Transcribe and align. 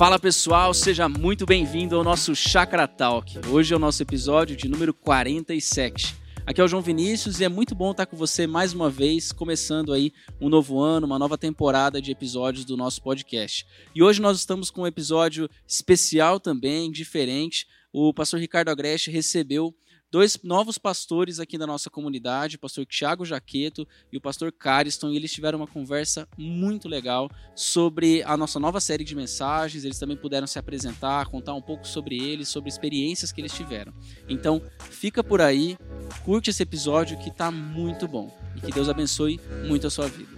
Fala 0.00 0.18
pessoal, 0.18 0.72
seja 0.72 1.10
muito 1.10 1.44
bem-vindo 1.44 1.94
ao 1.94 2.02
nosso 2.02 2.34
Chakra 2.34 2.88
Talk. 2.88 3.38
Hoje 3.48 3.74
é 3.74 3.76
o 3.76 3.78
nosso 3.78 4.02
episódio 4.02 4.56
de 4.56 4.66
número 4.66 4.94
47. 4.94 6.16
Aqui 6.46 6.58
é 6.58 6.64
o 6.64 6.66
João 6.66 6.82
Vinícius 6.82 7.38
e 7.38 7.44
é 7.44 7.50
muito 7.50 7.74
bom 7.74 7.90
estar 7.90 8.06
com 8.06 8.16
você 8.16 8.46
mais 8.46 8.72
uma 8.72 8.88
vez, 8.88 9.30
começando 9.30 9.92
aí 9.92 10.10
um 10.40 10.48
novo 10.48 10.80
ano, 10.80 11.06
uma 11.06 11.18
nova 11.18 11.36
temporada 11.36 12.00
de 12.00 12.10
episódios 12.10 12.64
do 12.64 12.78
nosso 12.78 13.02
podcast. 13.02 13.66
E 13.94 14.02
hoje 14.02 14.22
nós 14.22 14.38
estamos 14.38 14.70
com 14.70 14.80
um 14.82 14.86
episódio 14.86 15.50
especial 15.68 16.40
também, 16.40 16.90
diferente. 16.90 17.68
O 17.92 18.14
pastor 18.14 18.40
Ricardo 18.40 18.70
Agreste 18.70 19.10
recebeu 19.10 19.74
dois 20.10 20.38
novos 20.42 20.76
pastores 20.76 21.38
aqui 21.38 21.56
da 21.56 21.66
nossa 21.66 21.88
comunidade, 21.88 22.56
o 22.56 22.58
pastor 22.58 22.84
Tiago 22.84 23.24
Jaqueto 23.24 23.86
e 24.12 24.16
o 24.16 24.20
pastor 24.20 24.50
Cariston, 24.50 25.10
e 25.10 25.16
eles 25.16 25.32
tiveram 25.32 25.58
uma 25.58 25.66
conversa 25.66 26.28
muito 26.36 26.88
legal 26.88 27.30
sobre 27.54 28.22
a 28.24 28.36
nossa 28.36 28.58
nova 28.58 28.80
série 28.80 29.04
de 29.04 29.14
mensagens. 29.14 29.84
Eles 29.84 29.98
também 29.98 30.16
puderam 30.16 30.46
se 30.46 30.58
apresentar, 30.58 31.26
contar 31.26 31.54
um 31.54 31.62
pouco 31.62 31.86
sobre 31.86 32.16
eles, 32.16 32.48
sobre 32.48 32.68
experiências 32.68 33.30
que 33.30 33.40
eles 33.40 33.52
tiveram. 33.52 33.92
Então, 34.28 34.60
fica 34.90 35.22
por 35.22 35.40
aí, 35.40 35.76
curte 36.24 36.50
esse 36.50 36.62
episódio 36.62 37.18
que 37.18 37.28
está 37.28 37.50
muito 37.50 38.08
bom 38.08 38.36
e 38.56 38.60
que 38.60 38.72
Deus 38.72 38.88
abençoe 38.88 39.40
muito 39.66 39.86
a 39.86 39.90
sua 39.90 40.08
vida. 40.08 40.30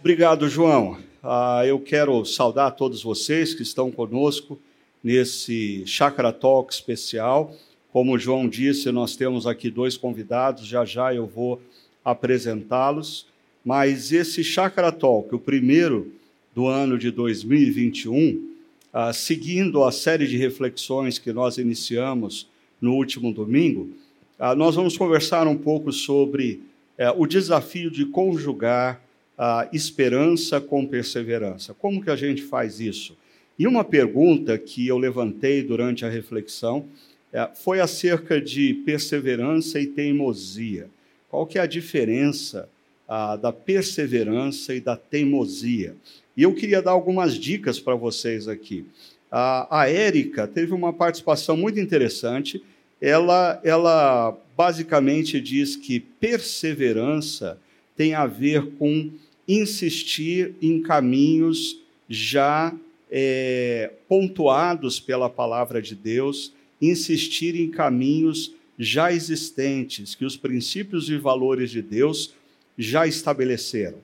Obrigado, 0.00 0.48
João. 0.48 0.98
Uh, 1.22 1.64
eu 1.66 1.80
quero 1.80 2.22
saudar 2.26 2.72
todos 2.72 3.02
vocês 3.02 3.54
que 3.54 3.62
estão 3.62 3.90
conosco 3.90 4.60
nesse 5.04 5.82
Chakra 5.86 6.32
Talk 6.32 6.72
especial. 6.72 7.54
Como 7.92 8.14
o 8.14 8.18
João 8.18 8.48
disse, 8.48 8.90
nós 8.90 9.14
temos 9.14 9.46
aqui 9.46 9.70
dois 9.70 9.98
convidados, 9.98 10.66
já 10.66 10.84
já 10.86 11.14
eu 11.14 11.26
vou 11.26 11.60
apresentá-los. 12.02 13.26
Mas 13.62 14.10
esse 14.10 14.42
Chakra 14.42 14.90
Talk, 14.90 15.34
o 15.34 15.38
primeiro 15.38 16.10
do 16.54 16.66
ano 16.66 16.98
de 16.98 17.10
2021, 17.10 18.54
ah, 18.92 19.12
seguindo 19.12 19.84
a 19.84 19.92
série 19.92 20.26
de 20.26 20.38
reflexões 20.38 21.18
que 21.18 21.32
nós 21.32 21.58
iniciamos 21.58 22.48
no 22.80 22.94
último 22.94 23.32
domingo, 23.32 23.90
ah, 24.38 24.54
nós 24.54 24.74
vamos 24.74 24.96
conversar 24.96 25.46
um 25.46 25.56
pouco 25.56 25.92
sobre 25.92 26.62
eh, 26.96 27.10
o 27.16 27.26
desafio 27.26 27.90
de 27.90 28.06
conjugar 28.06 29.00
a 29.36 29.68
esperança 29.72 30.60
com 30.60 30.86
perseverança. 30.86 31.74
Como 31.74 32.02
que 32.02 32.10
a 32.10 32.16
gente 32.16 32.42
faz 32.42 32.78
isso? 32.80 33.16
E 33.58 33.66
uma 33.66 33.84
pergunta 33.84 34.58
que 34.58 34.86
eu 34.86 34.98
levantei 34.98 35.62
durante 35.62 36.04
a 36.04 36.08
reflexão 36.08 36.86
é, 37.32 37.48
foi 37.54 37.80
acerca 37.80 38.40
de 38.40 38.74
perseverança 38.86 39.80
e 39.80 39.86
teimosia. 39.86 40.88
Qual 41.28 41.46
que 41.46 41.58
é 41.58 41.62
a 41.62 41.66
diferença 41.66 42.68
ah, 43.08 43.36
da 43.36 43.52
perseverança 43.52 44.74
e 44.74 44.80
da 44.80 44.96
teimosia? 44.96 45.94
E 46.36 46.42
eu 46.42 46.54
queria 46.54 46.82
dar 46.82 46.92
algumas 46.92 47.34
dicas 47.34 47.78
para 47.78 47.94
vocês 47.94 48.48
aqui. 48.48 48.86
A, 49.30 49.88
Érica 49.88 50.46
teve 50.46 50.72
uma 50.72 50.92
participação 50.92 51.56
muito 51.56 51.80
interessante. 51.80 52.62
Ela, 53.00 53.60
ela 53.64 54.38
basicamente 54.56 55.40
diz 55.40 55.74
que 55.74 55.98
perseverança 55.98 57.58
tem 57.96 58.14
a 58.14 58.26
ver 58.26 58.70
com 58.78 59.10
insistir 59.48 60.54
em 60.62 60.80
caminhos 60.80 61.80
já 62.08 62.72
é, 63.16 63.92
pontuados 64.08 64.98
pela 64.98 65.30
palavra 65.30 65.80
de 65.80 65.94
Deus, 65.94 66.52
insistir 66.82 67.54
em 67.54 67.70
caminhos 67.70 68.52
já 68.76 69.12
existentes, 69.12 70.16
que 70.16 70.24
os 70.24 70.36
princípios 70.36 71.08
e 71.08 71.16
valores 71.16 71.70
de 71.70 71.80
Deus 71.80 72.34
já 72.76 73.06
estabeleceram. 73.06 73.98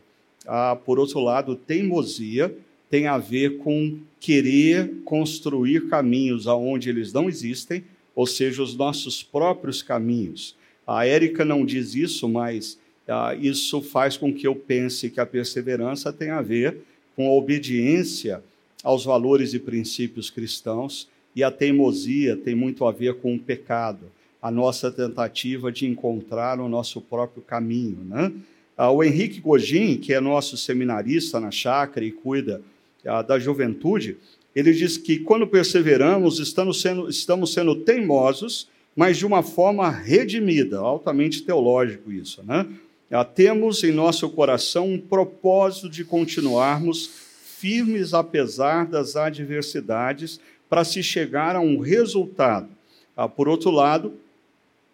Ah, 0.47 0.79
por 0.85 1.01
outro 1.01 1.19
lado, 1.19 1.57
teimosia 1.57 2.55
tem 2.89 3.09
a 3.09 3.19
ver 3.19 3.59
com 3.59 3.99
querer 4.21 5.03
construir 5.05 5.89
caminhos 5.89 6.47
aonde 6.47 6.89
eles 6.89 7.13
não 7.13 7.29
existem, 7.29 7.83
ou 8.15 8.29
seja, 8.29 8.63
os 8.63 8.77
nossos 8.77 9.25
próprios 9.25 9.83
caminhos. 9.83 10.55
A 10.87 11.05
Érica 11.05 11.45
não 11.45 11.67
diz 11.67 11.97
isso, 11.97 12.29
mas 12.29 12.79
ah, 13.09 13.35
isso 13.35 13.83
faz 13.83 14.17
com 14.17 14.33
que 14.33 14.47
eu 14.47 14.55
pense 14.55 15.11
que 15.11 15.19
a 15.19 15.27
perseverança 15.27 16.13
tem 16.13 16.31
a 16.31 16.41
ver 16.41 16.77
com 17.17 17.27
a 17.27 17.33
obediência 17.33 18.41
aos 18.83 19.05
valores 19.05 19.55
e 19.55 19.59
princípios 19.59 20.31
cristãos, 20.31 21.09
e 21.35 21.43
a 21.45 21.51
teimosia 21.51 22.37
tem 22.37 22.55
muito 22.55 22.85
a 22.85 22.93
ver 22.93 23.15
com 23.15 23.35
o 23.35 23.39
pecado, 23.39 24.07
a 24.43 24.51
nossa 24.51 24.91
tentativa 24.91 25.71
de 25.71 25.87
encontrar 25.87 26.59
o 26.61 26.69
nosso 26.69 27.01
próprio 27.01 27.43
caminho. 27.43 27.99
Né? 28.05 28.33
Ah, 28.77 28.91
o 28.91 29.05
Henrique 29.05 29.41
Gogin, 29.41 29.97
que 29.99 30.13
é 30.13 30.21
nosso 30.21 30.57
seminarista 30.57 31.39
na 31.39 31.51
chácara 31.51 32.05
e 32.05 32.11
cuida 32.11 32.63
ah, 33.05 33.23
da 33.23 33.39
juventude, 33.39 34.17
ele 34.57 34.73
diz 34.73 34.97
que 34.97 35.19
quando 35.19 35.47
perseveramos, 35.47 36.41
estamos 36.41 36.81
sendo, 36.81 37.09
estamos 37.09 37.53
sendo 37.53 37.77
teimosos, 37.77 38.69
mas 38.97 39.19
de 39.19 39.27
uma 39.27 39.43
forma 39.43 39.89
redimida, 39.89 40.79
altamente 40.79 41.43
teológico 41.43 42.11
isso. 42.11 42.43
Né? 42.43 42.67
Ah, 43.11 43.25
temos 43.25 43.85
em 43.85 43.93
nosso 43.93 44.29
coração 44.31 44.89
um 44.89 44.99
propósito 44.99 45.89
de 45.89 46.05
continuarmos 46.05 47.30
firmes 47.61 48.15
apesar 48.15 48.87
das 48.87 49.17
adversidades, 49.17 50.41
para 50.69 50.83
se 50.83 51.03
chegar 51.03 51.55
a 51.55 51.61
um 51.61 51.79
resultado. 51.79 52.69
Ah, 53.15 53.29
por 53.29 53.49
outro 53.49 53.71
lado, 53.71 54.15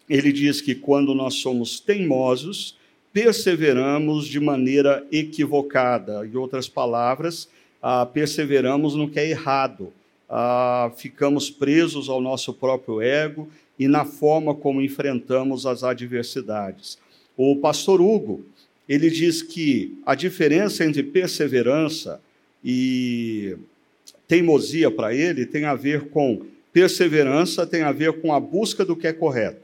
ele 0.09 0.33
diz 0.33 0.59
que 0.59 0.75
quando 0.75 1.15
nós 1.15 1.35
somos 1.35 1.79
teimosos, 1.79 2.75
perseveramos 3.13 4.27
de 4.27 4.39
maneira 4.39 5.05
equivocada. 5.11 6.27
Em 6.27 6.35
outras 6.35 6.67
palavras, 6.67 7.47
ah, 7.81 8.05
perseveramos 8.05 8.95
no 8.95 9.09
que 9.09 9.19
é 9.19 9.29
errado. 9.29 9.93
Ah, 10.29 10.91
ficamos 10.97 11.49
presos 11.49 12.09
ao 12.09 12.19
nosso 12.19 12.53
próprio 12.53 13.01
ego 13.01 13.47
e 13.79 13.87
na 13.87 14.03
forma 14.03 14.53
como 14.53 14.81
enfrentamos 14.81 15.65
as 15.65 15.83
adversidades. 15.83 16.97
O 17.37 17.55
pastor 17.55 18.01
Hugo, 18.01 18.43
ele 18.89 19.09
diz 19.09 19.41
que 19.41 19.97
a 20.05 20.15
diferença 20.15 20.83
entre 20.83 21.03
perseverança 21.03 22.19
e 22.63 23.57
teimosia 24.27 24.91
para 24.91 25.13
ele 25.13 25.45
tem 25.45 25.65
a 25.65 25.75
ver 25.75 26.09
com 26.09 26.41
perseverança, 26.73 27.65
tem 27.65 27.81
a 27.81 27.91
ver 27.91 28.21
com 28.21 28.33
a 28.33 28.39
busca 28.39 28.85
do 28.85 28.95
que 28.95 29.07
é 29.07 29.13
correto. 29.13 29.61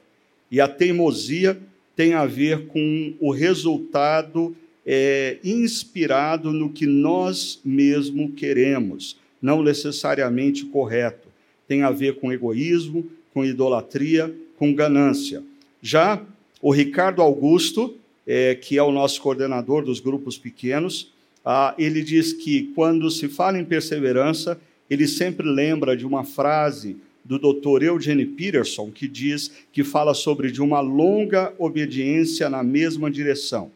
E 0.49 0.59
a 0.61 0.67
teimosia 0.67 1.59
tem 1.95 2.13
a 2.13 2.25
ver 2.25 2.67
com 2.67 3.13
o 3.19 3.31
resultado 3.31 4.55
é, 4.85 5.37
inspirado 5.43 6.51
no 6.51 6.69
que 6.69 6.85
nós 6.85 7.59
mesmo 7.63 8.31
queremos, 8.31 9.17
não 9.41 9.61
necessariamente 9.61 10.65
correto. 10.65 11.27
Tem 11.67 11.83
a 11.83 11.91
ver 11.91 12.15
com 12.15 12.31
egoísmo, 12.31 13.05
com 13.33 13.45
idolatria, 13.45 14.33
com 14.57 14.73
ganância. 14.73 15.43
Já 15.81 16.21
o 16.61 16.71
Ricardo 16.71 17.21
Augusto, 17.21 17.95
é, 18.25 18.55
que 18.55 18.77
é 18.77 18.83
o 18.83 18.91
nosso 18.91 19.21
coordenador 19.21 19.83
dos 19.83 19.99
grupos 19.99 20.37
pequenos, 20.37 21.12
ah, 21.45 21.75
ele 21.77 22.01
diz 22.01 22.33
que 22.33 22.71
quando 22.75 23.09
se 23.11 23.27
fala 23.27 23.59
em 23.59 23.65
perseverança, 23.65 24.59
ele 24.89 25.07
sempre 25.07 25.47
lembra 25.47 25.95
de 25.95 26.05
uma 26.05 26.23
frase 26.23 26.97
do 27.23 27.39
Dr. 27.39 27.83
Eugene 27.83 28.25
Peterson, 28.25 28.91
que 28.91 29.07
diz 29.07 29.51
que 29.71 29.83
fala 29.83 30.13
sobre 30.13 30.51
de 30.51 30.61
uma 30.61 30.81
longa 30.81 31.53
obediência 31.57 32.49
na 32.49 32.61
mesma 32.63 33.09
direção. 33.09 33.71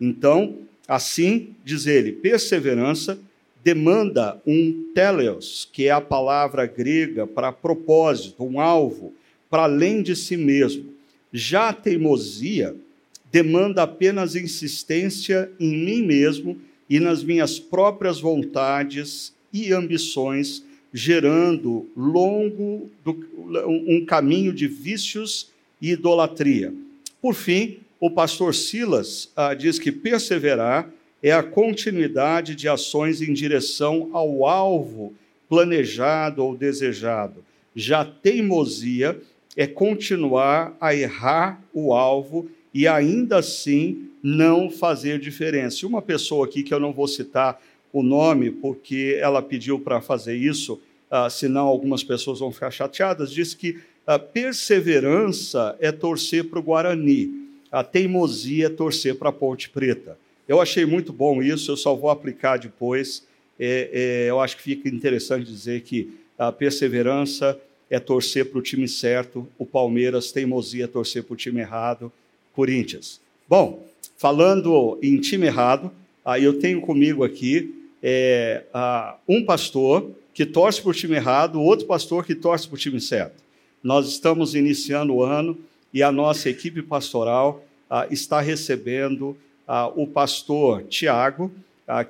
Então, 0.00 0.56
assim, 0.86 1.54
diz 1.64 1.86
ele, 1.86 2.12
perseverança 2.12 3.18
demanda 3.62 4.40
um 4.46 4.90
teleos, 4.94 5.68
que 5.72 5.86
é 5.86 5.90
a 5.90 6.00
palavra 6.00 6.66
grega 6.66 7.26
para 7.26 7.52
propósito, 7.52 8.44
um 8.44 8.60
alvo, 8.60 9.12
para 9.50 9.64
além 9.64 10.02
de 10.02 10.16
si 10.16 10.36
mesmo. 10.36 10.94
Já 11.32 11.68
a 11.68 11.72
teimosia 11.72 12.74
demanda 13.30 13.82
apenas 13.82 14.34
insistência 14.34 15.50
em 15.60 15.76
mim 15.84 16.02
mesmo 16.02 16.56
e 16.88 16.98
nas 16.98 17.22
minhas 17.22 17.58
próprias 17.58 18.20
vontades 18.20 19.34
e 19.52 19.72
ambições, 19.72 20.64
gerando 20.92 21.88
longo 21.96 22.90
do, 23.04 23.18
um 23.66 24.04
caminho 24.04 24.52
de 24.52 24.66
vícios 24.66 25.50
e 25.80 25.90
idolatria. 25.90 26.72
Por 27.20 27.34
fim, 27.34 27.78
o 28.00 28.10
pastor 28.10 28.54
Silas 28.54 29.30
ah, 29.36 29.54
diz 29.54 29.78
que 29.78 29.90
perseverar 29.90 30.90
é 31.22 31.32
a 31.32 31.42
continuidade 31.42 32.54
de 32.54 32.68
ações 32.68 33.20
em 33.20 33.32
direção 33.32 34.10
ao 34.12 34.46
alvo 34.46 35.12
planejado 35.48 36.44
ou 36.44 36.56
desejado. 36.56 37.44
Já 37.74 38.04
teimosia 38.04 39.20
é 39.56 39.66
continuar 39.66 40.76
a 40.80 40.94
errar 40.94 41.60
o 41.72 41.92
alvo 41.92 42.48
e 42.72 42.86
ainda 42.86 43.38
assim 43.38 44.08
não 44.22 44.70
fazer 44.70 45.18
diferença. 45.18 45.86
Uma 45.86 46.02
pessoa 46.02 46.46
aqui, 46.46 46.62
que 46.62 46.74
eu 46.74 46.80
não 46.80 46.92
vou 46.92 47.08
citar 47.08 47.60
o 47.92 48.02
nome, 48.02 48.50
porque 48.50 49.18
ela 49.20 49.40
pediu 49.40 49.78
para 49.78 50.00
fazer 50.00 50.36
isso, 50.36 50.80
uh, 51.10 51.30
senão 51.30 51.66
algumas 51.66 52.04
pessoas 52.04 52.40
vão 52.40 52.52
ficar 52.52 52.70
chateadas, 52.70 53.32
disse 53.32 53.56
que 53.56 53.78
A 54.06 54.18
perseverança 54.18 55.76
é 55.78 55.92
torcer 55.92 56.44
para 56.44 56.58
o 56.58 56.62
Guarani, 56.62 57.30
a 57.70 57.84
teimosia 57.84 58.64
é 58.64 58.70
torcer 58.70 59.14
para 59.14 59.28
a 59.28 59.32
Ponte 59.32 59.68
Preta. 59.68 60.16
Eu 60.48 60.62
achei 60.62 60.86
muito 60.86 61.12
bom 61.12 61.42
isso, 61.42 61.70
eu 61.70 61.76
só 61.76 61.94
vou 61.94 62.08
aplicar 62.08 62.58
depois. 62.58 63.22
É, 63.60 63.90
é, 63.92 64.30
eu 64.30 64.40
acho 64.40 64.56
que 64.56 64.62
fica 64.62 64.88
interessante 64.88 65.44
dizer 65.44 65.82
que 65.82 66.10
a 66.38 66.50
perseverança 66.50 67.60
é 67.90 68.00
torcer 68.00 68.46
para 68.46 68.58
o 68.58 68.62
time 68.62 68.88
certo, 68.88 69.46
o 69.58 69.66
Palmeiras, 69.66 70.32
teimosia 70.32 70.84
é 70.84 70.86
torcer 70.86 71.22
para 71.24 71.34
o 71.34 71.36
time 71.36 71.60
errado, 71.60 72.10
Corinthians. 72.58 73.20
Bom, 73.48 73.86
falando 74.16 74.98
em 75.00 75.20
time 75.20 75.46
errado, 75.46 75.92
aí 76.24 76.42
eu 76.42 76.58
tenho 76.58 76.80
comigo 76.80 77.22
aqui 77.22 77.72
é, 78.02 78.64
um 79.28 79.44
pastor 79.44 80.10
que 80.34 80.44
torce 80.44 80.82
para 80.82 80.90
o 80.90 80.92
time 80.92 81.14
errado, 81.14 81.62
outro 81.62 81.86
pastor 81.86 82.26
que 82.26 82.34
torce 82.34 82.66
para 82.66 82.74
o 82.74 82.78
time 82.78 83.00
certo. 83.00 83.44
Nós 83.80 84.08
estamos 84.08 84.56
iniciando 84.56 85.14
o 85.14 85.22
ano 85.22 85.56
e 85.94 86.02
a 86.02 86.10
nossa 86.10 86.50
equipe 86.50 86.82
pastoral 86.82 87.64
está 88.10 88.40
recebendo 88.40 89.36
o 89.94 90.04
pastor 90.04 90.82
Tiago, 90.82 91.52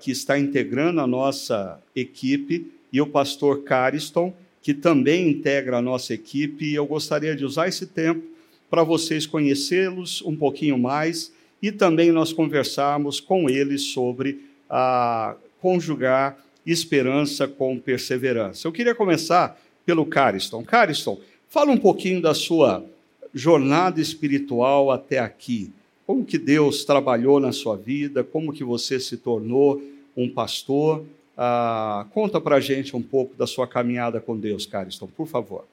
que 0.00 0.10
está 0.10 0.38
integrando 0.38 1.02
a 1.02 1.06
nossa 1.06 1.78
equipe, 1.94 2.72
e 2.90 3.02
o 3.02 3.06
pastor 3.06 3.64
Cariston, 3.64 4.32
que 4.62 4.72
também 4.72 5.28
integra 5.28 5.76
a 5.76 5.82
nossa 5.82 6.14
equipe. 6.14 6.64
E 6.64 6.74
eu 6.74 6.86
gostaria 6.86 7.36
de 7.36 7.44
usar 7.44 7.68
esse 7.68 7.84
tempo 7.86 8.38
para 8.70 8.82
vocês 8.82 9.26
conhecê-los 9.26 10.23
um 10.23 10.37
pouquinho 10.37 10.79
mais 10.79 11.32
e 11.62 11.73
também 11.73 12.12
nós 12.12 12.32
conversarmos 12.32 13.20
com 13.20 13.49
eles 13.49 13.82
sobre 13.82 14.44
a 14.69 15.35
conjugar 15.61 16.38
esperança 16.65 17.49
com 17.49 17.79
perseverança. 17.79 18.67
Eu 18.69 18.73
queria 18.73 18.94
começar 18.94 19.59
pelo 19.85 20.05
Cariston. 20.05 20.62
Cariston, 20.62 21.19
fala 21.49 21.73
um 21.73 21.79
pouquinho 21.79 22.20
da 22.20 22.35
sua 22.35 22.85
jornada 23.32 24.00
espiritual 24.00 24.91
até 24.91 25.19
aqui. 25.19 25.73
Como 26.06 26.25
que 26.25 26.38
Deus 26.38 26.85
trabalhou 26.85 27.41
na 27.41 27.53
sua 27.53 27.76
vida? 27.76 28.23
Como 28.23 28.53
que 28.53 28.65
você 28.65 29.00
se 29.00 29.17
tornou 29.17 29.82
um 30.17 30.29
pastor? 30.29 31.05
Ah, 31.37 32.06
conta 32.12 32.41
para 32.41 32.56
a 32.56 32.61
gente 32.61 32.94
um 32.97 33.03
pouco 33.03 33.35
da 33.35 33.47
sua 33.47 33.67
caminhada 33.67 34.20
com 34.20 34.37
Deus, 34.37 34.67
Cariston, 34.67 35.06
por 35.06 35.26
favor. 35.26 35.65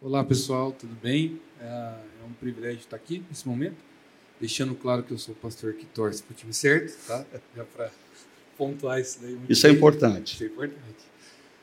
Olá, 0.00 0.24
pessoal, 0.24 0.72
tudo 0.72 0.96
bem? 1.02 1.40
É 1.60 2.07
um 2.28 2.34
privilégio 2.34 2.80
estar 2.80 2.96
aqui 2.96 3.24
nesse 3.28 3.46
momento, 3.46 3.76
deixando 4.40 4.74
claro 4.74 5.02
que 5.02 5.12
eu 5.12 5.18
sou 5.18 5.34
o 5.34 5.38
pastor 5.38 5.74
que 5.74 5.86
torce 5.86 6.22
para 6.22 6.32
o 6.32 6.36
time 6.36 6.52
certo, 6.52 6.96
tá? 7.06 7.24
Já 7.56 7.64
para 7.64 7.90
pontuar 8.56 9.00
isso 9.00 9.20
daí. 9.20 9.38
Isso 9.48 9.66
é 9.66 9.70
importante. 9.70 10.34
Isso 10.34 10.44
é 10.44 10.46
importante. 10.46 11.08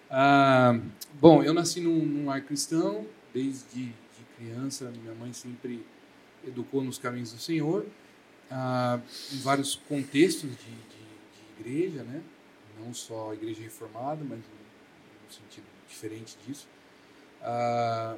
Ah, 0.10 0.80
bom, 1.20 1.44
eu 1.44 1.54
nasci 1.54 1.82
num, 1.82 2.06
num 2.06 2.30
ar 2.30 2.42
cristão 2.42 3.06
desde 3.34 3.66
de 3.86 3.94
criança, 4.38 4.92
minha 5.02 5.14
mãe 5.14 5.34
sempre 5.34 5.86
educou 6.48 6.84
nos 6.84 6.98
caminhos 6.98 7.32
do 7.34 7.40
Senhor, 7.40 7.86
ah, 8.50 9.00
em 9.34 9.40
vários 9.40 9.76
contextos 9.76 10.50
de, 10.50 10.56
de, 10.56 11.66
de, 11.66 11.70
igreja, 11.72 12.04
né? 12.04 12.22
não 12.80 12.94
só 12.94 13.32
a 13.32 13.34
igreja 13.34 13.62
reformada, 13.62 14.24
mas 14.24 14.40
no 14.40 15.34
sentido 15.34 15.66
diferente 15.88 16.38
disso. 16.46 16.68
Ah, 17.42 18.16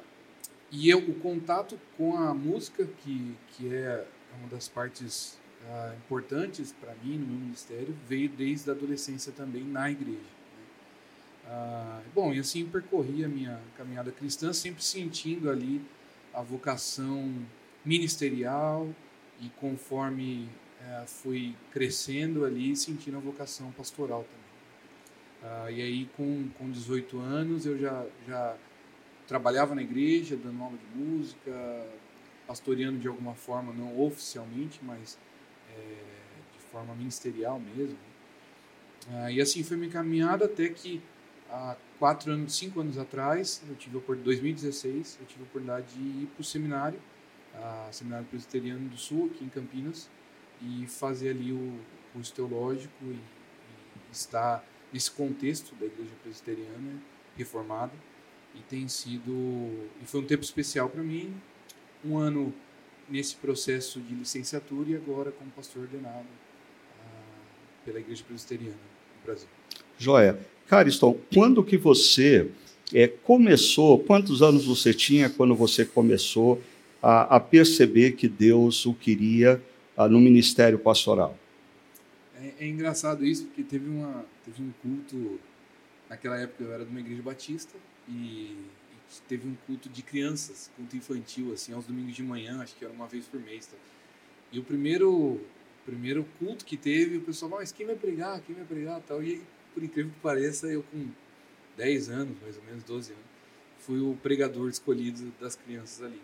e 0.70 0.88
eu, 0.88 0.98
o 0.98 1.14
contato 1.14 1.78
com 1.96 2.16
a 2.16 2.34
música, 2.34 2.86
que, 3.02 3.34
que 3.52 3.74
é 3.74 4.06
uma 4.38 4.48
das 4.48 4.68
partes 4.68 5.38
ah, 5.66 5.94
importantes 5.96 6.72
para 6.72 6.94
mim 7.02 7.16
no 7.16 7.26
meu 7.26 7.38
ministério, 7.40 7.94
veio 8.06 8.28
desde 8.28 8.70
a 8.70 8.74
adolescência 8.74 9.32
também 9.32 9.64
na 9.64 9.90
igreja. 9.90 10.18
Né? 10.18 10.64
Ah, 11.46 12.02
bom, 12.14 12.34
e 12.34 12.38
assim 12.38 12.66
percorri 12.66 13.24
a 13.24 13.28
minha 13.28 13.58
caminhada 13.76 14.12
cristã, 14.12 14.52
sempre 14.52 14.84
sentindo 14.84 15.50
ali 15.50 15.80
a 16.34 16.42
vocação 16.42 17.34
ministerial 17.84 18.88
e 19.40 19.48
conforme 19.60 20.48
é, 20.80 21.04
fui 21.06 21.54
crescendo 21.72 22.44
ali, 22.44 22.76
sentindo 22.76 23.16
a 23.16 23.20
vocação 23.20 23.72
pastoral 23.72 24.24
também. 24.24 24.48
Ah, 25.42 25.70
e 25.70 25.80
aí, 25.80 26.10
com, 26.16 26.48
com 26.58 26.70
18 26.70 27.18
anos, 27.18 27.64
eu 27.64 27.78
já, 27.78 28.04
já 28.26 28.56
trabalhava 29.28 29.74
na 29.74 29.82
igreja, 29.82 30.36
dando 30.36 30.62
aula 30.64 30.76
de 30.76 30.98
música, 30.98 31.86
pastoreando 32.46 32.98
de 32.98 33.06
alguma 33.06 33.34
forma, 33.34 33.72
não 33.74 34.00
oficialmente, 34.00 34.80
mas 34.82 35.18
é, 35.70 36.02
de 36.52 36.58
forma 36.72 36.94
ministerial 36.94 37.60
mesmo. 37.60 37.98
Ah, 39.10 39.30
e 39.30 39.40
assim 39.40 39.62
foi 39.62 39.76
minha 39.76 39.90
caminhada 39.90 40.46
até 40.46 40.68
que 40.70 41.00
há 41.50 41.76
quatro 41.98 42.32
anos, 42.32 42.56
cinco 42.56 42.80
anos 42.80 42.98
atrás, 42.98 43.62
eu 43.68 43.76
tive 43.76 43.98
a 43.98 44.14
2016, 44.14 45.18
eu 45.20 45.26
tive 45.26 45.40
a 45.40 45.44
oportunidade 45.44 45.94
de 45.94 46.00
ir 46.00 46.26
para 46.34 46.40
o 46.40 46.44
seminário, 46.44 47.00
a 47.54 47.88
Seminário 47.92 48.26
Presbiteriano 48.26 48.88
do 48.88 48.96
Sul, 48.96 49.30
aqui 49.32 49.44
em 49.44 49.48
Campinas, 49.48 50.08
e 50.62 50.86
fazer 50.86 51.30
ali 51.30 51.52
o 51.52 51.78
curso 52.12 52.32
teológico 52.32 52.94
e, 53.02 53.14
e 53.14 54.12
estar 54.12 54.64
nesse 54.92 55.10
contexto 55.10 55.74
da 55.74 55.86
Igreja 55.86 56.12
Presbiteriana 56.22 57.00
reformada. 57.36 57.92
E 58.58 58.62
tem 58.68 58.88
sido, 58.88 59.30
e 60.02 60.06
foi 60.06 60.20
um 60.20 60.24
tempo 60.24 60.42
especial 60.42 60.88
para 60.88 61.02
mim, 61.02 61.32
um 62.04 62.18
ano 62.18 62.52
nesse 63.08 63.36
processo 63.36 64.00
de 64.00 64.14
licenciatura 64.14 64.90
e 64.90 64.96
agora 64.96 65.30
como 65.30 65.50
pastor 65.50 65.82
ordenado 65.82 66.26
ah, 67.00 67.84
pela 67.84 68.00
Igreja 68.00 68.24
Presbiteriana 68.26 68.74
no 68.74 69.24
Brasil. 69.24 69.48
Joia. 69.96 70.38
Cariston, 70.66 71.18
quando 71.32 71.64
que 71.64 71.78
você 71.78 72.50
é, 72.92 73.08
começou, 73.08 73.98
quantos 73.98 74.42
anos 74.42 74.66
você 74.66 74.92
tinha 74.92 75.30
quando 75.30 75.54
você 75.54 75.84
começou 75.84 76.60
a, 77.02 77.36
a 77.36 77.40
perceber 77.40 78.12
que 78.12 78.28
Deus 78.28 78.84
o 78.84 78.92
queria 78.92 79.62
a, 79.96 80.08
no 80.08 80.20
ministério 80.20 80.78
pastoral? 80.78 81.36
É, 82.40 82.64
é, 82.64 82.68
engraçado 82.68 83.24
isso, 83.24 83.46
porque 83.46 83.62
teve, 83.62 83.88
uma, 83.88 84.24
teve 84.44 84.62
um 84.62 84.70
culto, 84.82 85.40
naquela 86.08 86.38
época 86.38 86.64
eu 86.64 86.72
era 86.72 86.84
de 86.84 86.90
uma 86.90 87.00
igreja 87.00 87.22
batista, 87.22 87.74
e, 88.08 88.56
teve 89.26 89.48
um 89.48 89.54
culto 89.66 89.88
de 89.88 90.02
crianças, 90.02 90.70
culto 90.76 90.96
infantil, 90.96 91.52
assim, 91.52 91.72
aos 91.72 91.86
domingos 91.86 92.14
de 92.14 92.22
manhã, 92.22 92.60
acho 92.60 92.74
que 92.76 92.84
era 92.84 92.92
uma 92.92 93.06
vez 93.06 93.26
por 93.26 93.40
mês. 93.40 93.66
Tá? 93.66 93.76
E 94.52 94.58
o 94.58 94.64
primeiro, 94.64 95.40
primeiro 95.84 96.26
culto 96.38 96.64
que 96.64 96.76
teve, 96.76 97.16
o 97.16 97.20
pessoal, 97.20 97.50
mas 97.50 97.72
quem 97.72 97.86
vai 97.86 97.96
pregar, 97.96 98.40
quem 98.42 98.54
vai 98.54 98.64
pregar, 98.64 99.00
tal, 99.02 99.22
e 99.22 99.42
por 99.74 99.82
incrível 99.82 100.12
que 100.12 100.20
pareça, 100.20 100.66
eu 100.66 100.82
com 100.82 101.08
10 101.76 102.10
anos, 102.10 102.36
mais 102.42 102.56
ou 102.56 102.62
menos 102.64 102.82
12 102.84 103.12
anos, 103.12 103.24
fui 103.78 104.00
o 104.00 104.16
pregador 104.22 104.68
escolhido 104.68 105.32
das 105.40 105.56
crianças 105.56 106.02
ali. 106.04 106.20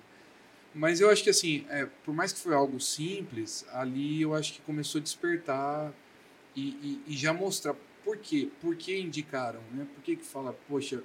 Mas 0.74 1.00
eu 1.00 1.08
acho 1.08 1.22
que 1.22 1.30
assim, 1.30 1.64
é, 1.68 1.86
por 2.04 2.12
mais 2.12 2.32
que 2.32 2.40
foi 2.40 2.52
algo 2.52 2.80
simples, 2.80 3.64
ali 3.72 4.20
eu 4.20 4.34
acho 4.34 4.54
que 4.54 4.60
começou 4.62 4.98
a 4.98 5.02
despertar 5.02 5.94
e, 6.56 6.60
e, 6.60 7.02
e 7.06 7.16
já 7.16 7.32
mostrar 7.32 7.74
por 8.04 8.18
quê, 8.18 8.50
por 8.60 8.74
que 8.74 8.98
indicaram, 8.98 9.60
né? 9.72 9.86
Por 9.94 10.02
que 10.02 10.16
que 10.16 10.24
fala, 10.24 10.52
poxa, 10.68 11.02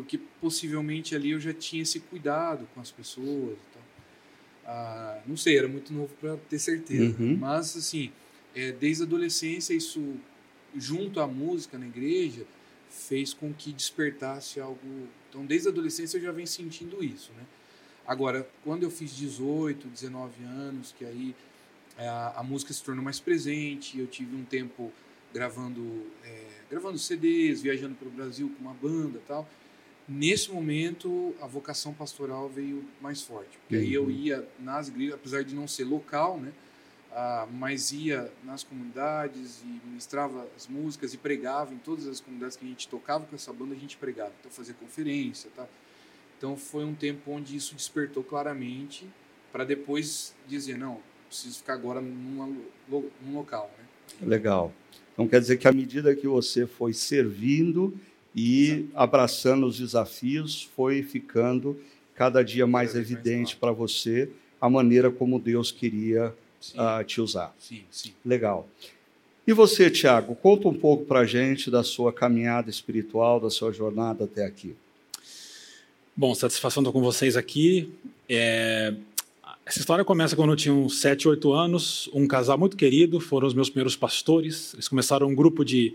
porque 0.00 0.18
possivelmente 0.40 1.14
ali 1.14 1.32
eu 1.32 1.40
já 1.40 1.52
tinha 1.52 1.82
esse 1.82 2.00
cuidado 2.00 2.66
com 2.74 2.80
as 2.80 2.90
pessoas 2.90 3.52
e 3.52 3.74
tal. 3.74 3.82
Ah, 4.66 5.20
não 5.26 5.36
sei, 5.36 5.58
era 5.58 5.68
muito 5.68 5.92
novo 5.92 6.10
para 6.18 6.36
ter 6.48 6.58
certeza, 6.58 7.20
uhum. 7.20 7.36
mas 7.36 7.76
assim, 7.76 8.10
é, 8.54 8.72
desde 8.72 9.02
a 9.02 9.06
adolescência 9.06 9.74
isso 9.74 10.16
junto 10.74 11.20
à 11.20 11.26
música 11.26 11.76
na 11.76 11.86
igreja, 11.86 12.46
fez 12.88 13.34
com 13.34 13.52
que 13.52 13.72
despertasse 13.72 14.60
algo. 14.60 14.80
Então, 15.28 15.44
desde 15.44 15.68
a 15.68 15.70
adolescência 15.70 16.16
eu 16.16 16.22
já 16.22 16.32
venho 16.32 16.46
sentindo 16.46 17.02
isso, 17.02 17.30
né? 17.32 17.44
Agora, 18.06 18.48
quando 18.64 18.82
eu 18.82 18.90
fiz 18.90 19.14
18, 19.14 19.86
19 19.86 20.42
anos, 20.44 20.94
que 20.96 21.04
aí 21.04 21.34
é, 21.96 22.08
a, 22.08 22.34
a 22.36 22.42
música 22.42 22.72
se 22.72 22.82
tornou 22.82 23.04
mais 23.04 23.20
presente, 23.20 23.98
eu 23.98 24.06
tive 24.06 24.34
um 24.34 24.44
tempo 24.44 24.90
gravando, 25.32 26.06
é, 26.24 26.44
gravando 26.70 26.98
CDs, 26.98 27.62
viajando 27.62 27.94
pelo 27.94 28.10
Brasil 28.10 28.50
com 28.56 28.64
uma 28.64 28.74
banda 28.74 29.20
tal. 29.28 29.48
Nesse 30.12 30.50
momento, 30.50 31.32
a 31.40 31.46
vocação 31.46 31.94
pastoral 31.94 32.48
veio 32.48 32.84
mais 33.00 33.22
forte. 33.22 33.56
Porque 33.58 33.76
uhum. 33.76 33.82
aí 33.82 33.94
eu 33.94 34.02
uhum. 34.02 34.10
ia 34.10 34.48
nas 34.58 34.88
igrejas, 34.88 35.14
apesar 35.14 35.44
de 35.44 35.54
não 35.54 35.68
ser 35.68 35.84
local, 35.84 36.40
né? 36.40 36.52
ah, 37.12 37.46
mas 37.52 37.92
ia 37.92 38.30
nas 38.44 38.62
comunidades 38.62 39.62
e 39.62 39.86
ministrava 39.86 40.46
as 40.56 40.66
músicas 40.66 41.12
e 41.12 41.18
pregava 41.18 41.74
em 41.74 41.78
todas 41.78 42.06
as 42.06 42.20
comunidades 42.20 42.56
que 42.56 42.64
a 42.64 42.68
gente 42.68 42.88
tocava 42.88 43.24
com 43.26 43.34
essa 43.34 43.52
banda, 43.52 43.74
a 43.74 43.78
gente 43.78 43.96
pregava. 43.96 44.32
Então 44.40 44.50
fazia 44.50 44.74
conferência, 44.74 45.50
tá? 45.54 45.66
Então 46.38 46.56
foi 46.56 46.84
um 46.84 46.94
tempo 46.94 47.30
onde 47.32 47.56
isso 47.56 47.74
despertou 47.74 48.22
claramente 48.22 49.06
para 49.52 49.64
depois 49.64 50.34
dizer, 50.46 50.78
não, 50.78 51.00
preciso 51.26 51.58
ficar 51.58 51.74
agora 51.74 52.00
numa, 52.00 52.46
num 52.88 53.34
local, 53.34 53.70
né? 53.78 54.26
Legal. 54.26 54.72
Então 55.12 55.26
quer 55.28 55.40
dizer 55.40 55.56
que 55.56 55.68
à 55.68 55.72
medida 55.72 56.14
que 56.14 56.26
você 56.26 56.66
foi 56.66 56.92
servindo 56.92 57.98
e 58.34 58.86
abraçando 58.94 59.66
os 59.66 59.78
desafios, 59.78 60.68
foi 60.76 61.02
ficando 61.02 61.78
cada 62.14 62.42
dia 62.42 62.66
mais 62.66 62.94
evidente 62.94 63.56
para 63.56 63.72
você 63.72 64.28
a 64.60 64.68
maneira 64.68 65.10
como 65.10 65.38
Deus 65.38 65.72
queria 65.72 66.34
uh, 66.74 67.04
te 67.04 67.20
usar. 67.20 67.54
Sim, 67.58 67.82
sim. 67.90 68.12
Legal. 68.24 68.68
E 69.46 69.52
você, 69.52 69.90
Tiago, 69.90 70.34
conta 70.34 70.68
um 70.68 70.74
pouco 70.74 71.04
para 71.04 71.20
a 71.20 71.24
gente 71.24 71.70
da 71.70 71.82
sua 71.82 72.12
caminhada 72.12 72.68
espiritual, 72.70 73.40
da 73.40 73.50
sua 73.50 73.72
jornada 73.72 74.24
até 74.24 74.44
aqui. 74.44 74.76
Bom, 76.14 76.34
satisfação 76.34 76.82
estar 76.82 76.92
com 76.92 77.00
vocês 77.00 77.36
aqui. 77.36 77.90
É... 78.28 78.94
Essa 79.64 79.78
história 79.78 80.04
começa 80.04 80.36
quando 80.36 80.50
eu 80.50 80.56
tinha 80.56 80.74
uns 80.74 81.00
7, 81.00 81.28
8 81.28 81.52
anos. 81.52 82.10
Um 82.12 82.26
casal 82.26 82.58
muito 82.58 82.76
querido, 82.76 83.20
foram 83.20 83.46
os 83.46 83.54
meus 83.54 83.70
primeiros 83.70 83.96
pastores. 83.96 84.74
Eles 84.74 84.88
começaram 84.88 85.28
um 85.28 85.34
grupo 85.34 85.64
de, 85.64 85.94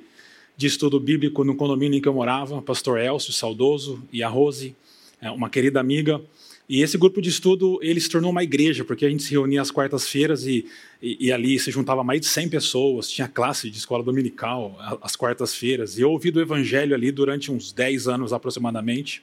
de 0.57 0.67
estudo 0.67 0.99
bíblico 0.99 1.43
no 1.43 1.55
condomínio 1.55 1.97
em 1.97 2.01
que 2.01 2.07
eu 2.07 2.13
morava, 2.13 2.61
pastor 2.61 2.99
Elcio, 2.99 3.33
saudoso, 3.33 4.01
e 4.11 4.23
a 4.23 4.29
Rose, 4.29 4.75
é, 5.21 5.29
uma 5.29 5.49
querida 5.49 5.79
amiga. 5.79 6.21
E 6.67 6.81
esse 6.81 6.97
grupo 6.97 7.21
de 7.21 7.29
estudo, 7.29 7.77
ele 7.81 7.99
se 7.99 8.09
tornou 8.09 8.31
uma 8.31 8.43
igreja, 8.43 8.83
porque 8.83 9.05
a 9.05 9.09
gente 9.09 9.21
se 9.21 9.31
reunia 9.31 9.61
às 9.61 9.69
quartas-feiras 9.69 10.47
e, 10.47 10.65
e, 11.01 11.27
e, 11.27 11.31
ali 11.31 11.59
se 11.59 11.69
juntava 11.69 12.03
mais 12.03 12.21
de 12.21 12.27
100 12.27 12.49
pessoas, 12.49 13.07
tinha 13.09 13.27
classe 13.27 13.69
de 13.69 13.77
escola 13.77 14.03
dominical 14.03 14.75
às 15.01 15.15
quartas-feiras. 15.15 15.97
E 15.97 16.01
eu 16.01 16.09
ouvi 16.09 16.31
do 16.31 16.41
evangelho 16.41 16.95
ali 16.95 17.11
durante 17.11 17.51
uns 17.51 17.71
10 17.71 18.07
anos 18.07 18.33
aproximadamente. 18.33 19.21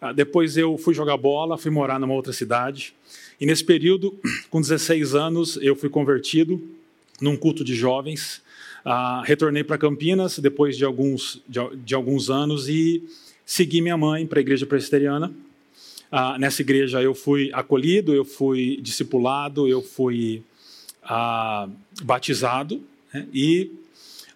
Ah, 0.00 0.12
depois 0.12 0.56
eu 0.56 0.78
fui 0.78 0.94
jogar 0.94 1.18
bola, 1.18 1.58
fui 1.58 1.70
morar 1.70 2.00
numa 2.00 2.14
outra 2.14 2.32
cidade. 2.32 2.94
E 3.38 3.44
nesse 3.44 3.62
período, 3.62 4.18
com 4.48 4.58
16 4.58 5.14
anos, 5.14 5.58
eu 5.60 5.76
fui 5.76 5.90
convertido 5.90 6.62
num 7.20 7.36
culto 7.36 7.62
de 7.62 7.74
jovens. 7.74 8.40
Uh, 8.84 9.22
retornei 9.24 9.62
para 9.62 9.76
Campinas 9.76 10.38
depois 10.38 10.76
de 10.76 10.84
alguns, 10.84 11.42
de, 11.46 11.60
de 11.84 11.94
alguns 11.94 12.30
anos 12.30 12.68
e 12.68 13.02
segui 13.44 13.80
minha 13.82 13.96
mãe 13.96 14.26
para 14.26 14.38
a 14.38 14.42
igreja 14.42 14.64
presbiteriana 14.64 15.32
ah, 16.10 16.36
nessa 16.38 16.60
igreja 16.62 17.00
eu 17.00 17.14
fui 17.14 17.50
acolhido, 17.52 18.12
eu 18.12 18.24
fui 18.24 18.78
discipulado, 18.82 19.68
eu 19.68 19.80
fui 19.80 20.42
ah, 21.04 21.68
batizado 22.02 22.82
né? 23.14 23.26
e 23.32 23.70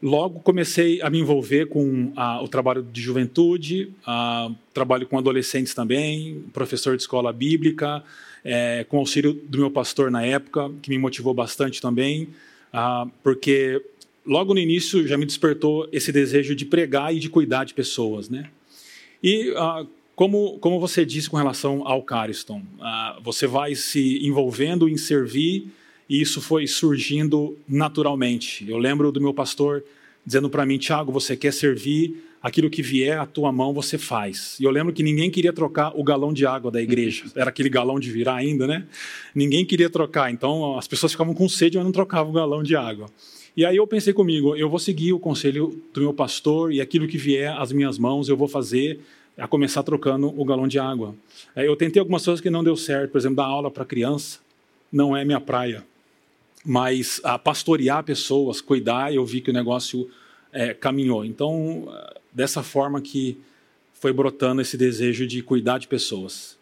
logo 0.01 0.39
comecei 0.41 1.03
a 1.03 1.11
me 1.11 1.19
envolver 1.19 1.67
com 1.67 2.13
ah, 2.15 2.41
o 2.41 2.47
trabalho 2.47 2.83
de 2.83 3.01
juventude, 3.01 3.91
ah, 4.07 4.51
trabalho 4.73 5.07
com 5.07 5.19
adolescentes 5.19 5.75
também, 5.75 6.45
professor 6.53 6.97
de 6.97 7.03
escola 7.03 7.33
bíblica, 7.33 8.05
é, 8.45 8.85
com 8.89 8.99
auxílio 8.99 9.33
do 9.33 9.59
meu 9.59 9.71
pastor 9.71 10.11
na 10.11 10.23
época, 10.23 10.71
que 10.83 10.91
me 10.91 10.99
motivou 10.99 11.35
bastante 11.35 11.81
também, 11.81 12.29
ah, 12.73 13.07
porque 13.23 13.83
logo 14.27 14.55
no 14.55 14.61
início 14.61 15.07
já 15.07 15.17
me 15.17 15.27
despertou 15.27 15.89
esse 15.93 16.11
desejo 16.13 16.55
de 16.55 16.65
pregar 16.65 17.15
e 17.15 17.19
de 17.19 17.29
cuidar 17.29 17.65
de 17.65 17.75
pessoas, 17.75 18.29
né? 18.29 18.51
E 19.23 19.53
ah, 19.57 19.87
como, 20.15 20.59
como 20.59 20.79
você 20.79 21.05
disse 21.05 21.29
com 21.29 21.37
relação 21.37 21.87
ao 21.87 22.03
Cariston, 22.03 22.63
uh, 22.79 23.21
você 23.23 23.47
vai 23.47 23.75
se 23.75 24.25
envolvendo 24.25 24.89
em 24.89 24.97
servir 24.97 25.69
e 26.09 26.21
isso 26.21 26.41
foi 26.41 26.67
surgindo 26.67 27.57
naturalmente. 27.67 28.69
Eu 28.69 28.79
lembro 28.79 29.11
do 29.11 29.21
meu 29.21 29.35
pastor 29.35 29.83
dizendo 30.25 30.49
para 30.49 30.65
mim, 30.65 30.79
Tiago, 30.79 31.11
você 31.11 31.37
quer 31.37 31.53
servir, 31.53 32.23
aquilo 32.45 32.69
que 32.69 32.83
vier 32.83 33.19
à 33.19 33.25
tua 33.25 33.51
mão 33.51 33.73
você 33.73 33.97
faz. 33.97 34.59
E 34.61 34.65
eu 34.65 34.71
lembro 34.71 34.93
que 34.93 35.03
ninguém 35.03 35.31
queria 35.31 35.53
trocar 35.53 35.99
o 35.99 36.05
galão 36.05 36.31
de 36.31 36.45
água 36.45 36.71
da 36.71 36.81
igreja. 36.81 37.25
Era 37.35 37.49
aquele 37.49 37.71
galão 37.71 37.99
de 37.99 38.11
virar 38.11 38.35
ainda, 38.35 38.67
né? 38.67 38.87
Ninguém 39.35 39.65
queria 39.65 39.89
trocar. 39.89 40.31
Então 40.31 40.79
as 40.79 40.87
pessoas 40.87 41.13
ficavam 41.13 41.33
com 41.33 41.49
sede, 41.49 41.79
mas 41.79 41.85
não 41.87 41.93
trocavam 41.93 42.31
o 42.31 42.35
galão 42.35 42.63
de 42.63 42.77
água. 42.77 43.07
E 43.57 43.65
aí 43.65 43.77
eu 43.77 43.87
pensei 43.87 44.13
comigo, 44.13 44.57
eu 44.57 44.69
vou 44.69 44.81
seguir 44.81 45.13
o 45.13 45.19
conselho 45.19 45.81
do 45.93 46.01
meu 46.01 46.13
pastor 46.13 46.73
e 46.73 46.81
aquilo 46.81 47.07
que 47.07 47.17
vier 47.17 47.57
às 47.57 47.71
minhas 47.71 47.99
mãos 47.99 48.29
eu 48.29 48.37
vou 48.37 48.49
fazer 48.49 49.01
a 49.39 49.47
começar 49.47 49.83
trocando 49.85 50.29
o 50.41 50.45
galão 50.45 50.67
de 50.67 50.79
água. 50.79 51.15
É, 51.55 51.67
eu 51.67 51.77
tentei 51.77 52.01
algumas 52.01 52.25
coisas 52.25 52.41
que 52.41 52.51
não 52.51 52.65
deu 52.65 52.77
certo, 52.77 53.13
por 53.13 53.19
exemplo, 53.19 53.37
dar 53.37 53.45
aula 53.45 53.71
para 53.71 53.85
criança, 53.85 54.41
não 54.91 55.17
é 55.17 55.25
minha 55.25 55.41
praia. 55.41 55.85
Mas 56.65 57.21
a 57.23 57.39
pastorear 57.39 58.03
pessoas, 58.03 58.61
cuidar, 58.61 59.15
eu 59.15 59.25
vi 59.25 59.41
que 59.41 59.51
o 59.51 59.55
negócio 59.55 60.11
é, 60.53 60.75
caminhou. 60.75 61.25
Então, 61.25 61.89
dessa 62.33 62.63
forma 62.63 63.01
que 63.01 63.39
foi 63.93 64.13
brotando 64.13 64.61
esse 64.63 64.77
desejo 64.77 65.27
de 65.27 65.43
cuidar 65.43 65.79
de 65.79 65.87
pessoas. 65.87 66.59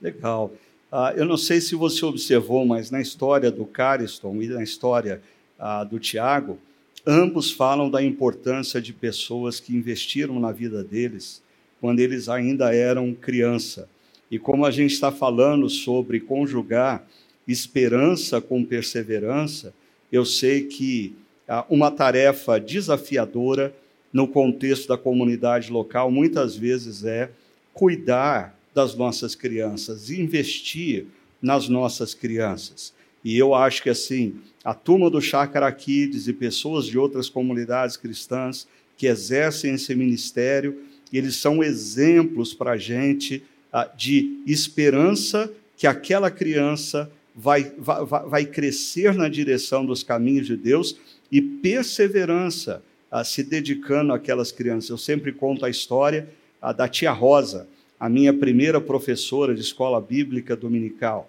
Legal. 0.00 0.52
Uh, 0.90 1.12
eu 1.16 1.24
não 1.26 1.36
sei 1.36 1.60
se 1.60 1.74
você 1.74 2.04
observou, 2.04 2.64
mas 2.64 2.90
na 2.90 3.00
história 3.00 3.50
do 3.50 3.66
Cariston 3.66 4.40
e 4.40 4.48
na 4.48 4.62
história 4.62 5.20
uh, 5.58 5.84
do 5.84 5.98
Tiago, 5.98 6.58
ambos 7.06 7.50
falam 7.50 7.90
da 7.90 8.02
importância 8.02 8.80
de 8.80 8.92
pessoas 8.92 9.60
que 9.60 9.74
investiram 9.74 10.38
na 10.38 10.52
vida 10.52 10.84
deles 10.84 11.42
quando 11.80 12.00
eles 12.00 12.28
ainda 12.28 12.74
eram 12.74 13.14
criança. 13.14 13.88
E 14.30 14.38
como 14.38 14.66
a 14.66 14.70
gente 14.70 14.92
está 14.92 15.10
falando 15.10 15.68
sobre 15.70 16.20
conjugar 16.20 17.06
esperança 17.46 18.40
com 18.40 18.64
perseverança, 18.64 19.72
eu 20.12 20.24
sei 20.24 20.64
que 20.64 21.14
ah, 21.48 21.64
uma 21.70 21.90
tarefa 21.90 22.60
desafiadora 22.60 23.74
no 24.12 24.28
contexto 24.28 24.88
da 24.88 24.98
comunidade 24.98 25.70
local 25.70 26.10
muitas 26.10 26.56
vezes 26.56 27.04
é 27.04 27.30
cuidar 27.72 28.58
das 28.74 28.94
nossas 28.94 29.34
crianças, 29.34 30.10
investir 30.10 31.06
nas 31.40 31.68
nossas 31.68 32.14
crianças. 32.14 32.92
E 33.24 33.36
eu 33.36 33.54
acho 33.54 33.82
que 33.82 33.90
assim, 33.90 34.36
a 34.68 34.74
turma 34.74 35.08
do 35.08 35.18
Chácara 35.18 35.72
Kids 35.72 36.28
e 36.28 36.32
pessoas 36.34 36.84
de 36.84 36.98
outras 36.98 37.30
comunidades 37.30 37.96
cristãs 37.96 38.68
que 38.98 39.06
exercem 39.06 39.72
esse 39.72 39.94
ministério 39.94 40.78
eles 41.10 41.36
são 41.36 41.62
exemplos 41.62 42.52
para 42.52 42.72
a 42.72 42.76
gente 42.76 43.42
ah, 43.72 43.90
de 43.96 44.42
esperança 44.46 45.50
que 45.74 45.86
aquela 45.86 46.30
criança 46.30 47.10
vai, 47.34 47.72
vai, 47.78 48.04
vai 48.04 48.44
crescer 48.44 49.14
na 49.14 49.26
direção 49.26 49.86
dos 49.86 50.02
caminhos 50.02 50.46
de 50.46 50.54
Deus 50.54 50.98
e 51.32 51.40
perseverança 51.40 52.82
ah, 53.10 53.24
se 53.24 53.42
dedicando 53.42 54.12
àquelas 54.12 54.52
crianças. 54.52 54.90
Eu 54.90 54.98
sempre 54.98 55.32
conto 55.32 55.64
a 55.64 55.70
história 55.70 56.28
ah, 56.60 56.74
da 56.74 56.86
tia 56.86 57.10
Rosa, 57.10 57.66
a 57.98 58.06
minha 58.06 58.34
primeira 58.34 58.82
professora 58.82 59.54
de 59.54 59.62
escola 59.62 59.98
bíblica 59.98 60.54
dominical, 60.54 61.26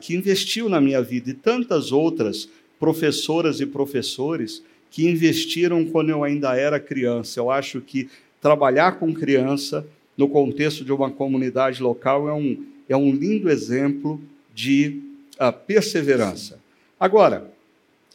que 0.00 0.14
investiu 0.14 0.68
na 0.68 0.80
minha 0.80 1.02
vida, 1.02 1.30
e 1.30 1.34
tantas 1.34 1.92
outras 1.92 2.48
professoras 2.78 3.60
e 3.60 3.66
professores 3.66 4.62
que 4.90 5.08
investiram 5.08 5.84
quando 5.84 6.10
eu 6.10 6.24
ainda 6.24 6.56
era 6.56 6.80
criança. 6.80 7.40
Eu 7.40 7.50
acho 7.50 7.80
que 7.80 8.08
trabalhar 8.40 8.98
com 8.98 9.12
criança 9.12 9.86
no 10.16 10.28
contexto 10.28 10.84
de 10.84 10.92
uma 10.92 11.10
comunidade 11.10 11.82
local 11.82 12.28
é 12.28 12.32
um, 12.32 12.64
é 12.88 12.96
um 12.96 13.10
lindo 13.10 13.50
exemplo 13.50 14.20
de 14.54 15.02
uh, 15.40 15.52
perseverança. 15.52 16.58
Agora, 16.98 17.50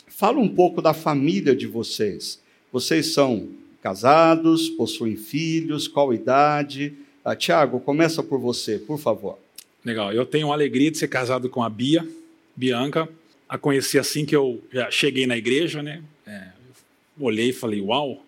fala 0.08 0.40
um 0.40 0.48
pouco 0.48 0.82
da 0.82 0.94
família 0.94 1.56
de 1.56 1.68
vocês. 1.68 2.40
Vocês 2.72 3.14
são 3.14 3.50
casados, 3.82 4.70
possuem 4.70 5.16
filhos, 5.16 5.88
qual 5.88 6.14
idade? 6.14 6.94
Uh, 7.24 7.36
Tiago, 7.36 7.80
começa 7.80 8.24
por 8.24 8.40
você, 8.40 8.80
por 8.80 8.98
favor. 8.98 9.38
Legal, 9.86 10.14
eu 10.14 10.26
tenho 10.26 10.52
a 10.52 10.54
alegria 10.54 10.90
de 10.92 10.98
ser 10.98 11.08
casado 11.08 11.50
com 11.50 11.64
a 11.64 11.70
Bia, 11.70 12.08
Bianca. 12.56 13.08
A 13.52 13.58
conheci 13.58 14.00
assim 14.00 14.26
que 14.26 14.34
eu 14.34 14.64
já 14.72 14.90
cheguei 14.90 15.28
na 15.28 15.36
igreja, 15.36 15.84
né? 15.84 16.02
É, 16.26 16.48
olhei 17.20 17.50
e 17.50 17.54
falei, 17.54 17.82
uau, 17.82 18.24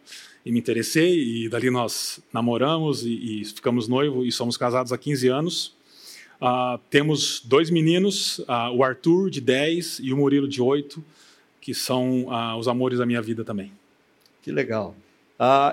e 0.46 0.52
me 0.52 0.60
interessei, 0.60 1.46
e 1.46 1.48
dali 1.48 1.70
nós 1.70 2.20
namoramos 2.34 3.06
e, 3.06 3.40
e 3.40 3.46
ficamos 3.46 3.88
noivos 3.88 4.28
e 4.28 4.34
somos 4.34 4.58
casados 4.58 4.92
há 4.92 4.98
15 4.98 5.30
anos. 5.30 5.68
Uh, 6.42 6.78
temos 6.90 7.42
dois 7.46 7.70
meninos, 7.70 8.40
uh, 8.40 8.76
o 8.76 8.84
Arthur, 8.84 9.30
de 9.30 9.40
10, 9.40 10.00
e 10.04 10.12
o 10.12 10.18
Murilo, 10.18 10.46
de 10.46 10.62
8, 10.62 11.02
que 11.62 11.74
são 11.74 12.26
uh, 12.26 12.58
os 12.58 12.68
amores 12.68 13.00
da 13.00 13.06
minha 13.06 13.22
vida 13.22 13.46
também. 13.46 13.72
Que 14.42 14.52
legal. 14.52 14.94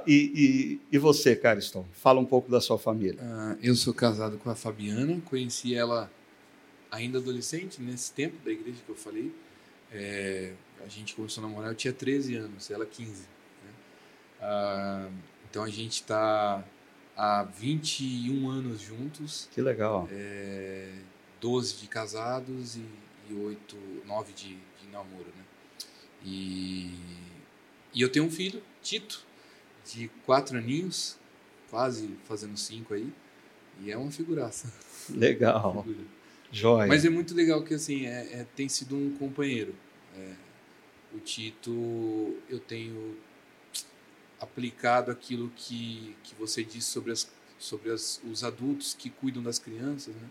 E, 0.07 0.15
e, 0.15 0.81
e, 0.93 0.99
você, 0.99 1.35
Cariston? 1.35 1.85
Fala 1.93 2.21
um 2.21 2.25
pouco 2.25 2.49
da 2.49 2.61
sua 2.61 2.79
família. 2.79 3.19
eu 3.61 3.75
sou 3.75 3.93
casado 3.93 4.39
com 4.39 4.49
a 4.49 4.55
Fabiana, 4.55 5.21
conheci 5.25 5.75
ela 5.75 6.09
ainda 6.91 7.19
adolescente, 7.19 7.81
nesse 7.81 8.13
tempo 8.13 8.37
da 8.45 8.51
igreja 8.51 8.79
que 8.85 8.89
eu 8.91 8.97
falei. 8.97 9.33
É, 9.93 10.53
a 10.85 10.89
gente 10.89 11.15
começou 11.15 11.45
a 11.45 11.49
namorar, 11.49 11.71
eu 11.71 11.75
tinha 11.75 11.93
13 11.93 12.37
anos, 12.37 12.71
ela 12.71 12.87
15. 12.87 13.23
Uh, 14.41 15.13
então 15.51 15.63
a 15.63 15.69
gente 15.69 15.95
está 15.95 16.65
há 17.17 17.43
21 17.45 18.49
anos 18.49 18.81
juntos. 18.81 19.49
Que 19.53 19.61
legal. 19.61 20.09
É, 20.11 20.93
12 21.41 21.77
de 21.77 21.87
casados 21.87 22.77
e, 22.77 22.85
e 23.29 23.35
8, 23.35 23.77
9 24.07 24.33
de, 24.33 24.49
de 24.81 24.89
namoro, 24.91 25.27
né? 25.37 25.45
E, 26.25 26.95
e 27.93 28.01
eu 28.01 28.11
tenho 28.11 28.25
um 28.25 28.31
filho, 28.31 28.63
Tito, 28.83 29.25
de 29.85 30.09
4 30.25 30.57
aninhos, 30.57 31.19
quase 31.69 32.17
fazendo 32.25 32.57
5 32.57 32.95
aí, 32.95 33.13
e 33.81 33.91
é 33.91 33.97
uma 33.97 34.11
figuraça. 34.11 34.73
Legal. 35.11 35.83
Figura. 35.83 36.20
Joia. 36.53 36.87
Mas 36.87 37.05
é 37.05 37.11
muito 37.11 37.35
legal 37.35 37.63
que 37.63 37.75
assim, 37.75 38.07
é, 38.07 38.41
é 38.41 38.47
tem 38.57 38.69
sido 38.69 38.97
um 38.97 39.17
companheiro. 39.17 39.75
É, 40.17 40.35
o 41.15 41.19
Tito, 41.19 42.37
eu 42.49 42.59
tenho 42.59 43.17
aplicado 44.41 45.11
aquilo 45.11 45.51
que, 45.55 46.17
que 46.25 46.35
você 46.35 46.65
disse 46.65 46.89
sobre, 46.89 47.13
as, 47.13 47.31
sobre 47.59 47.91
as, 47.91 48.21
os 48.25 48.43
adultos 48.43 48.95
que 48.95 49.11
cuidam 49.11 49.43
das 49.43 49.59
crianças, 49.59 50.15
né? 50.15 50.29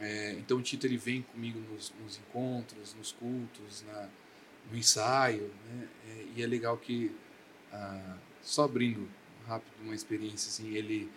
É, 0.00 0.32
então 0.32 0.58
o 0.58 0.62
Tito 0.62 0.86
ele 0.86 0.96
vem 0.96 1.22
comigo 1.22 1.60
nos, 1.60 1.92
nos 2.02 2.18
encontros, 2.18 2.94
nos 2.94 3.12
cultos, 3.12 3.84
na, 3.86 4.08
no 4.70 4.76
ensaio, 4.76 5.50
né? 5.66 5.88
É, 6.08 6.24
e 6.36 6.42
é 6.42 6.46
legal 6.46 6.76
que, 6.76 7.14
ah, 7.72 8.16
só 8.42 8.64
abrindo 8.64 9.08
rápido 9.46 9.72
uma 9.82 9.94
experiência, 9.94 10.48
assim, 10.48 10.74
ele 10.74 11.10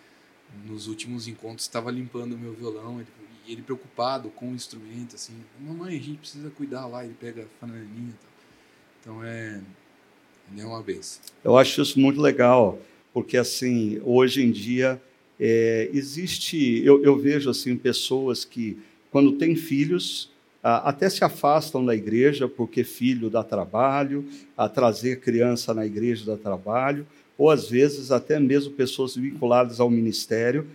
nos 0.64 0.86
últimos 0.86 1.26
encontros 1.26 1.62
estava 1.62 1.90
limpando 1.90 2.34
o 2.34 2.38
meu 2.38 2.54
violão 2.54 3.00
ele, 3.00 3.08
ele 3.52 3.62
preocupado 3.62 4.28
com 4.30 4.50
o 4.50 4.54
instrumento, 4.54 5.14
assim, 5.14 5.34
mamãe, 5.60 5.96
a 5.96 6.00
gente 6.00 6.18
precisa 6.18 6.50
cuidar 6.50 6.86
lá, 6.86 7.04
ele 7.04 7.14
pega 7.18 7.42
a 7.42 7.46
fananinha 7.60 8.10
e 8.10 8.12
tal. 8.12 8.30
Então 9.00 9.24
é, 9.24 9.60
é 10.58 10.64
uma 10.64 10.82
benção. 10.82 11.22
Eu 11.44 11.56
acho 11.56 11.80
isso 11.80 11.98
muito 11.98 12.20
legal, 12.20 12.78
porque 13.12 13.36
assim, 13.36 14.00
hoje 14.04 14.42
em 14.42 14.50
dia 14.50 15.00
é, 15.38 15.90
existe, 15.92 16.82
eu, 16.84 17.02
eu, 17.04 17.16
vejo 17.18 17.50
assim 17.50 17.76
pessoas 17.76 18.44
que 18.44 18.78
quando 19.10 19.32
têm 19.32 19.54
filhos 19.54 20.30
até 20.62 21.08
se 21.08 21.22
afastam 21.22 21.84
da 21.84 21.94
igreja 21.94 22.48
porque 22.48 22.82
filho 22.82 23.30
dá 23.30 23.44
trabalho, 23.44 24.24
a 24.56 24.68
trazer 24.68 25.20
criança 25.20 25.72
na 25.72 25.86
igreja 25.86 26.26
dá 26.26 26.36
trabalho, 26.36 27.06
ou 27.38 27.50
às 27.50 27.70
vezes 27.70 28.10
até 28.10 28.40
mesmo 28.40 28.72
pessoas 28.72 29.14
vinculadas 29.14 29.78
ao 29.78 29.88
ministério 29.88 30.66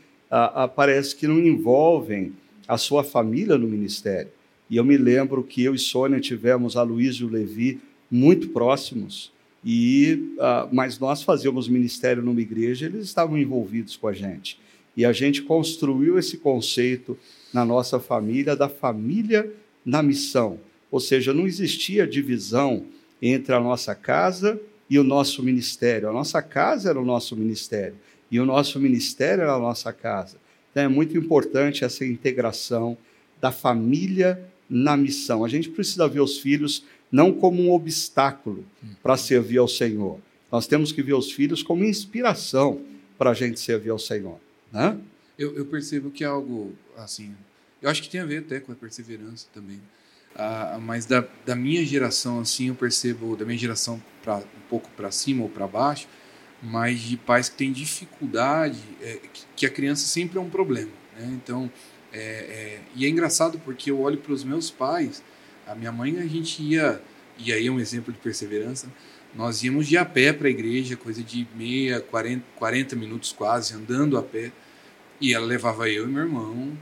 parece 0.76 1.14
que 1.14 1.28
não 1.28 1.40
envolvem 1.40 2.34
a 2.72 2.78
sua 2.78 3.04
família 3.04 3.58
no 3.58 3.68
ministério. 3.68 4.32
E 4.70 4.78
eu 4.78 4.86
me 4.86 4.96
lembro 4.96 5.44
que 5.44 5.62
eu 5.62 5.76
e 5.76 5.78
Sônia 5.78 6.22
tivemos 6.22 6.78
a 6.78 6.84
Luiz 6.84 7.18
e 7.18 7.26
o 7.26 7.28
Levi 7.28 7.82
muito 8.10 8.48
próximos, 8.48 9.30
e 9.64 10.34
uh, 10.38 10.74
mas 10.74 10.98
nós 10.98 11.22
fazíamos 11.22 11.68
ministério 11.68 12.24
numa 12.24 12.40
igreja, 12.40 12.86
eles 12.86 13.04
estavam 13.04 13.38
envolvidos 13.38 13.98
com 13.98 14.08
a 14.08 14.14
gente. 14.14 14.58
E 14.96 15.04
a 15.04 15.12
gente 15.12 15.42
construiu 15.42 16.18
esse 16.18 16.38
conceito 16.38 17.18
na 17.54 17.66
nossa 17.66 18.00
família 18.00 18.56
da 18.56 18.70
família 18.70 19.52
na 19.86 20.02
missão. 20.02 20.58
Ou 20.90 21.02
seja, 21.02 21.34
não 21.34 21.46
existia 21.46 22.08
divisão 22.08 22.86
entre 23.22 23.54
a 23.54 23.60
nossa 23.60 23.94
casa 23.94 24.58
e 24.90 24.98
o 24.98 25.04
nosso 25.04 25.44
ministério. 25.44 26.08
A 26.08 26.14
nossa 26.14 26.42
casa 26.42 26.90
era 26.90 27.00
o 27.00 27.06
nosso 27.06 27.36
ministério 27.36 27.98
e 28.32 28.40
o 28.40 28.46
nosso 28.46 28.80
ministério 28.80 29.42
era 29.42 29.56
a 29.56 29.60
nossa 29.60 29.92
casa. 29.92 30.38
Então 30.72 30.84
é 30.84 30.88
muito 30.88 31.18
importante 31.18 31.84
essa 31.84 32.06
integração 32.06 32.98
da 33.40 33.52
família 33.52 34.42
na 34.70 34.96
missão. 34.96 35.44
A 35.44 35.50
gente 35.50 35.70
precisa 35.70 36.08
ver 36.08 36.22
os 36.22 36.38
filhos 36.40 36.84
não 37.12 37.34
como 37.34 37.62
um 37.62 37.72
obstáculo 37.72 38.66
para 39.04 39.18
servir 39.18 39.58
ao 39.58 39.68
Senhor. 39.68 40.20
Nós 40.52 40.66
temos 40.66 40.92
que 40.92 41.04
ver 41.04 41.14
os 41.14 41.32
filhos 41.32 41.62
como 41.62 41.84
inspiração 41.84 42.82
para 43.18 43.32
a 43.32 43.34
gente 43.34 43.60
servir 43.60 43.90
ao 43.90 44.00
Senhor. 44.00 44.40
Né? 44.72 44.98
Eu, 45.38 45.56
eu, 45.56 45.66
percebo 45.66 46.10
que 46.10 46.24
é 46.24 46.28
algo 46.28 46.74
assim. 46.98 47.36
Eu 47.82 47.90
acho 47.90 48.02
que 48.02 48.10
tem 48.10 48.22
a 48.22 48.26
ver 48.26 48.40
até 48.40 48.60
com 48.60 48.72
a 48.72 48.76
perseverança 48.76 49.48
também. 49.54 49.82
Ah, 50.36 50.80
mas 50.82 51.06
da, 51.06 51.26
da 51.46 51.56
minha 51.56 51.86
geração, 51.86 52.40
assim, 52.40 52.70
eu 52.70 52.76
percebo, 52.76 53.36
da 53.36 53.44
minha 53.44 53.58
geração 53.58 54.02
pra, 54.24 54.38
um 54.38 54.70
pouco 54.70 54.90
para 54.96 55.12
cima 55.12 55.44
ou 55.44 55.50
para 55.50 55.68
baixo, 55.68 56.08
mas 56.62 57.00
de 57.00 57.18
pais 57.18 57.50
que 57.50 57.56
têm 57.56 57.72
dificuldade, 57.72 58.80
é, 59.02 59.20
que, 59.56 59.66
a 59.66 59.70
criança 59.70 60.06
sempre 60.06 60.38
é 60.38 60.42
um 60.42 60.50
problema. 60.50 60.92
Né? 61.18 61.30
Então, 61.34 61.72
é, 62.14 62.20
é, 62.20 62.80
e 62.96 63.06
é 63.06 63.10
engraçado 63.10 63.60
porque 63.60 63.90
eu 63.90 64.00
olho 64.00 64.18
para 64.18 64.34
os 64.34 64.44
meus 64.44 64.70
pais, 64.70 65.24
a 65.66 65.74
minha 65.74 65.92
mãe 65.92 66.20
a 66.20 66.28
gente 66.28 66.62
ia, 66.62 67.02
e 67.38 67.52
aí 67.52 67.68
é 67.68 67.72
um 67.72 67.80
exemplo 67.80 68.14
de 68.14 68.20
perseverança, 68.20 68.92
nós 69.34 69.64
íamos 69.64 69.88
de 69.88 69.98
a 69.98 70.04
pé 70.04 70.34
para 70.34 70.48
a 70.48 70.52
igreja, 70.52 70.98
coisa 70.98 71.24
de 71.24 71.48
meia, 71.56 72.02
40, 72.02 72.44
40 72.58 72.96
minutos 72.96 73.32
quase, 73.32 73.74
andando 73.74 74.18
a 74.18 74.22
pé, 74.22 74.52
e 75.20 75.34
ela 75.34 75.46
levava 75.46 75.90
eu 75.90 76.06
e 76.06 76.12
meu 76.12 76.24
irmão 76.24 76.78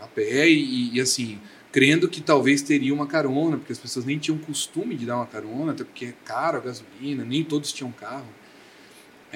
a 0.00 0.06
pé, 0.06 0.48
e, 0.48 0.94
e 0.94 1.00
assim, 1.00 1.40
crendo 1.72 2.08
que 2.08 2.20
talvez 2.20 2.62
teria 2.62 2.94
uma 2.94 3.06
carona, 3.06 3.56
porque 3.56 3.72
as 3.72 3.78
pessoas 3.78 4.04
nem 4.04 4.18
tinham 4.18 4.38
costume 4.38 4.94
de 4.94 5.06
dar 5.06 5.16
uma 5.16 5.26
carona, 5.26 5.72
até 5.72 5.82
porque 5.82 6.06
é 6.06 6.14
caro 6.24 6.58
a 6.58 6.60
gasolina, 6.60 7.24
nem 7.24 7.42
todos 7.42 7.72
tinham 7.72 7.90
carro. 7.90 8.28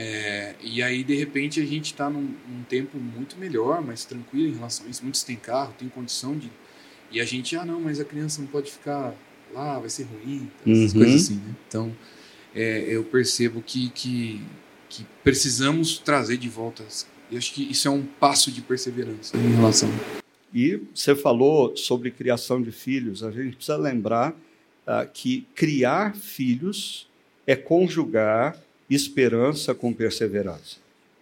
É, 0.00 0.54
e 0.62 0.80
aí, 0.80 1.02
de 1.02 1.16
repente, 1.16 1.60
a 1.60 1.66
gente 1.66 1.86
está 1.86 2.08
num, 2.08 2.32
num, 2.48 2.62
tempo 2.68 2.96
muito 2.96 3.36
melhor, 3.36 3.82
mais 3.82 4.04
tranquilo 4.04 4.46
em 4.46 4.54
relação 4.54 4.86
a 4.86 4.88
isso. 4.88 5.02
Muitos 5.02 5.24
têm 5.24 5.34
carro, 5.34 5.74
têm 5.76 5.88
condição 5.88 6.38
de. 6.38 6.52
E 7.10 7.20
a 7.20 7.24
gente, 7.24 7.56
ah, 7.56 7.64
não, 7.64 7.80
mas 7.80 7.98
a 7.98 8.04
criança 8.04 8.40
não 8.40 8.46
pode 8.46 8.70
ficar 8.70 9.12
lá, 9.52 9.76
vai 9.80 9.90
ser 9.90 10.04
ruim, 10.04 10.48
essas 10.64 10.92
uhum. 10.92 11.00
coisas 11.00 11.22
assim, 11.22 11.34
né? 11.34 11.56
Então, 11.66 11.92
é, 12.54 12.84
eu 12.88 13.02
percebo 13.02 13.60
que, 13.60 13.88
que, 13.90 14.40
que, 14.88 15.04
precisamos 15.24 15.98
trazer 15.98 16.36
de 16.36 16.48
volta. 16.48 16.84
Eu 17.28 17.38
acho 17.38 17.52
que 17.52 17.68
isso 17.68 17.88
é 17.88 17.90
um 17.90 18.04
passo 18.04 18.52
de 18.52 18.60
perseverança 18.60 19.36
em 19.36 19.56
relação. 19.56 19.90
E 20.54 20.80
você 20.94 21.16
falou 21.16 21.76
sobre 21.76 22.12
criação 22.12 22.62
de 22.62 22.70
filhos. 22.70 23.24
A 23.24 23.32
gente 23.32 23.56
precisa 23.56 23.76
lembrar 23.76 24.30
uh, 24.86 25.10
que 25.12 25.44
criar 25.56 26.14
filhos 26.14 27.08
é 27.44 27.56
conjugar 27.56 28.56
esperança 28.88 29.74
com 29.74 29.92
perseverança. 29.92 30.76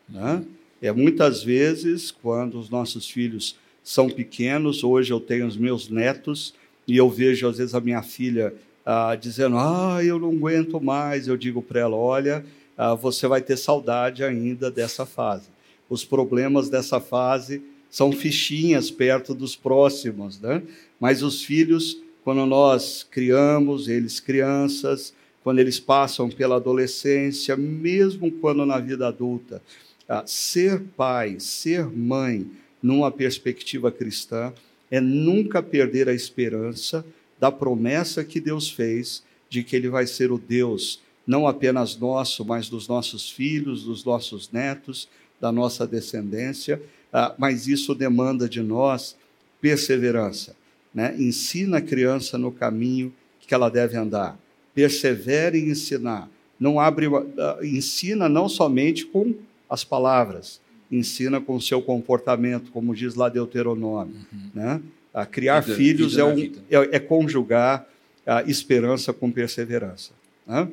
Né? 0.08 0.42
É 0.80 0.92
muitas 0.92 1.42
vezes 1.42 2.10
quando 2.10 2.58
os 2.58 2.70
nossos 2.70 3.08
filhos 3.08 3.56
são 3.82 4.08
pequenos. 4.08 4.84
Hoje 4.84 5.12
eu 5.12 5.20
tenho 5.20 5.46
os 5.46 5.56
meus 5.56 5.88
netos 5.88 6.54
e 6.86 6.96
eu 6.96 7.08
vejo 7.08 7.48
às 7.48 7.58
vezes 7.58 7.74
a 7.74 7.80
minha 7.80 8.02
filha 8.02 8.54
ah, 8.84 9.16
dizendo: 9.16 9.56
"Ah, 9.58 9.98
eu 10.04 10.18
não 10.18 10.30
aguento 10.30 10.80
mais". 10.80 11.26
Eu 11.26 11.36
digo 11.36 11.62
para 11.62 11.80
ela: 11.80 11.96
"Olha, 11.96 12.44
ah, 12.76 12.94
você 12.94 13.26
vai 13.26 13.40
ter 13.40 13.56
saudade 13.56 14.22
ainda 14.22 14.70
dessa 14.70 15.06
fase. 15.06 15.48
Os 15.88 16.04
problemas 16.04 16.68
dessa 16.68 17.00
fase 17.00 17.62
são 17.88 18.12
fichinhas 18.12 18.90
perto 18.90 19.34
dos 19.34 19.56
próximos, 19.56 20.38
né? 20.40 20.62
Mas 21.00 21.22
os 21.22 21.42
filhos, 21.42 21.96
quando 22.22 22.44
nós 22.44 23.06
criamos 23.08 23.88
eles 23.88 24.20
crianças, 24.20 25.14
quando 25.46 25.60
eles 25.60 25.78
passam 25.78 26.28
pela 26.28 26.56
adolescência, 26.56 27.56
mesmo 27.56 28.32
quando 28.32 28.66
na 28.66 28.80
vida 28.80 29.06
adulta. 29.06 29.62
Ah, 30.08 30.24
ser 30.26 30.82
pai, 30.96 31.38
ser 31.38 31.86
mãe, 31.86 32.50
numa 32.82 33.12
perspectiva 33.12 33.92
cristã, 33.92 34.52
é 34.90 35.00
nunca 35.00 35.62
perder 35.62 36.08
a 36.08 36.12
esperança 36.12 37.06
da 37.38 37.52
promessa 37.52 38.24
que 38.24 38.40
Deus 38.40 38.68
fez 38.68 39.22
de 39.48 39.62
que 39.62 39.76
Ele 39.76 39.88
vai 39.88 40.04
ser 40.04 40.32
o 40.32 40.36
Deus, 40.36 41.00
não 41.24 41.46
apenas 41.46 41.96
nosso, 41.96 42.44
mas 42.44 42.68
dos 42.68 42.88
nossos 42.88 43.30
filhos, 43.30 43.84
dos 43.84 44.04
nossos 44.04 44.50
netos, 44.50 45.08
da 45.40 45.52
nossa 45.52 45.86
descendência. 45.86 46.82
Ah, 47.12 47.36
mas 47.38 47.68
isso 47.68 47.94
demanda 47.94 48.48
de 48.48 48.62
nós 48.64 49.16
perseverança. 49.60 50.56
Né? 50.92 51.14
Ensina 51.16 51.76
a 51.76 51.82
criança 51.82 52.36
no 52.36 52.50
caminho 52.50 53.14
que 53.38 53.54
ela 53.54 53.68
deve 53.68 53.96
andar 53.96 54.36
persevere 54.76 55.58
em 55.58 55.70
ensinar. 55.70 56.28
Não 56.60 56.78
abre, 56.78 57.06
ah, 57.06 57.58
ensina 57.62 58.28
não 58.28 58.46
somente 58.46 59.06
com 59.06 59.34
as 59.70 59.82
palavras, 59.82 60.60
ensina 60.92 61.40
com 61.40 61.56
o 61.56 61.60
seu 61.60 61.80
comportamento, 61.80 62.70
como 62.70 62.94
diz 62.94 63.14
lá 63.14 63.30
Deuteronômio. 63.30 64.14
Uhum. 64.30 64.50
Né? 64.54 64.82
A 65.14 65.24
criar 65.24 65.60
vida, 65.60 65.76
filhos 65.76 66.16
vida 66.16 66.52
é, 66.70 66.78
um, 66.78 66.84
é, 66.84 66.96
é, 66.96 66.98
conjugar 67.00 67.88
a 68.26 68.42
esperança 68.42 69.14
com 69.14 69.30
perseverança. 69.30 70.12
Né? 70.46 70.68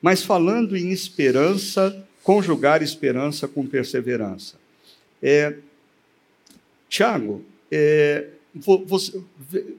Mas 0.00 0.22
falando 0.22 0.74
em 0.74 0.90
esperança, 0.90 2.02
conjugar 2.22 2.82
esperança 2.82 3.46
com 3.46 3.66
perseverança. 3.66 4.56
É, 5.22 5.54
Tiago, 6.88 7.44
é, 7.70 8.28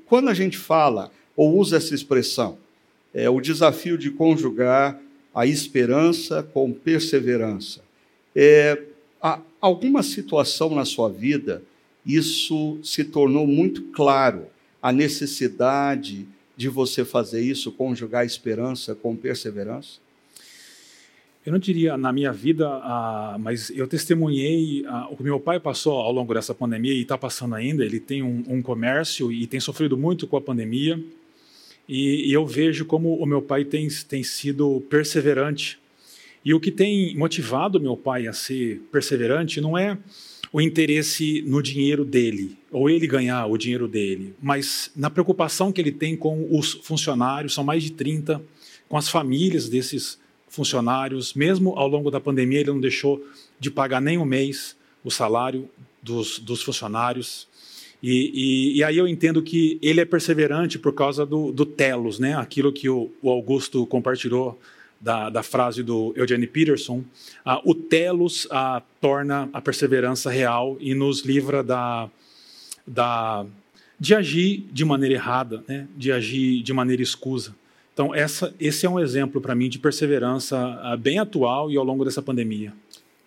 quando 0.06 0.30
a 0.30 0.36
gente 0.36 0.58
fala 0.58 1.12
ou 1.36 1.58
usa 1.58 1.78
essa 1.78 1.96
expressão, 1.96 2.60
é, 3.16 3.30
o 3.30 3.40
desafio 3.40 3.98
de 3.98 4.12
conjugar 4.12 5.00
a 5.34 5.48
esperança 5.48 6.44
com 6.44 6.74
perseverança. 6.74 7.80
É, 8.36 8.84
há 9.22 9.40
alguma 9.62 10.04
situação 10.04 10.76
na 10.76 10.84
sua 10.84 11.10
vida, 11.10 11.64
isso 12.06 12.78
se 12.84 13.06
tornou 13.06 13.48
muito 13.48 13.84
claro, 13.84 14.48
a 14.82 14.92
necessidade 14.92 16.28
de 16.58 16.70
você 16.70 17.04
fazer 17.06 17.42
isso, 17.42 17.72
conjugar 17.72 18.26
esperança 18.26 18.94
com 18.94 19.16
perseverança? 19.16 20.00
Eu 21.46 21.52
não 21.52 21.60
diria 21.60 21.98
na 21.98 22.12
minha 22.12 22.34
vida, 22.34 22.68
ah, 22.68 23.38
mas 23.40 23.70
eu 23.70 23.88
testemunhei 23.88 24.84
ah, 24.88 25.08
o 25.10 25.16
que 25.16 25.24
meu 25.24 25.40
pai 25.40 25.60
passou 25.60 25.94
ao 25.94 26.12
longo 26.12 26.34
dessa 26.34 26.54
pandemia 26.54 26.94
e 26.94 27.02
está 27.02 27.18
passando 27.18 27.56
ainda. 27.56 27.86
Ele 27.86 28.00
tem 28.00 28.22
um, 28.22 28.44
um 28.48 28.62
comércio 28.62 29.32
e 29.32 29.48
tem 29.48 29.60
sofrido 29.60 29.98
muito 29.98 30.28
com 30.28 30.38
a 30.38 30.42
pandemia. 30.42 31.00
E, 31.88 32.30
e, 32.30 32.34
eu 32.34 32.46
vejo 32.46 32.86
como 32.86 33.16
o 33.16 33.26
meu 33.26 33.42
pai 33.42 33.64
tem, 33.64 33.88
tem 34.08 34.24
sido 34.24 34.82
perseverante. 34.90 35.80
E 36.44 36.54
o 36.54 36.60
que 36.60 36.72
tem 36.72 37.16
motivado 37.16 37.80
meu 37.80 37.98
pai 37.98 38.28
a 38.28 38.34
ser 38.34 38.82
perseverante 38.92 39.62
não 39.62 39.78
é 39.78 39.98
o 40.52 40.62
interesse 40.62 41.42
no 41.46 41.62
dinheiro 41.62 42.06
dele, 42.06 42.58
ou 42.72 42.90
ele 42.90 43.06
ganhar 43.08 43.46
o 43.46 43.58
dinheiro 43.58 43.88
dele, 43.90 44.34
mas 44.42 44.90
na 44.96 45.10
preocupação 45.10 45.70
que 45.70 45.82
ele 45.82 45.92
tem 45.92 46.16
com 46.16 46.48
os 46.50 46.74
funcionários, 46.74 47.54
são 47.54 47.64
mais 47.64 47.84
de 47.84 47.92
30, 47.92 48.42
com 48.88 48.96
as 48.96 49.10
famílias 49.10 49.68
desses 49.68 50.18
funcionários. 50.48 51.34
Mesmo 51.34 51.78
ao 51.78 51.88
longo 51.88 52.10
da 52.10 52.22
pandemia, 52.22 52.62
ele 52.62 52.72
não 52.72 52.80
deixou 52.80 53.22
de 53.60 53.70
pagar 53.70 54.00
nem 54.00 54.18
um 54.18 54.26
mês 54.26 54.78
o 55.04 55.12
salário 55.12 55.70
dos, 56.02 56.40
dos 56.40 56.64
funcionários. 56.64 57.48
E, 58.08 58.32
e, 58.36 58.78
e, 58.78 58.84
aí 58.84 59.00
eu 59.00 59.08
entendo 59.08 59.42
que 59.42 59.80
ele 59.82 60.00
é 60.00 60.06
perseverante 60.06 60.78
por 60.78 60.94
causa 60.94 61.26
do, 61.26 61.52
do 61.52 61.66
telos, 61.66 62.20
né? 62.20 62.36
aquilo 62.36 62.72
que 62.72 62.88
o, 62.88 63.12
o 63.20 63.32
Augusto 63.32 63.84
compartilhou 63.88 64.60
da, 65.02 65.28
da 65.32 65.42
frase 65.42 65.82
do 65.82 66.14
Eugene 66.16 66.46
Peterson, 66.46 67.04
ah, 67.44 67.60
o 67.66 67.74
telos 67.74 68.48
ah, 68.52 68.84
torna 69.02 69.50
a 69.52 69.60
perseverança 69.60 70.30
real 70.30 70.78
e 70.80 70.94
nos 70.94 71.26
livra 71.26 71.64
da, 71.64 72.08
da, 72.86 73.44
de 74.00 74.14
agir 74.14 74.64
de 74.72 74.86
maneira 74.86 75.16
errada, 75.16 75.64
né? 75.68 75.88
de 75.98 76.12
agir 76.12 76.62
de 76.62 76.74
maneira 76.74 77.02
escusa. 77.02 77.56
Então, 77.92 78.14
essa, 78.14 78.54
esse 78.60 78.86
é 78.86 78.90
um 78.90 79.00
exemplo 79.00 79.42
para 79.42 79.56
mim 79.56 79.68
de 79.68 79.80
perseverança 79.80 80.80
ah, 80.84 80.96
bem 80.96 81.18
atual 81.18 81.72
e 81.72 81.76
ao 81.76 81.84
longo 81.84 82.06
dessa 82.06 82.22
pandemia. 82.22 82.72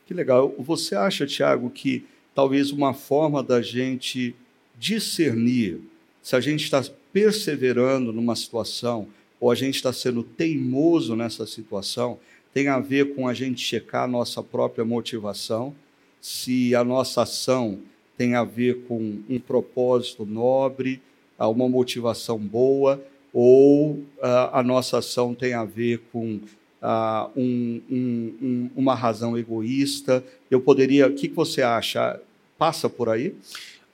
Que 0.06 0.14
legal. 0.14 0.54
Você 0.56 0.94
acha, 0.94 1.26
Tiago, 1.26 1.68
que 1.68 2.04
talvez 2.32 2.70
uma 2.70 2.94
forma 2.94 3.42
da 3.42 3.60
gente 3.60 4.36
discernir 4.78 5.80
se 6.22 6.36
a 6.36 6.40
gente 6.40 6.64
está 6.64 6.84
perseverando 7.12 8.12
numa 8.12 8.36
situação 8.36 9.08
ou 9.40 9.50
a 9.50 9.54
gente 9.54 9.76
está 9.76 9.92
sendo 9.92 10.22
teimoso 10.22 11.16
nessa 11.16 11.46
situação 11.46 12.18
tem 12.52 12.68
a 12.68 12.78
ver 12.80 13.14
com 13.14 13.28
a 13.28 13.34
gente 13.34 13.60
checar 13.60 14.04
a 14.04 14.08
nossa 14.08 14.42
própria 14.42 14.84
motivação, 14.84 15.74
se 16.20 16.74
a 16.74 16.82
nossa 16.82 17.22
ação 17.22 17.78
tem 18.16 18.34
a 18.34 18.42
ver 18.42 18.82
com 18.88 19.20
um 19.28 19.38
propósito 19.38 20.26
nobre, 20.26 21.00
uma 21.38 21.68
motivação 21.68 22.36
boa, 22.36 23.00
ou 23.32 23.92
uh, 23.92 24.50
a 24.52 24.62
nossa 24.62 24.98
ação 24.98 25.34
tem 25.34 25.54
a 25.54 25.64
ver 25.64 26.02
com 26.10 26.40
uh, 26.82 27.30
um, 27.36 27.80
um, 27.88 28.34
um, 28.42 28.70
uma 28.74 28.94
razão 28.94 29.38
egoísta. 29.38 30.24
Eu 30.50 30.60
poderia. 30.60 31.06
O 31.06 31.14
que, 31.14 31.28
que 31.28 31.34
você 31.36 31.62
acha? 31.62 32.20
Passa 32.58 32.88
por 32.88 33.08
aí? 33.08 33.36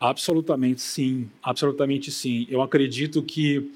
Absolutamente 0.04 0.82
sim, 0.82 1.30
absolutamente 1.42 2.12
sim. 2.12 2.46
Eu 2.50 2.60
acredito 2.60 3.22
que 3.22 3.70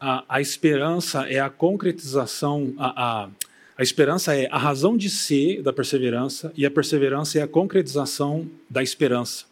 a, 0.00 0.24
a 0.26 0.40
esperança 0.40 1.28
é 1.28 1.38
a 1.38 1.50
concretização, 1.50 2.72
a, 2.78 3.24
a, 3.24 3.28
a 3.76 3.82
esperança 3.82 4.34
é 4.34 4.48
a 4.50 4.56
razão 4.56 4.96
de 4.96 5.10
ser 5.10 5.60
da 5.62 5.74
perseverança 5.74 6.50
e 6.56 6.64
a 6.64 6.70
perseverança 6.70 7.38
é 7.38 7.42
a 7.42 7.46
concretização 7.46 8.48
da 8.70 8.82
esperança. 8.82 9.44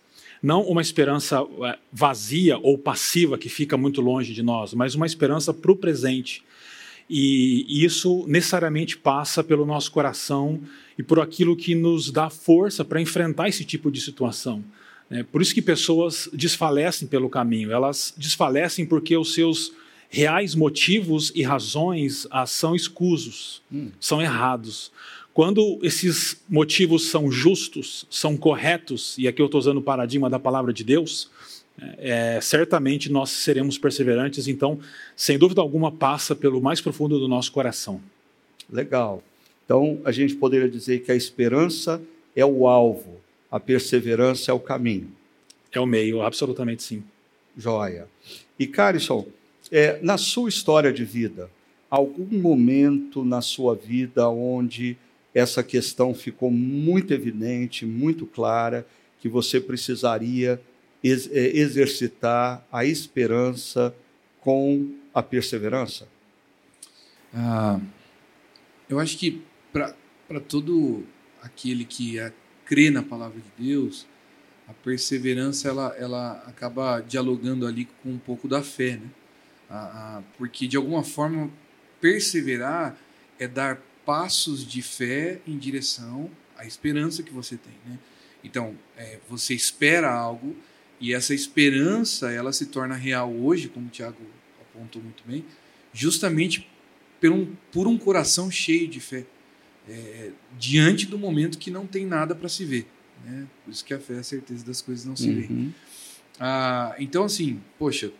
Não 0.42 0.62
uma 0.62 0.80
esperança 0.80 1.46
é, 1.62 1.78
vazia 1.92 2.56
ou 2.56 2.78
passiva 2.78 3.36
que 3.36 3.50
fica 3.50 3.76
muito 3.76 4.00
longe 4.00 4.32
de 4.32 4.42
nós, 4.42 4.72
mas 4.72 4.94
uma 4.94 5.04
esperança 5.04 5.52
para 5.52 5.72
o 5.72 5.76
presente. 5.76 6.42
E 7.08 7.84
isso 7.84 8.24
necessariamente 8.26 8.96
passa 8.96 9.44
pelo 9.44 9.66
nosso 9.66 9.92
coração 9.92 10.58
e 10.98 11.02
por 11.02 11.20
aquilo 11.20 11.54
que 11.54 11.74
nos 11.74 12.10
dá 12.10 12.30
força 12.30 12.82
para 12.82 12.98
enfrentar 12.98 13.50
esse 13.50 13.62
tipo 13.62 13.90
de 13.90 14.00
situação. 14.00 14.64
É 15.14 15.22
por 15.22 15.40
isso 15.40 15.54
que 15.54 15.62
pessoas 15.62 16.28
desfalecem 16.32 17.06
pelo 17.06 17.30
caminho. 17.30 17.70
Elas 17.70 18.12
desfalecem 18.16 18.84
porque 18.84 19.16
os 19.16 19.32
seus 19.32 19.72
reais 20.08 20.56
motivos 20.56 21.30
e 21.36 21.42
razões 21.42 22.26
são 22.48 22.74
escusos, 22.74 23.62
hum. 23.72 23.90
são 24.00 24.20
errados. 24.20 24.90
Quando 25.32 25.78
esses 25.82 26.40
motivos 26.48 27.10
são 27.10 27.30
justos, 27.30 28.06
são 28.10 28.36
corretos, 28.36 29.16
e 29.16 29.28
aqui 29.28 29.40
eu 29.40 29.46
estou 29.46 29.60
usando 29.60 29.78
o 29.78 29.82
paradigma 29.82 30.28
da 30.28 30.38
palavra 30.38 30.72
de 30.72 30.82
Deus, 30.82 31.30
é, 31.98 32.40
certamente 32.42 33.10
nós 33.10 33.30
seremos 33.30 33.78
perseverantes. 33.78 34.48
Então, 34.48 34.80
sem 35.16 35.38
dúvida 35.38 35.60
alguma, 35.60 35.92
passa 35.92 36.34
pelo 36.34 36.60
mais 36.60 36.80
profundo 36.80 37.20
do 37.20 37.28
nosso 37.28 37.52
coração. 37.52 38.00
Legal. 38.68 39.22
Então, 39.64 40.00
a 40.04 40.10
gente 40.10 40.34
poderia 40.34 40.68
dizer 40.68 41.02
que 41.02 41.12
a 41.12 41.16
esperança 41.16 42.02
é 42.34 42.44
o 42.44 42.66
alvo, 42.66 43.20
a 43.54 43.60
perseverança 43.60 44.50
é 44.50 44.54
o 44.54 44.58
caminho. 44.58 45.12
É 45.70 45.78
o 45.78 45.86
meio, 45.86 46.22
absolutamente 46.22 46.82
sim. 46.82 47.04
Joia. 47.56 48.08
E, 48.58 48.66
Carison, 48.66 49.28
é, 49.70 50.00
na 50.02 50.18
sua 50.18 50.48
história 50.48 50.92
de 50.92 51.04
vida, 51.04 51.48
algum 51.88 52.36
momento 52.36 53.24
na 53.24 53.40
sua 53.40 53.76
vida 53.76 54.28
onde 54.28 54.98
essa 55.32 55.62
questão 55.62 56.12
ficou 56.12 56.50
muito 56.50 57.14
evidente, 57.14 57.86
muito 57.86 58.26
clara, 58.26 58.84
que 59.20 59.28
você 59.28 59.60
precisaria 59.60 60.60
ex 61.00 61.30
é, 61.30 61.56
exercitar 61.56 62.66
a 62.72 62.84
esperança 62.84 63.94
com 64.40 64.90
a 65.14 65.22
perseverança? 65.22 66.08
Ah, 67.32 67.80
eu 68.88 68.98
acho 68.98 69.16
que 69.16 69.40
para 69.72 70.40
todo 70.40 71.04
aquele 71.40 71.84
que 71.84 72.18
é 72.18 72.32
crê 72.64 72.90
na 72.90 73.02
palavra 73.02 73.40
de 73.40 73.64
Deus, 73.64 74.06
a 74.68 74.72
perseverança 74.72 75.68
ela, 75.68 75.94
ela 75.98 76.32
acaba 76.46 77.00
dialogando 77.00 77.66
ali 77.66 77.86
com 78.02 78.10
um 78.10 78.18
pouco 78.18 78.48
da 78.48 78.62
fé, 78.62 78.96
né? 78.96 79.10
Ah, 79.68 80.18
ah, 80.18 80.22
porque 80.38 80.66
de 80.66 80.76
alguma 80.76 81.02
forma 81.02 81.50
perseverar 82.00 82.96
é 83.38 83.48
dar 83.48 83.80
passos 84.04 84.66
de 84.66 84.82
fé 84.82 85.40
em 85.46 85.56
direção 85.58 86.30
à 86.56 86.66
esperança 86.66 87.22
que 87.22 87.32
você 87.32 87.56
tem, 87.56 87.72
né? 87.86 87.98
Então, 88.42 88.76
é, 88.96 89.18
você 89.28 89.54
espera 89.54 90.12
algo 90.12 90.54
e 91.00 91.14
essa 91.14 91.34
esperança 91.34 92.30
ela 92.30 92.52
se 92.52 92.66
torna 92.66 92.94
real 92.94 93.32
hoje, 93.32 93.68
como 93.68 93.86
o 93.86 93.90
Tiago 93.90 94.18
apontou 94.60 95.02
muito 95.02 95.22
bem, 95.26 95.44
justamente 95.92 96.68
por 97.20 97.30
um, 97.30 97.54
por 97.72 97.86
um 97.86 97.96
coração 97.96 98.50
cheio 98.50 98.86
de 98.86 99.00
fé 99.00 99.24
é, 99.88 100.30
diante 100.58 101.06
do 101.06 101.18
momento 101.18 101.58
que 101.58 101.70
não 101.70 101.86
tem 101.86 102.06
nada 102.06 102.34
para 102.34 102.48
se 102.48 102.64
ver. 102.64 102.86
Né? 103.24 103.46
Por 103.64 103.70
isso 103.70 103.84
que 103.84 103.94
a 103.94 103.98
fé 103.98 104.14
é 104.14 104.18
a 104.18 104.22
certeza 104.22 104.64
das 104.64 104.80
coisas 104.80 105.04
não 105.04 105.16
se 105.16 105.28
uhum. 105.28 105.40
vê. 105.40 105.70
Ah, 106.38 106.94
então, 106.98 107.24
assim, 107.24 107.60
poxa, 107.78 108.12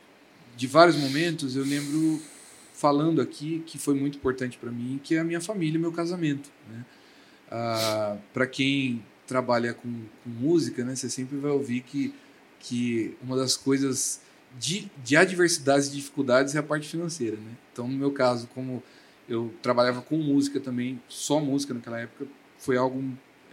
de 0.57 0.67
vários 0.67 0.97
momentos 0.97 1.57
eu 1.57 1.65
lembro 1.65 2.21
falando 2.73 3.21
aqui 3.21 3.63
que 3.67 3.79
foi 3.79 3.95
muito 3.95 4.19
importante 4.19 4.59
para 4.59 4.71
mim, 4.71 5.01
que 5.03 5.15
é 5.15 5.21
a 5.21 5.25
minha 5.25 5.41
família, 5.41 5.79
meu 5.79 5.93
casamento. 5.93 6.51
Né? 6.69 6.85
Ah, 7.51 8.17
para 8.33 8.47
quem 8.47 9.03
trabalha 9.27 9.75
com, 9.75 9.89
com, 10.23 10.31
música, 10.31 10.85
né, 10.85 10.95
você 10.95 11.09
sempre 11.09 11.37
vai 11.39 11.51
ouvir 11.51 11.81
que, 11.81 12.15
que 12.61 13.17
uma 13.23 13.37
das 13.37 13.57
coisas 13.57 14.21
de, 14.59 14.91
de 15.03 15.17
adversidades 15.17 15.89
e 15.89 15.93
dificuldades 15.93 16.55
é 16.55 16.59
a 16.59 16.63
parte 16.63 16.89
financeira. 16.89 17.37
Né? 17.37 17.53
Então, 17.73 17.89
no 17.89 17.97
meu 17.97 18.13
caso, 18.13 18.49
como 18.49 18.83
eu 19.29 19.53
trabalhava 19.63 20.03
com 20.03 20.17
música 20.17 20.61
também, 20.61 21.01
só 21.09 21.41
música 21.41 21.73
naquela 21.75 22.01
época, 22.01 22.27
foi 22.59 22.77
algo 22.77 23.03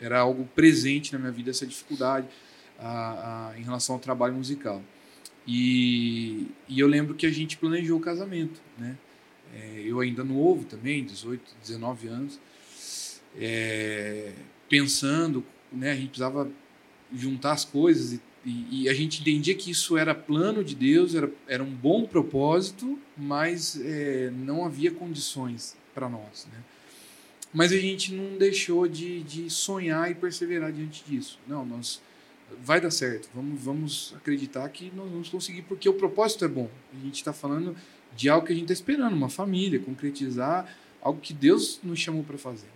era 0.01 0.19
algo 0.19 0.45
presente 0.55 1.13
na 1.13 1.19
minha 1.19 1.31
vida 1.31 1.51
essa 1.51 1.65
dificuldade 1.65 2.27
a, 2.79 3.49
a, 3.51 3.59
em 3.59 3.61
relação 3.61 3.95
ao 3.95 4.01
trabalho 4.01 4.33
musical. 4.33 4.81
E, 5.47 6.47
e, 6.67 6.79
eu 6.79 6.87
lembro 6.87 7.13
que 7.13 7.25
a 7.25 7.31
gente 7.31 7.55
planejou 7.57 7.99
o 7.99 8.01
casamento, 8.01 8.59
né? 8.77 8.97
É, 9.53 9.83
eu 9.85 9.99
ainda 9.99 10.23
novo 10.23 10.65
também, 10.65 11.03
18, 11.03 11.55
19 11.61 12.07
anos, 12.07 12.39
é, 13.37 14.33
pensando, 14.67 15.45
né? 15.71 15.91
A 15.91 15.95
gente 15.95 16.07
precisava 16.07 16.49
juntar 17.13 17.51
as 17.51 17.65
coisas 17.65 18.13
e 18.13 18.21
e, 18.45 18.83
e, 18.83 18.89
a 18.89 18.93
gente 18.93 19.21
entendia 19.21 19.53
que 19.53 19.69
isso 19.69 19.97
era 19.97 20.15
plano 20.15 20.63
de 20.63 20.73
Deus, 20.73 21.13
era, 21.13 21.31
era 21.47 21.63
um 21.63 21.69
bom 21.69 22.05
propósito, 22.05 22.97
mas 23.15 23.79
é, 23.79 24.31
não 24.31 24.65
havia 24.65 24.91
condições 24.91 25.75
para 25.93 26.09
nós. 26.09 26.47
Né? 26.51 26.59
Mas 27.53 27.71
a 27.71 27.77
gente 27.77 28.13
não 28.13 28.37
deixou 28.37 28.87
de, 28.87 29.21
de 29.23 29.49
sonhar 29.49 30.09
e 30.09 30.15
perseverar 30.15 30.71
diante 30.71 31.03
disso. 31.03 31.37
Não, 31.47 31.65
nós 31.65 32.01
vai 32.63 32.81
dar 32.81 32.91
certo, 32.91 33.29
vamos, 33.33 33.61
vamos 33.61 34.13
acreditar 34.17 34.67
que 34.69 34.91
nós 34.95 35.09
vamos 35.09 35.29
conseguir, 35.29 35.61
porque 35.61 35.87
o 35.87 35.93
propósito 35.93 36.43
é 36.43 36.47
bom. 36.47 36.69
A 36.93 37.05
gente 37.05 37.15
está 37.15 37.31
falando 37.31 37.75
de 38.15 38.27
algo 38.27 38.45
que 38.45 38.53
a 38.53 38.55
gente 38.55 38.71
está 38.71 38.73
esperando, 38.73 39.13
uma 39.13 39.29
família, 39.29 39.79
concretizar 39.79 40.67
algo 41.01 41.19
que 41.19 41.33
Deus 41.33 41.79
nos 41.83 41.99
chamou 41.99 42.23
para 42.23 42.37
fazer. 42.37 42.67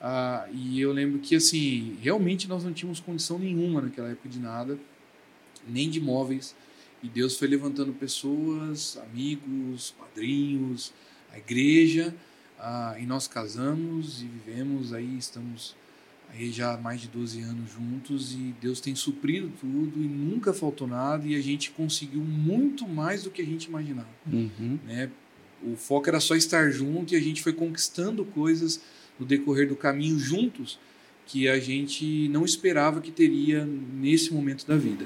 Ah, 0.00 0.46
e 0.52 0.80
eu 0.80 0.92
lembro 0.92 1.18
que, 1.18 1.34
assim, 1.34 1.96
realmente 2.00 2.48
nós 2.48 2.64
não 2.64 2.72
tínhamos 2.72 3.00
condição 3.00 3.38
nenhuma 3.38 3.82
naquela 3.82 4.08
época 4.08 4.28
de 4.28 4.38
nada, 4.38 4.78
nem 5.66 5.90
de 5.90 6.00
móveis. 6.00 6.54
E 7.02 7.08
Deus 7.08 7.36
foi 7.36 7.48
levantando 7.48 7.92
pessoas, 7.92 8.96
amigos, 8.98 9.94
padrinhos, 9.98 10.92
a 11.32 11.38
igreja, 11.38 12.14
ah, 12.58 12.96
e 12.98 13.06
nós 13.06 13.28
casamos 13.28 14.22
e 14.22 14.26
vivemos 14.26 14.92
aí, 14.92 15.16
estamos 15.16 15.76
aí 16.30 16.50
já 16.50 16.74
há 16.74 16.76
mais 16.76 17.00
de 17.00 17.08
12 17.08 17.40
anos 17.40 17.70
juntos 17.72 18.34
e 18.34 18.54
Deus 18.60 18.80
tem 18.80 18.94
suprido 18.94 19.50
tudo 19.60 20.02
e 20.02 20.08
nunca 20.08 20.52
faltou 20.52 20.86
nada 20.86 21.26
e 21.26 21.34
a 21.34 21.40
gente 21.40 21.70
conseguiu 21.70 22.20
muito 22.20 22.86
mais 22.86 23.22
do 23.22 23.30
que 23.30 23.40
a 23.40 23.44
gente 23.44 23.64
imaginava. 23.64 24.08
Uhum. 24.30 24.78
Né? 24.84 25.10
O 25.62 25.76
foco 25.76 26.08
era 26.08 26.20
só 26.20 26.34
estar 26.34 26.70
junto 26.70 27.14
e 27.14 27.16
a 27.16 27.20
gente 27.20 27.42
foi 27.42 27.52
conquistando 27.52 28.24
coisas 28.24 28.80
no 29.18 29.26
decorrer 29.26 29.68
do 29.68 29.76
caminho 29.76 30.18
juntos 30.18 30.78
que 31.26 31.48
a 31.48 31.58
gente 31.58 32.28
não 32.28 32.44
esperava 32.44 33.00
que 33.00 33.10
teria 33.10 33.68
nesse 33.94 34.32
momento 34.32 34.66
da 34.66 34.76
vida. 34.76 35.04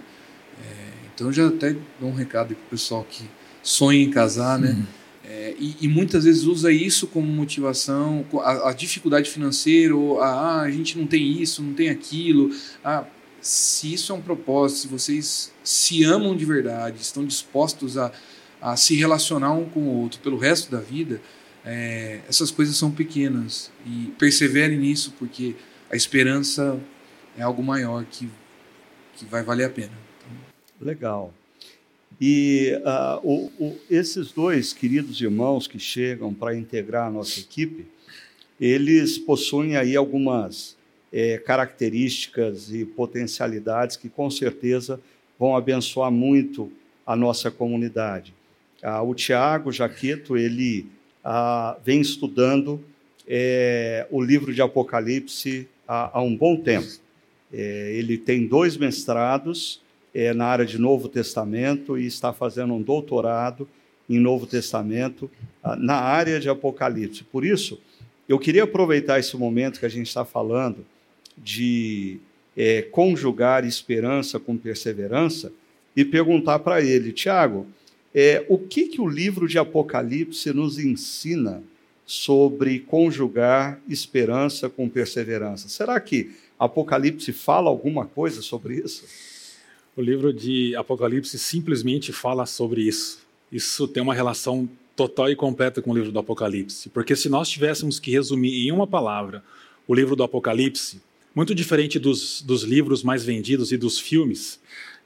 É, 0.60 0.92
então 1.14 1.32
já 1.32 1.48
até 1.48 1.76
dou 2.00 2.10
um 2.10 2.14
recado 2.14 2.54
para 2.54 2.64
o 2.64 2.70
pessoal 2.70 3.04
que 3.08 3.24
sonha 3.62 4.00
em 4.00 4.10
casar, 4.10 4.58
né? 4.58 4.70
Uhum. 4.70 5.02
É, 5.24 5.54
e, 5.58 5.76
e, 5.82 5.88
muitas 5.88 6.24
vezes 6.24 6.42
usa 6.44 6.72
isso 6.72 7.06
como 7.06 7.26
motivação, 7.26 8.26
a, 8.40 8.70
a 8.70 8.72
dificuldade 8.72 9.30
financeira, 9.30 9.94
ou 9.94 10.20
a, 10.20 10.28
ah, 10.28 10.60
a 10.62 10.70
gente 10.70 10.98
não 10.98 11.06
tem 11.06 11.40
isso, 11.40 11.62
não 11.62 11.74
tem 11.74 11.88
aquilo. 11.90 12.50
Ah, 12.84 13.04
se 13.40 13.92
isso 13.92 14.12
é 14.12 14.14
um 14.14 14.20
propósito, 14.20 14.80
se 14.80 14.88
vocês 14.88 15.52
se 15.62 16.04
amam 16.04 16.36
de 16.36 16.44
verdade, 16.44 17.00
estão 17.00 17.24
dispostos 17.24 17.96
a, 17.96 18.12
a 18.60 18.76
se 18.76 18.96
relacionar 18.96 19.52
um 19.52 19.64
com 19.64 19.80
o 19.80 20.00
outro 20.00 20.20
pelo 20.20 20.36
resto 20.36 20.70
da 20.70 20.80
vida, 20.80 21.20
é, 21.64 22.20
essas 22.28 22.50
coisas 22.50 22.76
são 22.76 22.90
pequenas 22.90 23.70
e 23.86 24.12
persevere 24.18 24.76
nisso 24.76 25.14
porque 25.18 25.54
a 25.90 25.96
esperança 25.96 26.80
é 27.36 27.42
algo 27.42 27.62
maior 27.62 28.04
que, 28.04 28.28
que 29.16 29.24
vai 29.26 29.42
valer 29.42 29.64
a 29.64 29.70
pena. 29.70 29.92
Então... 30.18 30.86
Legal. 30.86 31.32
E 32.20 32.72
uh, 32.84 33.20
o, 33.22 33.52
o, 33.58 33.80
esses 33.90 34.32
dois 34.32 34.72
queridos 34.72 35.20
irmãos 35.20 35.66
que 35.66 35.78
chegam 35.78 36.32
para 36.32 36.56
integrar 36.56 37.08
a 37.08 37.10
nossa 37.10 37.40
equipe, 37.40 37.86
eles 38.60 39.18
possuem 39.18 39.76
aí 39.76 39.96
algumas 39.96 40.76
é, 41.12 41.38
características 41.38 42.72
e 42.72 42.84
potencialidades 42.84 43.96
que 43.96 44.08
com 44.08 44.30
certeza 44.30 45.00
vão 45.38 45.56
abençoar 45.56 46.10
muito 46.10 46.70
a 47.06 47.16
nossa 47.16 47.50
comunidade. 47.50 48.34
Ah, 48.82 49.02
o 49.02 49.14
Tiago 49.14 49.72
Jaqueto, 49.72 50.36
ele 50.36 50.86
ah, 51.24 51.76
vem 51.84 52.00
estudando 52.00 52.80
é, 53.26 54.06
o 54.10 54.22
livro 54.22 54.52
de 54.52 54.60
Apocalipse 54.60 55.68
há, 55.86 56.18
há 56.18 56.22
um 56.22 56.36
bom 56.36 56.56
tempo. 56.56 56.88
É, 57.52 57.92
ele 57.94 58.16
tem 58.16 58.46
dois 58.46 58.76
mestrados 58.76 59.80
é, 60.14 60.32
na 60.32 60.46
área 60.46 60.64
de 60.64 60.78
Novo 60.78 61.08
Testamento 61.08 61.98
e 61.98 62.06
está 62.06 62.32
fazendo 62.32 62.74
um 62.74 62.82
doutorado 62.82 63.68
em 64.08 64.18
Novo 64.18 64.46
Testamento 64.46 65.30
ah, 65.62 65.76
na 65.76 65.96
área 65.96 66.40
de 66.40 66.48
Apocalipse. 66.48 67.24
Por 67.24 67.44
isso, 67.44 67.80
eu 68.28 68.38
queria 68.38 68.64
aproveitar 68.64 69.18
esse 69.18 69.36
momento 69.36 69.78
que 69.78 69.86
a 69.86 69.90
gente 69.90 70.08
está 70.08 70.24
falando 70.24 70.84
de 71.36 72.18
é, 72.56 72.82
conjugar 72.82 73.64
esperança 73.64 74.38
com 74.38 74.56
perseverança 74.56 75.52
e 75.96 76.04
perguntar 76.04 76.58
para 76.60 76.82
ele, 76.82 77.12
Tiago, 77.12 77.66
é, 78.14 78.44
o 78.48 78.58
que, 78.58 78.88
que 78.88 79.00
o 79.00 79.08
livro 79.08 79.48
de 79.48 79.58
Apocalipse 79.58 80.52
nos 80.52 80.78
ensina 80.78 81.62
sobre 82.04 82.80
conjugar 82.80 83.80
esperança 83.88 84.68
com 84.68 84.88
perseverança? 84.88 85.68
Será 85.68 85.98
que 85.98 86.32
Apocalipse 86.58 87.32
fala 87.32 87.70
alguma 87.70 88.06
coisa 88.06 88.42
sobre 88.42 88.76
isso? 88.76 89.04
O 89.96 90.02
livro 90.02 90.32
de 90.32 90.74
Apocalipse 90.76 91.38
simplesmente 91.38 92.12
fala 92.12 92.44
sobre 92.46 92.82
isso. 92.82 93.20
Isso 93.50 93.88
tem 93.88 94.02
uma 94.02 94.14
relação 94.14 94.68
total 94.94 95.30
e 95.30 95.36
completa 95.36 95.80
com 95.80 95.90
o 95.90 95.94
livro 95.94 96.12
do 96.12 96.18
Apocalipse. 96.18 96.88
Porque 96.90 97.16
se 97.16 97.28
nós 97.28 97.48
tivéssemos 97.48 97.98
que 97.98 98.10
resumir 98.10 98.66
em 98.66 98.72
uma 98.72 98.86
palavra 98.86 99.42
o 99.86 99.94
livro 99.94 100.14
do 100.14 100.22
Apocalipse, 100.22 101.00
muito 101.34 101.54
diferente 101.54 101.98
dos, 101.98 102.42
dos 102.42 102.62
livros 102.62 103.02
mais 103.02 103.24
vendidos 103.24 103.72
e 103.72 103.76
dos 103.76 103.98
filmes 103.98 104.60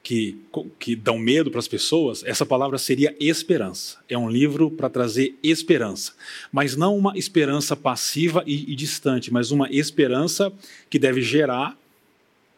que, 0.06 0.38
que 0.78 0.94
dão 0.94 1.18
medo 1.18 1.50
para 1.50 1.58
as 1.58 1.66
pessoas, 1.66 2.22
essa 2.24 2.46
palavra 2.46 2.78
seria 2.78 3.12
esperança. 3.18 3.98
É 4.08 4.16
um 4.16 4.30
livro 4.30 4.70
para 4.70 4.88
trazer 4.88 5.34
esperança. 5.42 6.12
Mas 6.52 6.76
não 6.76 6.96
uma 6.96 7.18
esperança 7.18 7.74
passiva 7.74 8.44
e, 8.46 8.70
e 8.70 8.76
distante, 8.76 9.32
mas 9.32 9.50
uma 9.50 9.68
esperança 9.68 10.52
que 10.88 10.96
deve 10.96 11.22
gerar 11.22 11.76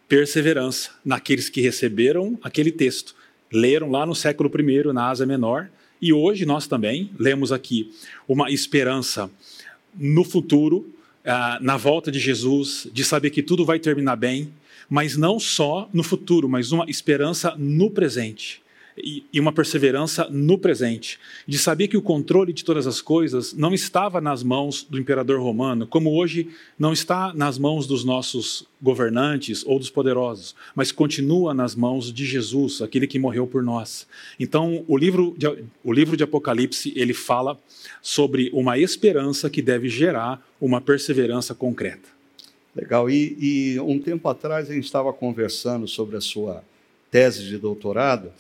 perseverança 0.06 0.90
naqueles 1.02 1.48
que 1.48 1.62
receberam 1.62 2.38
aquele 2.42 2.70
texto. 2.70 3.14
Leram 3.50 3.90
lá 3.90 4.04
no 4.04 4.14
século 4.14 4.50
I, 4.54 4.92
na 4.92 5.08
Ásia 5.08 5.24
Menor, 5.24 5.70
e 6.02 6.12
hoje 6.12 6.44
nós 6.44 6.66
também 6.66 7.10
lemos 7.18 7.50
aqui 7.50 7.90
uma 8.28 8.50
esperança 8.50 9.30
no 9.98 10.22
futuro, 10.22 10.92
ah, 11.24 11.56
na 11.62 11.78
volta 11.78 12.12
de 12.12 12.18
Jesus, 12.18 12.86
de 12.92 13.02
saber 13.04 13.30
que 13.30 13.42
tudo 13.42 13.64
vai 13.64 13.78
terminar 13.78 14.16
bem, 14.16 14.52
mas 14.88 15.16
não 15.16 15.38
só 15.38 15.88
no 15.92 16.02
futuro, 16.02 16.48
mas 16.48 16.72
uma 16.72 16.88
esperança 16.88 17.54
no 17.56 17.90
presente 17.90 18.62
e, 19.02 19.40
uma 19.40 19.52
perseverança 19.52 20.28
no 20.30 20.58
presente, 20.58 21.18
de 21.46 21.58
saber 21.58 21.88
que 21.88 21.96
o 21.96 22.02
controle 22.02 22.52
de 22.52 22.64
todas 22.64 22.86
as 22.86 23.00
coisas 23.00 23.52
não 23.52 23.72
estava 23.72 24.20
nas 24.20 24.42
mãos 24.42 24.82
do 24.88 24.98
imperador 24.98 25.40
romano, 25.40 25.86
como 25.86 26.14
hoje 26.14 26.48
não 26.78 26.92
está 26.92 27.32
nas 27.34 27.58
mãos 27.58 27.86
dos 27.86 28.04
nossos 28.04 28.66
governantes 28.80 29.64
ou 29.66 29.78
dos 29.78 29.90
poderosos, 29.90 30.54
mas 30.74 30.92
continua 30.92 31.54
nas 31.54 31.74
mãos 31.74 32.12
de 32.12 32.24
Jesus, 32.24 32.82
aquele 32.82 33.06
que 33.06 33.18
morreu 33.18 33.46
por 33.46 33.62
nós. 33.62 34.06
Então, 34.38 34.84
o 34.86 34.96
livro 34.96 35.34
de, 35.36 35.46
o 35.82 35.92
livro 35.92 36.16
de 36.16 36.24
Apocalipse, 36.24 36.92
ele 36.96 37.14
fala 37.14 37.58
sobre 38.02 38.50
uma 38.52 38.78
esperança 38.78 39.50
que 39.50 39.62
deve 39.62 39.88
gerar 39.88 40.44
uma 40.60 40.80
perseverança 40.80 41.54
concreta. 41.54 42.17
Legal. 42.74 43.08
E, 43.10 43.36
e 43.74 43.80
um 43.80 43.98
tempo 43.98 44.28
atrás 44.28 44.70
a 44.70 44.74
gente 44.74 44.84
estava 44.84 45.12
conversando 45.12 45.86
sobre 45.88 46.16
a 46.16 46.20
sua 46.20 46.62
tese 47.10 47.44
de 47.44 47.56
doutorado, 47.56 48.30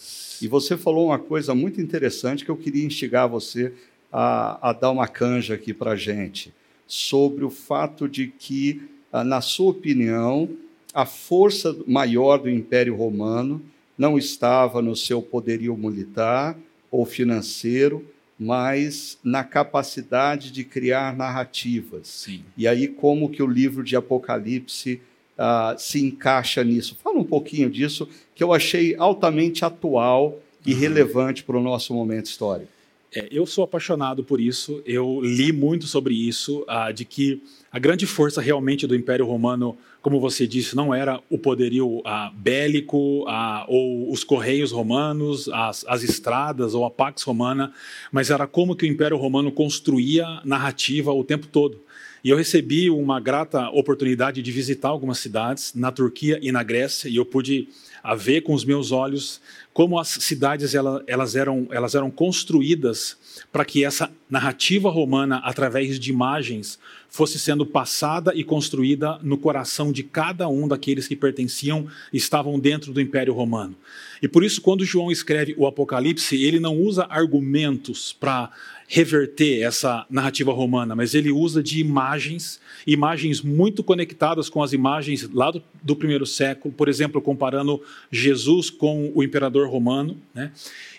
e 0.42 0.46
você 0.46 0.76
falou 0.76 1.06
uma 1.06 1.18
coisa 1.18 1.54
muito 1.54 1.80
interessante 1.80 2.44
que 2.44 2.50
eu 2.50 2.56
queria 2.56 2.84
instigar 2.84 3.28
você 3.28 3.72
a, 4.12 4.70
a 4.70 4.72
dar 4.72 4.90
uma 4.90 5.08
canja 5.08 5.54
aqui 5.54 5.72
para 5.72 5.92
a 5.92 5.96
gente, 5.96 6.52
sobre 6.86 7.44
o 7.44 7.50
fato 7.50 8.08
de 8.08 8.28
que, 8.28 8.82
ah, 9.12 9.24
na 9.24 9.40
sua 9.40 9.70
opinião, 9.70 10.48
a 10.92 11.06
força 11.06 11.76
maior 11.86 12.38
do 12.38 12.50
Império 12.50 12.94
Romano 12.94 13.62
não 13.96 14.16
estava 14.16 14.80
no 14.80 14.94
seu 14.94 15.20
poderio 15.20 15.76
militar 15.76 16.56
ou 16.90 17.04
financeiro, 17.04 18.04
mas 18.38 19.18
na 19.24 19.42
capacidade 19.42 20.52
de 20.52 20.62
criar 20.64 21.16
narrativas. 21.16 22.06
Sim. 22.06 22.44
E 22.56 22.68
aí 22.68 22.86
como 22.86 23.28
que 23.28 23.42
o 23.42 23.46
livro 23.46 23.82
de 23.82 23.96
Apocalipse 23.96 25.00
uh, 25.38 25.78
se 25.78 26.04
encaixa 26.04 26.62
nisso. 26.64 26.96
Fala 27.02 27.18
um 27.18 27.24
pouquinho 27.24 27.70
disso, 27.70 28.08
que 28.34 28.42
eu 28.42 28.52
achei 28.52 28.94
altamente 28.96 29.64
atual 29.64 30.38
e 30.66 30.74
uhum. 30.74 30.80
relevante 30.80 31.44
para 31.44 31.56
o 31.56 31.62
nosso 31.62 31.94
momento 31.94 32.26
histórico. 32.26 32.70
É, 33.14 33.26
eu 33.30 33.46
sou 33.46 33.64
apaixonado 33.64 34.22
por 34.22 34.38
isso, 34.38 34.82
eu 34.84 35.20
li 35.22 35.50
muito 35.50 35.86
sobre 35.86 36.14
isso, 36.14 36.64
uh, 36.68 36.92
de 36.92 37.04
que 37.04 37.42
a 37.72 37.78
grande 37.78 38.06
força 38.06 38.40
realmente 38.40 38.86
do 38.86 38.94
Império 38.94 39.24
Romano, 39.24 39.78
como 40.00 40.20
você 40.20 40.46
disse, 40.46 40.76
não 40.76 40.94
era 40.94 41.20
o 41.28 41.36
poderio 41.36 41.98
uh, 41.98 42.32
bélico 42.34 43.24
uh, 43.24 43.64
ou 43.66 44.12
os 44.12 44.22
correios 44.22 44.70
romanos, 44.72 45.48
as, 45.48 45.84
as, 45.88 46.02
estradas 46.02 46.74
ou 46.74 46.84
a 46.84 46.90
Pax 46.90 47.22
Romana, 47.22 47.72
mas 48.12 48.30
era 48.30 48.46
como 48.46 48.76
que 48.76 48.86
o 48.86 48.88
Império 48.88 49.16
Romano 49.16 49.50
construía 49.50 50.40
narrativa 50.44 51.12
o 51.12 51.24
tempo 51.24 51.46
todo. 51.46 51.80
E 52.22 52.30
eu 52.30 52.36
recebi 52.36 52.90
uma 52.90 53.20
grata 53.20 53.68
oportunidade 53.70 54.42
de 54.42 54.52
visitar 54.52 54.88
algumas 54.88 55.18
cidades 55.18 55.72
na 55.74 55.92
Turquia 55.92 56.38
e 56.42 56.50
na 56.50 56.62
Grécia, 56.62 57.08
e 57.08 57.16
eu 57.16 57.24
pude 57.24 57.68
a 58.02 58.14
ver 58.14 58.42
com 58.42 58.54
os 58.54 58.64
meus 58.64 58.92
olhos 58.92 59.40
como 59.72 59.98
as 59.98 60.08
cidades 60.08 60.74
elas 60.74 61.36
eram, 61.36 61.68
elas 61.70 61.94
eram 61.94 62.10
construídas 62.10 63.16
para 63.52 63.64
que 63.64 63.84
essa 63.84 64.10
narrativa 64.28 64.90
romana, 64.90 65.38
através 65.44 66.00
de 66.00 66.10
imagens, 66.10 66.78
fosse 67.08 67.38
sendo 67.38 67.64
passada 67.64 68.32
e 68.34 68.44
construída 68.44 69.18
no 69.22 69.38
coração 69.38 69.90
de 69.90 70.02
cada 70.02 70.48
um 70.48 70.68
daqueles 70.68 71.08
que 71.08 71.16
pertenciam 71.16 71.86
estavam 72.12 72.58
dentro 72.58 72.92
do 72.92 73.00
Império 73.00 73.32
Romano. 73.32 73.74
E 74.22 74.28
por 74.28 74.44
isso, 74.44 74.60
quando 74.60 74.84
João 74.84 75.10
escreve 75.10 75.54
o 75.56 75.66
Apocalipse, 75.66 76.42
ele 76.42 76.60
não 76.60 76.76
usa 76.76 77.06
argumentos 77.08 78.12
para 78.12 78.50
reverter 78.86 79.60
essa 79.60 80.06
narrativa 80.08 80.50
romana, 80.52 80.96
mas 80.96 81.14
ele 81.14 81.30
usa 81.30 81.62
de 81.62 81.78
imagens, 81.78 82.58
imagens 82.86 83.42
muito 83.42 83.82
conectadas 83.82 84.48
com 84.48 84.62
as 84.62 84.72
imagens 84.72 85.28
lá 85.32 85.50
do, 85.50 85.62
do 85.82 85.94
primeiro 85.94 86.24
século, 86.24 86.72
por 86.72 86.88
exemplo, 86.88 87.20
comparando 87.20 87.82
Jesus 88.10 88.70
com 88.70 89.12
o 89.14 89.22
imperador 89.22 89.68
romano. 89.68 90.16
Né? 90.34 90.50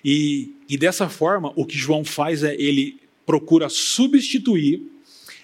E, 0.05 0.53
e 0.69 0.77
dessa 0.77 1.09
forma, 1.09 1.51
o 1.55 1.65
que 1.65 1.77
João 1.77 2.05
faz 2.05 2.43
é 2.43 2.55
ele 2.55 2.99
procura 3.25 3.69
substituir 3.69 4.81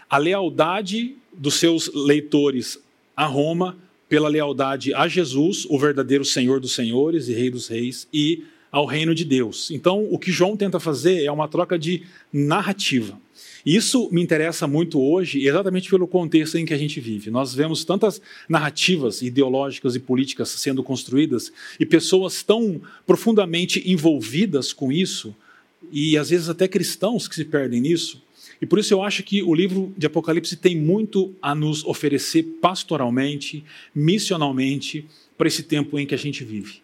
a 0.10 0.18
lealdade 0.18 1.16
dos 1.34 1.56
seus 1.56 1.92
leitores 1.94 2.80
a 3.16 3.26
Roma 3.26 3.78
pela 4.08 4.28
lealdade 4.28 4.94
a 4.94 5.08
Jesus, 5.08 5.66
o 5.70 5.80
verdadeiro 5.80 6.24
Senhor 6.24 6.60
dos 6.60 6.74
Senhores 6.74 7.28
e 7.28 7.34
Rei 7.34 7.50
dos 7.50 7.68
Reis, 7.68 8.08
e 8.14 8.44
ao 8.72 8.86
reino 8.86 9.16
de 9.16 9.24
Deus. 9.24 9.72
Então, 9.72 10.06
o 10.12 10.20
que 10.20 10.32
João 10.32 10.58
tenta 10.58 10.80
fazer 10.80 11.24
é 11.24 11.32
uma 11.32 11.48
troca 11.48 11.80
de 11.80 12.04
narrativa. 12.32 13.18
Isso 13.66 14.10
me 14.12 14.22
interessa 14.22 14.68
muito 14.68 15.02
hoje, 15.02 15.48
exatamente 15.48 15.90
pelo 15.90 16.08
contexto 16.08 16.58
em 16.58 16.66
que 16.66 16.74
a 16.74 16.78
gente 16.78 17.00
vive. 17.00 17.32
Nós 17.32 17.54
vemos 17.54 17.84
tantas 17.84 18.22
narrativas 18.48 19.22
ideológicas 19.22 19.96
e 19.96 20.00
políticas 20.00 20.50
sendo 20.50 20.84
construídas 20.84 21.52
e 21.80 21.86
pessoas 21.86 22.44
tão 22.44 22.80
profundamente 23.08 23.82
envolvidas 23.90 24.72
com 24.72 24.92
isso, 24.92 25.34
e 25.92 26.18
às 26.18 26.30
vezes 26.30 26.50
até 26.50 26.68
cristãos 26.68 27.28
que 27.28 27.36
se 27.36 27.46
perdem 27.46 27.82
nisso. 27.82 28.22
E 28.62 28.66
por 28.66 28.80
isso 28.80 28.94
eu 28.94 29.02
acho 29.02 29.24
que 29.24 29.44
o 29.44 29.54
livro 29.54 29.94
de 29.98 30.06
Apocalipse 30.06 30.56
tem 30.56 30.78
muito 30.78 31.34
a 31.42 31.54
nos 31.54 31.84
oferecer 31.86 32.44
pastoralmente, 32.62 33.64
missionalmente, 33.94 35.06
para 35.38 35.48
esse 35.48 35.64
tempo 35.64 36.00
em 36.00 36.06
que 36.06 36.16
a 36.16 36.18
gente 36.18 36.44
vive. 36.44 36.82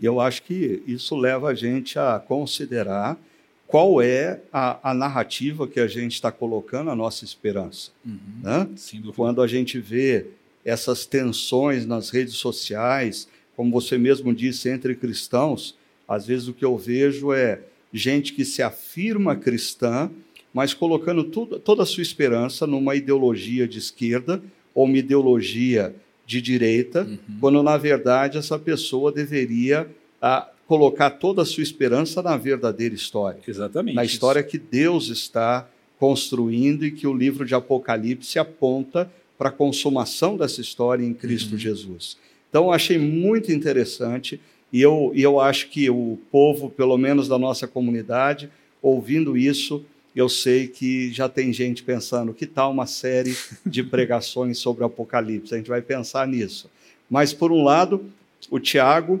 E 0.00 0.04
eu 0.04 0.20
acho 0.20 0.42
que 0.42 0.82
isso 0.86 1.16
leva 1.16 1.48
a 1.48 1.54
gente 1.54 1.98
a 1.98 2.18
considerar 2.18 3.18
qual 3.66 4.02
é 4.02 4.40
a, 4.52 4.90
a 4.90 4.94
narrativa 4.94 5.68
que 5.68 5.78
a 5.78 5.86
gente 5.86 6.14
está 6.14 6.32
colocando 6.32 6.90
a 6.90 6.96
nossa 6.96 7.24
esperança. 7.24 7.92
Uhum, 8.04 8.18
né? 8.42 8.68
Quando 9.14 9.40
a 9.40 9.46
gente 9.46 9.78
vê 9.78 10.26
essas 10.64 11.06
tensões 11.06 11.86
nas 11.86 12.10
redes 12.10 12.34
sociais, 12.34 13.28
como 13.56 13.70
você 13.70 13.96
mesmo 13.96 14.34
disse, 14.34 14.68
entre 14.68 14.94
cristãos, 14.94 15.76
às 16.08 16.26
vezes 16.26 16.48
o 16.48 16.52
que 16.52 16.64
eu 16.64 16.76
vejo 16.76 17.32
é 17.32 17.60
gente 17.92 18.32
que 18.32 18.44
se 18.44 18.62
afirma 18.62 19.36
cristã, 19.36 20.10
mas 20.52 20.74
colocando 20.74 21.24
tudo, 21.24 21.58
toda 21.58 21.82
a 21.82 21.86
sua 21.86 22.02
esperança 22.02 22.66
numa 22.66 22.94
ideologia 22.94 23.66
de 23.66 23.78
esquerda 23.78 24.42
ou 24.74 24.84
uma 24.84 24.98
ideologia 24.98 25.94
de 26.26 26.40
direita, 26.40 27.02
uhum. 27.02 27.18
quando 27.40 27.62
na 27.62 27.76
verdade 27.76 28.38
essa 28.38 28.58
pessoa 28.58 29.10
deveria 29.10 29.88
a, 30.20 30.48
colocar 30.66 31.10
toda 31.10 31.42
a 31.42 31.44
sua 31.44 31.62
esperança 31.62 32.22
na 32.22 32.36
verdadeira 32.36 32.94
história. 32.94 33.40
Exatamente. 33.46 33.94
Na 33.94 34.04
história 34.04 34.40
isso. 34.40 34.48
que 34.48 34.58
Deus 34.58 35.08
está 35.08 35.68
construindo 35.98 36.84
e 36.84 36.92
que 36.92 37.06
o 37.06 37.12
livro 37.12 37.44
de 37.44 37.54
Apocalipse 37.54 38.38
aponta 38.38 39.10
para 39.36 39.48
a 39.48 39.52
consumação 39.52 40.36
dessa 40.36 40.60
história 40.60 41.04
em 41.04 41.12
Cristo 41.12 41.52
uhum. 41.52 41.58
Jesus. 41.58 42.16
Então, 42.48 42.72
achei 42.72 42.98
muito 42.98 43.50
interessante 43.50 44.40
e 44.72 44.80
eu, 44.80 45.12
e 45.14 45.22
eu 45.22 45.40
acho 45.40 45.68
que 45.68 45.90
o 45.90 46.18
povo, 46.30 46.70
pelo 46.70 46.96
menos 46.96 47.26
da 47.26 47.38
nossa 47.38 47.66
comunidade, 47.66 48.50
ouvindo 48.80 49.36
isso, 49.36 49.84
eu 50.14 50.28
sei 50.28 50.66
que 50.66 51.12
já 51.12 51.28
tem 51.28 51.52
gente 51.52 51.82
pensando 51.82 52.34
que 52.34 52.46
tal 52.46 52.72
uma 52.72 52.86
série 52.86 53.36
de 53.64 53.82
pregações 53.82 54.58
sobre 54.58 54.82
o 54.82 54.86
Apocalipse. 54.86 55.54
A 55.54 55.58
gente 55.58 55.68
vai 55.68 55.80
pensar 55.80 56.26
nisso. 56.26 56.70
Mas, 57.08 57.32
por 57.32 57.52
um 57.52 57.62
lado, 57.62 58.04
o 58.50 58.58
Tiago 58.58 59.20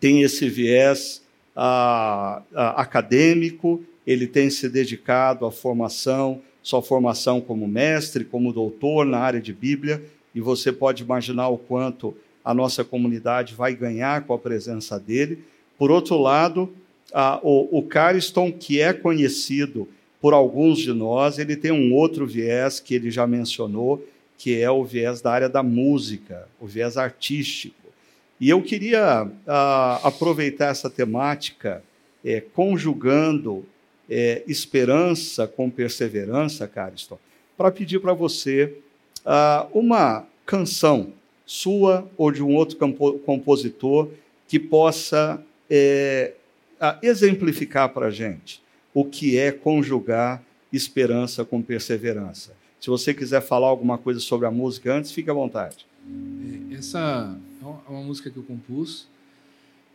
tem 0.00 0.22
esse 0.22 0.48
viés 0.48 1.22
ah, 1.54 2.42
ah, 2.54 2.80
acadêmico, 2.80 3.82
ele 4.06 4.26
tem 4.26 4.48
se 4.48 4.68
dedicado 4.68 5.44
à 5.44 5.52
formação, 5.52 6.40
sua 6.62 6.82
formação 6.82 7.40
como 7.40 7.66
mestre, 7.66 8.24
como 8.24 8.52
doutor 8.52 9.04
na 9.04 9.18
área 9.18 9.40
de 9.40 9.52
Bíblia, 9.52 10.02
e 10.34 10.40
você 10.40 10.70
pode 10.70 11.02
imaginar 11.02 11.48
o 11.48 11.58
quanto 11.58 12.16
a 12.44 12.54
nossa 12.54 12.84
comunidade 12.84 13.54
vai 13.54 13.74
ganhar 13.74 14.22
com 14.22 14.32
a 14.32 14.38
presença 14.38 14.98
dele. 14.98 15.44
Por 15.76 15.90
outro 15.90 16.16
lado, 16.16 16.72
ah, 17.12 17.40
o, 17.42 17.78
o 17.78 17.82
Cariston, 17.82 18.52
que 18.52 18.80
é 18.80 18.92
conhecido 18.92 19.88
por 20.20 20.34
alguns 20.34 20.78
de 20.78 20.92
nós, 20.92 21.38
ele 21.38 21.56
tem 21.56 21.70
um 21.70 21.94
outro 21.94 22.26
viés 22.26 22.80
que 22.80 22.94
ele 22.94 23.10
já 23.10 23.26
mencionou, 23.26 24.04
que 24.36 24.60
é 24.60 24.70
o 24.70 24.84
viés 24.84 25.20
da 25.20 25.32
área 25.32 25.48
da 25.48 25.62
música, 25.62 26.48
o 26.60 26.66
viés 26.66 26.96
artístico. 26.96 27.74
E 28.40 28.48
eu 28.48 28.62
queria 28.62 29.28
ah, 29.46 30.00
aproveitar 30.02 30.70
essa 30.70 30.88
temática, 30.88 31.82
é, 32.24 32.40
conjugando 32.40 33.64
é, 34.08 34.42
esperança 34.46 35.46
com 35.46 35.68
perseverança, 35.68 36.66
Cariston, 36.66 37.18
para 37.56 37.70
pedir 37.70 38.00
para 38.00 38.12
você 38.12 38.74
ah, 39.24 39.66
uma 39.72 40.26
canção 40.46 41.12
sua 41.44 42.08
ou 42.16 42.30
de 42.30 42.42
um 42.42 42.54
outro 42.54 42.76
compositor 43.24 44.08
que 44.46 44.58
possa 44.58 45.42
é, 46.80 46.98
exemplificar 47.02 47.88
para 47.90 48.06
a 48.06 48.10
gente 48.10 48.62
o 48.94 49.04
que 49.04 49.38
é 49.38 49.52
conjugar 49.52 50.42
esperança 50.72 51.44
com 51.44 51.62
perseverança. 51.62 52.54
Se 52.80 52.90
você 52.90 53.12
quiser 53.12 53.40
falar 53.40 53.68
alguma 53.68 53.98
coisa 53.98 54.20
sobre 54.20 54.46
a 54.46 54.50
música 54.50 54.94
antes, 54.94 55.10
fique 55.10 55.30
à 55.30 55.32
vontade. 55.32 55.86
É, 56.70 56.74
essa 56.74 57.36
é 57.62 57.90
uma 57.90 58.02
música 58.02 58.30
que 58.30 58.36
eu 58.36 58.42
compus 58.42 59.06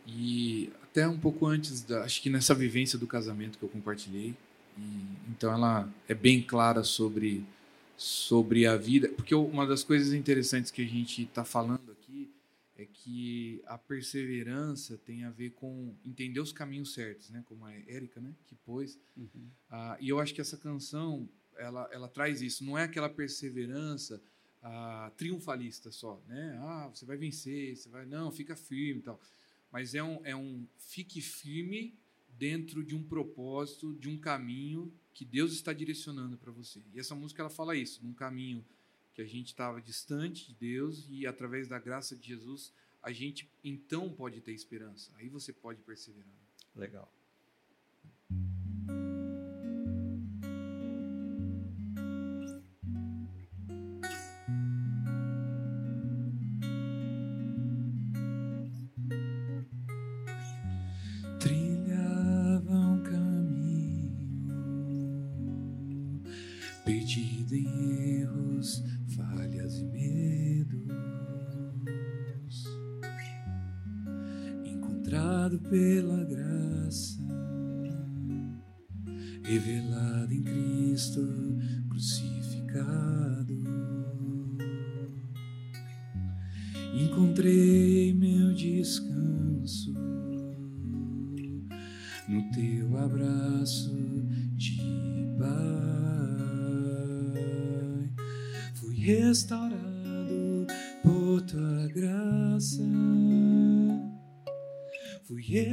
e 0.06 0.70
até 0.82 1.08
um 1.08 1.18
pouco 1.18 1.46
antes 1.46 1.82
da, 1.82 2.02
acho 2.04 2.20
que 2.20 2.30
nessa 2.30 2.54
vivência 2.54 2.98
do 2.98 3.06
casamento 3.06 3.58
que 3.58 3.64
eu 3.64 3.68
compartilhei. 3.68 4.34
E, 4.78 4.82
então 5.30 5.52
ela 5.52 5.88
é 6.08 6.14
bem 6.14 6.42
clara 6.42 6.82
sobre 6.82 7.44
sobre 7.96 8.66
a 8.66 8.76
vida, 8.76 9.08
porque 9.10 9.34
uma 9.34 9.64
das 9.66 9.84
coisas 9.84 10.12
interessantes 10.12 10.70
que 10.70 10.82
a 10.82 10.84
gente 10.84 11.22
está 11.22 11.44
falando 11.44 11.92
aqui 11.92 12.03
é 12.84 12.86
que 12.86 13.62
a 13.66 13.78
perseverança 13.78 14.98
tem 14.98 15.24
a 15.24 15.30
ver 15.30 15.50
com 15.50 15.96
entender 16.04 16.40
os 16.40 16.52
caminhos 16.52 16.92
certos, 16.92 17.30
né? 17.30 17.42
Como 17.46 17.64
a 17.64 17.72
Érica, 17.72 18.20
né? 18.20 18.34
Que 18.46 18.54
pôs. 18.54 18.98
Uhum. 19.16 19.48
Ah, 19.70 19.96
e 20.00 20.08
eu 20.08 20.20
acho 20.20 20.34
que 20.34 20.40
essa 20.40 20.56
canção 20.56 21.28
ela, 21.56 21.88
ela 21.90 22.08
traz 22.08 22.42
isso. 22.42 22.64
Não 22.64 22.78
é 22.78 22.84
aquela 22.84 23.08
perseverança 23.08 24.22
ah, 24.62 25.10
triunfalista 25.16 25.90
só, 25.90 26.22
né? 26.26 26.56
Ah, 26.60 26.90
você 26.92 27.04
vai 27.04 27.16
vencer, 27.16 27.76
você 27.76 27.88
vai 27.88 28.06
não, 28.06 28.30
fica 28.30 28.54
firme, 28.54 29.00
e 29.00 29.02
tal. 29.02 29.20
Mas 29.72 29.94
é 29.94 30.02
um 30.02 30.20
é 30.24 30.36
um 30.36 30.66
fique 30.76 31.20
firme 31.20 31.98
dentro 32.28 32.84
de 32.84 32.94
um 32.94 33.02
propósito, 33.02 33.94
de 33.94 34.08
um 34.08 34.18
caminho 34.18 34.92
que 35.12 35.24
Deus 35.24 35.52
está 35.52 35.72
direcionando 35.72 36.36
para 36.36 36.52
você. 36.52 36.82
E 36.92 37.00
essa 37.00 37.14
música 37.14 37.42
ela 37.42 37.50
fala 37.50 37.74
isso, 37.76 38.04
num 38.04 38.12
caminho 38.12 38.64
que 39.14 39.22
a 39.22 39.26
gente 39.26 39.46
estava 39.46 39.80
distante 39.80 40.48
de 40.48 40.54
Deus 40.54 41.06
e 41.08 41.26
através 41.26 41.68
da 41.68 41.78
graça 41.78 42.16
de 42.16 42.26
Jesus 42.26 42.72
a 43.02 43.12
gente 43.12 43.48
então 43.62 44.10
pode 44.10 44.40
ter 44.40 44.52
esperança. 44.52 45.10
Aí 45.16 45.28
você 45.28 45.52
pode 45.52 45.80
perseverar. 45.82 46.34
Legal. 46.74 47.10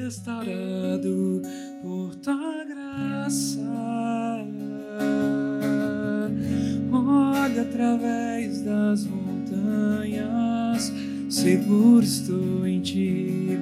Restaurado 0.03 1.41
por 1.81 2.15
tua 2.15 2.65
graça. 2.65 3.59
Olha 6.91 7.61
através 7.61 8.61
das 8.61 9.05
montanhas, 9.05 10.91
seguro 11.29 12.03
estou 12.03 12.67
em 12.67 12.81
ti. 12.81 13.57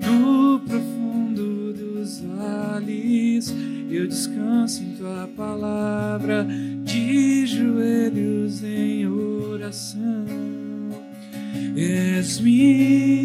No 0.00 0.60
profundo 0.60 1.72
dos 1.72 2.20
vales, 2.20 3.52
eu 3.90 4.06
descanso 4.06 4.82
em 4.82 4.94
tua 4.96 5.28
palavra 5.36 6.46
de 6.84 7.46
joelhos 7.46 8.62
em 8.62 9.06
oração. 9.06 10.24
És 11.76 12.40
minha 12.40 13.19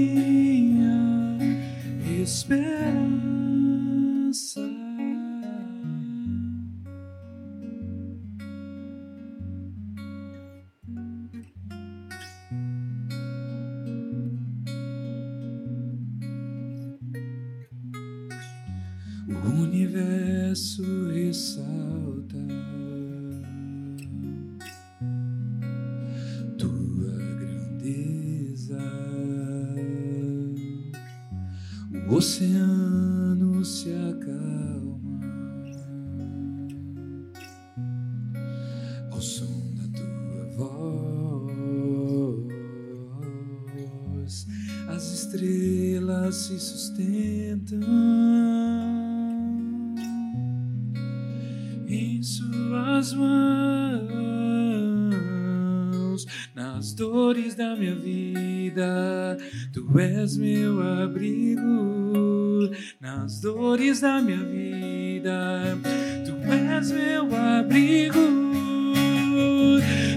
minha 64.26 64.44
vida. 64.44 65.78
Tu 66.26 66.34
és 66.52 66.92
meu 66.92 67.28
abrigo. 67.36 68.20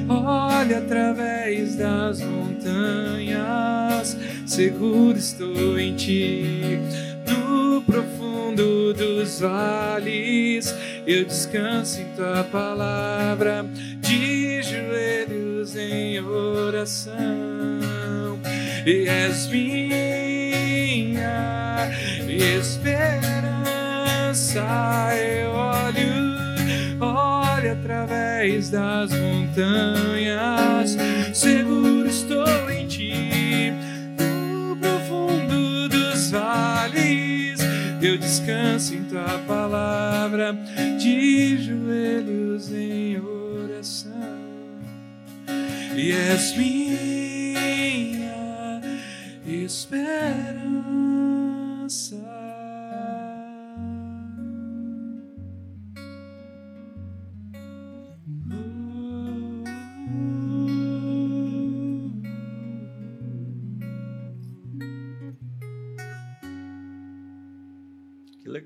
Olha 0.08 0.78
através 0.78 1.76
das 1.76 2.20
montanhas, 2.22 4.16
seguro 4.46 5.18
estou 5.18 5.78
em 5.78 5.94
ti. 5.94 6.78
No 7.26 7.82
profundo 7.82 8.94
dos 8.94 9.40
vales, 9.40 10.74
eu 11.06 11.26
descanso 11.26 12.00
em 12.00 12.06
tua 12.16 12.44
palavra, 12.44 13.66
de 14.00 14.62
joelhos 14.62 15.76
em 15.76 16.18
oração. 16.20 17.18
E 18.86 19.06
és 19.06 19.48
minha 19.48 20.07
esperança. 24.58 25.16
Eu 25.16 25.52
olho, 25.52 26.36
olho 27.00 27.72
através 27.72 28.70
das 28.70 29.10
montanhas, 29.12 30.96
seguro 31.32 32.08
estou 32.08 32.70
em 32.70 32.86
ti. 32.86 33.72
No 34.18 34.76
profundo 34.76 35.88
dos 35.88 36.30
vales, 36.30 37.60
eu 38.02 38.18
descanso 38.18 38.94
em 38.94 39.04
tua 39.04 39.38
palavra, 39.46 40.56
de 40.98 41.56
joelhos 41.58 42.72
em 42.72 43.18
oração. 43.20 44.12
E 45.96 46.12
és 46.12 46.56
minha 46.56 46.88
esperança. 49.46 50.08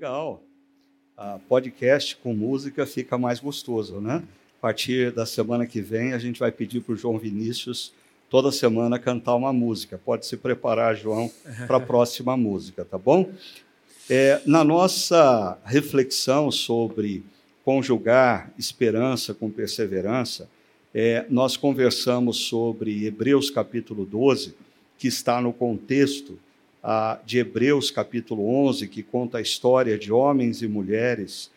Legal. 0.03 0.43
A 1.15 1.39
podcast 1.47 2.17
com 2.17 2.33
música 2.33 2.85
fica 2.85 3.17
mais 3.17 3.39
gostoso, 3.39 4.01
né? 4.01 4.21
A 4.57 4.61
partir 4.61 5.13
da 5.13 5.25
semana 5.25 5.65
que 5.65 5.79
vem, 5.79 6.11
a 6.11 6.19
gente 6.19 6.41
vai 6.41 6.51
pedir 6.51 6.81
para 6.81 6.93
o 6.93 6.97
João 6.97 7.17
Vinícius 7.17 7.93
toda 8.29 8.51
semana 8.51 8.99
cantar 8.99 9.33
uma 9.33 9.53
música. 9.53 9.97
Pode 9.97 10.25
se 10.25 10.35
preparar, 10.35 10.93
João, 10.93 11.31
para 11.67 11.77
a 11.77 11.79
próxima 11.87 12.35
música, 12.35 12.83
tá 12.83 12.97
bom? 12.97 13.31
É, 14.09 14.41
na 14.45 14.61
nossa 14.61 15.57
reflexão 15.63 16.51
sobre 16.51 17.23
conjugar 17.63 18.51
esperança 18.59 19.33
com 19.33 19.49
perseverança, 19.49 20.49
é, 20.93 21.25
nós 21.29 21.55
conversamos 21.55 22.39
sobre 22.39 23.05
Hebreus 23.05 23.49
capítulo 23.49 24.05
12, 24.05 24.53
que 24.97 25.07
está 25.07 25.39
no 25.39 25.53
contexto 25.53 26.37
de 27.25 27.39
Hebreus 27.39 27.89
capítulo 27.89 28.45
11, 28.67 28.87
que 28.87 29.01
conta 29.01 29.37
a 29.37 29.41
história 29.41 29.97
de 29.97 30.11
homens 30.11 30.61
e 30.61 30.67
mulheres 30.67 31.49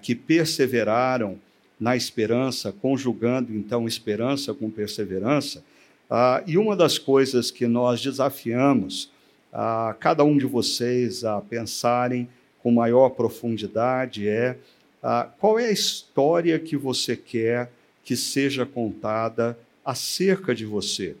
que 0.00 0.14
perseveraram 0.14 1.38
na 1.78 1.96
esperança, 1.96 2.72
conjugando 2.72 3.52
então 3.52 3.86
esperança 3.86 4.52
com 4.52 4.70
perseverança. 4.70 5.62
E 6.46 6.58
uma 6.58 6.76
das 6.76 6.98
coisas 6.98 7.50
que 7.50 7.66
nós 7.66 8.02
desafiamos 8.02 9.10
a 9.52 9.94
cada 9.98 10.24
um 10.24 10.36
de 10.36 10.46
vocês 10.46 11.24
a 11.24 11.40
pensarem 11.40 12.28
com 12.62 12.70
maior 12.70 13.10
profundidade 13.10 14.28
é 14.28 14.56
qual 15.38 15.58
é 15.58 15.66
a 15.66 15.72
história 15.72 16.58
que 16.58 16.76
você 16.76 17.16
quer 17.16 17.70
que 18.04 18.16
seja 18.16 18.66
contada 18.66 19.58
acerca 19.84 20.54
de 20.54 20.64
você. 20.64 21.14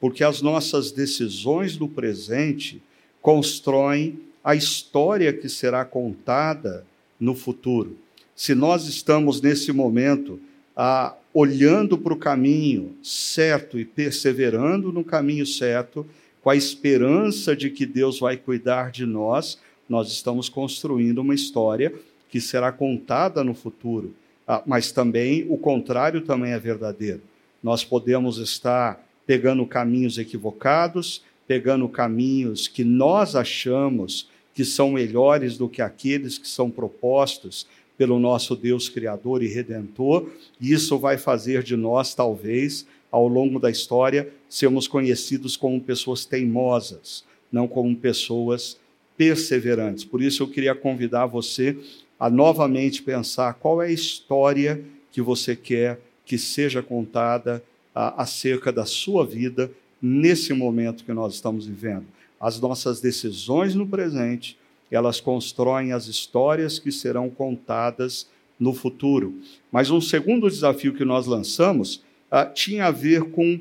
Porque 0.00 0.22
as 0.22 0.40
nossas 0.40 0.92
decisões 0.92 1.76
do 1.76 1.88
presente 1.88 2.82
constroem 3.28 4.20
a 4.42 4.54
história 4.54 5.30
que 5.34 5.50
será 5.50 5.84
contada 5.84 6.86
no 7.20 7.34
futuro. 7.34 7.94
Se 8.34 8.54
nós 8.54 8.88
estamos 8.88 9.42
nesse 9.42 9.70
momento 9.70 10.40
ah, 10.74 11.14
olhando 11.34 11.98
para 11.98 12.14
o 12.14 12.16
caminho 12.16 12.96
certo 13.02 13.78
e 13.78 13.84
perseverando 13.84 14.90
no 14.90 15.04
caminho 15.04 15.44
certo, 15.44 16.06
com 16.40 16.48
a 16.48 16.56
esperança 16.56 17.54
de 17.54 17.68
que 17.68 17.84
Deus 17.84 18.18
vai 18.18 18.38
cuidar 18.38 18.90
de 18.90 19.04
nós, 19.04 19.58
nós 19.86 20.08
estamos 20.10 20.48
construindo 20.48 21.18
uma 21.18 21.34
história 21.34 21.92
que 22.30 22.40
será 22.40 22.72
contada 22.72 23.44
no 23.44 23.52
futuro. 23.52 24.14
Ah, 24.46 24.62
mas 24.64 24.90
também 24.90 25.44
o 25.50 25.58
contrário 25.58 26.22
também 26.22 26.52
é 26.52 26.58
verdadeiro. 26.58 27.20
Nós 27.62 27.84
podemos 27.84 28.38
estar 28.38 29.06
pegando 29.26 29.66
caminhos 29.66 30.16
equivocados, 30.16 31.22
pegando 31.48 31.88
caminhos 31.88 32.68
que 32.68 32.84
nós 32.84 33.34
achamos 33.34 34.28
que 34.54 34.64
são 34.64 34.92
melhores 34.92 35.56
do 35.56 35.68
que 35.68 35.80
aqueles 35.80 36.36
que 36.36 36.46
são 36.46 36.70
propostos 36.70 37.66
pelo 37.96 38.18
nosso 38.20 38.54
Deus 38.54 38.88
Criador 38.88 39.42
e 39.42 39.48
Redentor, 39.48 40.30
e 40.60 40.72
isso 40.72 40.98
vai 40.98 41.16
fazer 41.16 41.62
de 41.64 41.74
nós, 41.74 42.14
talvez, 42.14 42.86
ao 43.10 43.26
longo 43.26 43.58
da 43.58 43.70
história, 43.70 44.30
sermos 44.48 44.86
conhecidos 44.86 45.56
como 45.56 45.80
pessoas 45.80 46.24
teimosas, 46.24 47.24
não 47.50 47.66
como 47.66 47.96
pessoas 47.96 48.78
perseverantes. 49.16 50.04
Por 50.04 50.22
isso, 50.22 50.42
eu 50.42 50.48
queria 50.48 50.74
convidar 50.74 51.26
você 51.26 51.76
a 52.20 52.28
novamente 52.28 53.02
pensar 53.02 53.54
qual 53.54 53.82
é 53.82 53.86
a 53.86 53.92
história 53.92 54.84
que 55.10 55.22
você 55.22 55.56
quer 55.56 55.98
que 56.24 56.36
seja 56.36 56.82
contada 56.82 57.62
acerca 57.94 58.70
da 58.70 58.84
sua 58.84 59.24
vida 59.24 59.70
nesse 60.00 60.52
momento 60.52 61.04
que 61.04 61.12
nós 61.12 61.34
estamos 61.34 61.66
vivendo. 61.66 62.06
As 62.40 62.60
nossas 62.60 63.00
decisões 63.00 63.74
no 63.74 63.86
presente, 63.86 64.56
elas 64.90 65.20
constroem 65.20 65.92
as 65.92 66.06
histórias 66.06 66.78
que 66.78 66.92
serão 66.92 67.28
contadas 67.28 68.28
no 68.58 68.72
futuro. 68.72 69.34
Mas 69.70 69.90
um 69.90 70.00
segundo 70.00 70.48
desafio 70.48 70.94
que 70.94 71.04
nós 71.04 71.26
lançamos 71.26 72.02
ah, 72.30 72.44
tinha 72.44 72.86
a 72.86 72.90
ver 72.90 73.24
com 73.24 73.58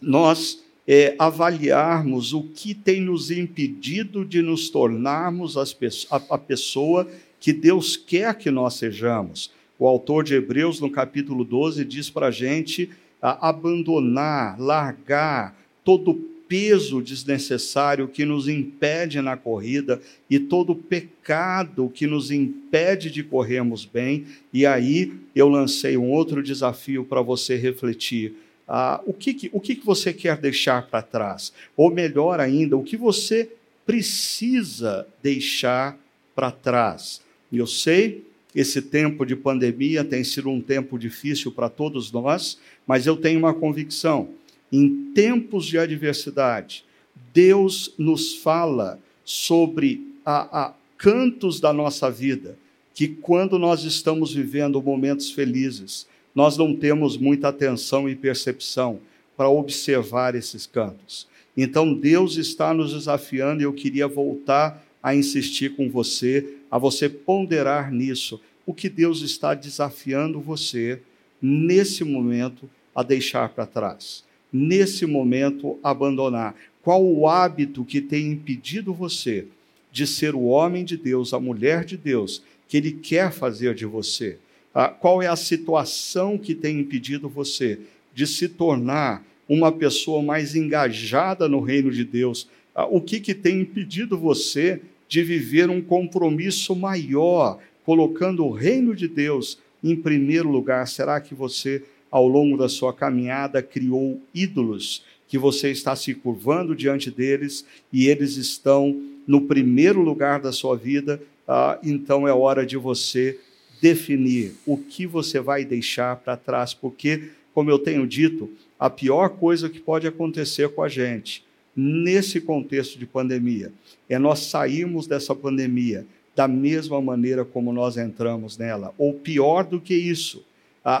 nós 0.00 0.62
é, 0.86 1.14
avaliarmos 1.18 2.32
o 2.32 2.42
que 2.42 2.74
tem 2.74 3.00
nos 3.00 3.30
impedido 3.30 4.24
de 4.24 4.40
nos 4.40 4.70
tornarmos 4.70 5.56
as, 5.56 5.76
a, 6.10 6.16
a 6.30 6.38
pessoa 6.38 7.06
que 7.38 7.52
Deus 7.52 7.96
quer 7.96 8.34
que 8.36 8.50
nós 8.50 8.74
sejamos. 8.74 9.50
O 9.78 9.86
autor 9.86 10.24
de 10.24 10.34
Hebreus, 10.34 10.80
no 10.80 10.90
capítulo 10.90 11.44
12, 11.44 11.84
diz 11.84 12.10
para 12.10 12.28
a 12.28 12.30
gente 12.30 12.90
abandonar, 13.20 14.58
largar 14.60 15.56
todo 15.84 16.12
o 16.12 16.28
peso 16.48 17.02
desnecessário 17.02 18.08
que 18.08 18.24
nos 18.24 18.48
impede 18.48 19.20
na 19.20 19.36
corrida 19.36 20.00
e 20.30 20.38
todo 20.38 20.70
o 20.70 20.76
pecado 20.76 21.90
que 21.90 22.06
nos 22.06 22.30
impede 22.30 23.10
de 23.10 23.22
corrermos 23.22 23.84
bem. 23.84 24.26
E 24.52 24.64
aí 24.64 25.12
eu 25.34 25.48
lancei 25.48 25.96
um 25.96 26.10
outro 26.10 26.42
desafio 26.42 27.04
para 27.04 27.20
você 27.20 27.54
refletir. 27.56 28.34
Ah, 28.66 29.00
o 29.06 29.12
que, 29.12 29.50
o 29.52 29.60
que 29.60 29.80
você 29.84 30.12
quer 30.12 30.38
deixar 30.38 30.86
para 30.88 31.02
trás? 31.02 31.52
Ou 31.76 31.90
melhor 31.90 32.40
ainda, 32.40 32.76
o 32.76 32.82
que 32.82 32.96
você 32.96 33.50
precisa 33.86 35.06
deixar 35.22 35.98
para 36.34 36.50
trás? 36.50 37.22
Eu 37.52 37.66
sei 37.66 38.27
esse 38.54 38.80
tempo 38.80 39.24
de 39.26 39.36
pandemia 39.36 40.02
tem 40.02 40.24
sido 40.24 40.48
um 40.48 40.60
tempo 40.60 40.98
difícil 40.98 41.52
para 41.52 41.68
todos 41.68 42.10
nós, 42.10 42.58
mas 42.86 43.06
eu 43.06 43.16
tenho 43.16 43.38
uma 43.38 43.54
convicção: 43.54 44.30
em 44.72 45.12
tempos 45.14 45.66
de 45.66 45.78
adversidade, 45.78 46.84
Deus 47.32 47.92
nos 47.98 48.34
fala 48.36 48.98
sobre 49.24 50.06
a, 50.24 50.66
a 50.66 50.74
cantos 50.96 51.60
da 51.60 51.72
nossa 51.72 52.10
vida, 52.10 52.58
que 52.94 53.08
quando 53.08 53.58
nós 53.58 53.84
estamos 53.84 54.34
vivendo 54.34 54.82
momentos 54.82 55.30
felizes, 55.30 56.06
nós 56.34 56.56
não 56.56 56.74
temos 56.74 57.16
muita 57.16 57.48
atenção 57.48 58.08
e 58.08 58.16
percepção 58.16 59.00
para 59.36 59.48
observar 59.48 60.34
esses 60.34 60.66
cantos. 60.66 61.28
Então 61.56 61.92
Deus 61.94 62.36
está 62.36 62.72
nos 62.72 62.92
desafiando 62.92 63.62
e 63.62 63.64
eu 63.64 63.72
queria 63.72 64.08
voltar 64.08 64.84
a 65.02 65.14
insistir 65.14 65.74
com 65.76 65.88
você, 65.88 66.57
a 66.70 66.78
você 66.78 67.08
ponderar 67.08 67.92
nisso, 67.92 68.40
o 68.66 68.74
que 68.74 68.88
Deus 68.88 69.22
está 69.22 69.54
desafiando 69.54 70.40
você 70.40 71.00
nesse 71.40 72.04
momento 72.04 72.68
a 72.94 73.02
deixar 73.02 73.48
para 73.50 73.64
trás, 73.64 74.24
nesse 74.52 75.06
momento 75.06 75.78
abandonar. 75.82 76.54
Qual 76.82 77.04
o 77.04 77.28
hábito 77.28 77.84
que 77.84 78.00
tem 78.00 78.32
impedido 78.32 78.92
você 78.92 79.46
de 79.90 80.06
ser 80.06 80.34
o 80.34 80.42
homem 80.42 80.84
de 80.84 80.96
Deus, 80.96 81.32
a 81.32 81.40
mulher 81.40 81.84
de 81.84 81.96
Deus, 81.96 82.42
que 82.66 82.76
Ele 82.76 82.92
quer 82.92 83.32
fazer 83.32 83.74
de 83.74 83.86
você? 83.86 84.38
Ah, 84.74 84.88
qual 84.88 85.22
é 85.22 85.26
a 85.26 85.36
situação 85.36 86.36
que 86.36 86.54
tem 86.54 86.78
impedido 86.78 87.28
você 87.28 87.80
de 88.14 88.26
se 88.26 88.48
tornar 88.48 89.24
uma 89.48 89.72
pessoa 89.72 90.22
mais 90.22 90.54
engajada 90.54 91.48
no 91.48 91.60
reino 91.60 91.90
de 91.90 92.04
Deus? 92.04 92.48
Ah, 92.74 92.86
o 92.86 93.00
que, 93.00 93.18
que 93.18 93.34
tem 93.34 93.60
impedido 93.60 94.18
você 94.18 94.80
de 95.08 95.22
viver 95.22 95.70
um 95.70 95.80
compromisso 95.80 96.76
maior 96.76 97.58
colocando 97.84 98.44
o 98.44 98.52
reino 98.52 98.94
de 98.94 99.08
Deus 99.08 99.58
em 99.82 99.96
primeiro 99.96 100.50
lugar? 100.50 100.86
Será 100.86 101.20
que 101.20 101.34
você, 101.34 101.82
ao 102.10 102.28
longo 102.28 102.56
da 102.56 102.68
sua 102.68 102.92
caminhada, 102.92 103.62
criou 103.62 104.20
ídolos 104.34 105.02
que 105.26 105.38
você 105.38 105.70
está 105.70 105.96
se 105.96 106.14
curvando 106.14 106.76
diante 106.76 107.10
deles 107.10 107.64
e 107.92 108.08
eles 108.08 108.36
estão 108.36 109.00
no 109.26 109.42
primeiro 109.42 110.02
lugar 110.02 110.40
da 110.40 110.52
sua 110.52 110.76
vida? 110.76 111.20
Ah, 111.46 111.78
então 111.82 112.28
é 112.28 112.32
hora 112.32 112.66
de 112.66 112.76
você 112.76 113.38
definir 113.80 114.54
o 114.66 114.76
que 114.76 115.06
você 115.06 115.40
vai 115.40 115.64
deixar 115.64 116.16
para 116.16 116.36
trás, 116.36 116.74
porque, 116.74 117.30
como 117.54 117.70
eu 117.70 117.78
tenho 117.78 118.06
dito, 118.06 118.50
a 118.78 118.90
pior 118.90 119.30
coisa 119.30 119.70
que 119.70 119.80
pode 119.80 120.06
acontecer 120.06 120.68
com 120.70 120.82
a 120.82 120.88
gente 120.88 121.47
nesse 121.80 122.40
contexto 122.40 122.98
de 122.98 123.06
pandemia 123.06 123.72
é 124.08 124.18
nós 124.18 124.40
sairmos 124.40 125.06
dessa 125.06 125.32
pandemia 125.32 126.04
da 126.34 126.48
mesma 126.48 127.00
maneira 127.00 127.44
como 127.44 127.72
nós 127.72 127.96
entramos 127.96 128.58
nela, 128.58 128.92
ou 128.98 129.14
pior 129.14 129.64
do 129.64 129.80
que 129.80 129.94
isso, 129.94 130.44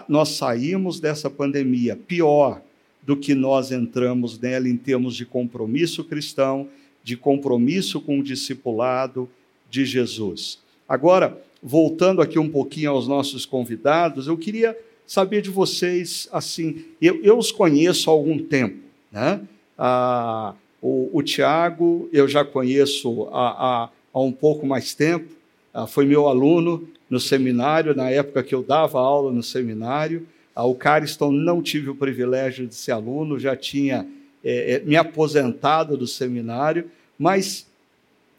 nós 0.08 0.30
saímos 0.30 1.00
dessa 1.00 1.28
pandemia 1.28 1.96
pior 1.96 2.62
do 3.02 3.16
que 3.16 3.34
nós 3.34 3.72
entramos 3.72 4.38
nela 4.38 4.68
em 4.68 4.76
termos 4.76 5.16
de 5.16 5.26
compromisso 5.26 6.04
cristão, 6.04 6.68
de 7.02 7.16
compromisso 7.16 8.00
com 8.00 8.20
o 8.20 8.22
discipulado 8.22 9.28
de 9.68 9.84
Jesus. 9.84 10.60
Agora, 10.88 11.42
voltando 11.60 12.22
aqui 12.22 12.38
um 12.38 12.48
pouquinho 12.48 12.90
aos 12.90 13.08
nossos 13.08 13.44
convidados, 13.44 14.28
eu 14.28 14.36
queria 14.36 14.78
saber 15.04 15.42
de 15.42 15.50
vocês, 15.50 16.28
assim, 16.30 16.84
eu, 17.00 17.20
eu 17.24 17.36
os 17.36 17.50
conheço 17.50 18.10
há 18.10 18.12
algum 18.12 18.38
tempo, 18.38 18.78
né? 19.10 19.40
Ah, 19.76 20.54
o, 20.80 21.10
o 21.12 21.22
Tiago 21.22 22.08
eu 22.12 22.28
já 22.28 22.44
conheço 22.44 23.28
há, 23.32 23.48
há, 23.84 23.88
há 24.12 24.20
um 24.20 24.32
pouco 24.32 24.66
mais 24.66 24.94
tempo, 24.94 25.32
ah, 25.72 25.86
foi 25.86 26.06
meu 26.06 26.28
aluno 26.28 26.88
no 27.08 27.20
seminário, 27.20 27.94
na 27.94 28.10
época 28.10 28.42
que 28.42 28.54
eu 28.54 28.62
dava 28.62 28.98
aula 28.98 29.32
no 29.32 29.42
seminário. 29.42 30.26
Ah, 30.54 30.64
o 30.64 30.74
Cariston 30.74 31.30
não 31.30 31.62
tive 31.62 31.90
o 31.90 31.94
privilégio 31.94 32.66
de 32.66 32.74
ser 32.74 32.92
aluno, 32.92 33.38
já 33.38 33.54
tinha 33.54 34.06
é, 34.42 34.74
é, 34.74 34.78
me 34.80 34.96
aposentado 34.96 35.96
do 35.96 36.06
seminário, 36.06 36.90
mas 37.18 37.66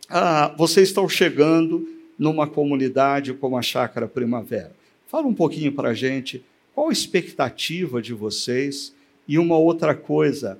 ah, 0.10 0.54
vocês 0.58 0.90
estão 0.90 1.08
chegando 1.08 1.88
numa 2.18 2.48
comunidade 2.48 3.34
como 3.34 3.58
a 3.58 3.62
Chácara 3.62 4.08
Primavera. 4.08 4.72
Fala 5.08 5.28
um 5.28 5.34
pouquinho 5.34 5.72
para 5.72 5.90
a 5.90 5.94
gente 5.94 6.44
qual 6.74 6.90
a 6.90 6.94
expectativa 6.94 8.02
de 8.02 8.14
vocês 8.14 8.94
e 9.28 9.38
uma 9.38 9.58
outra 9.58 9.94
coisa, 9.94 10.60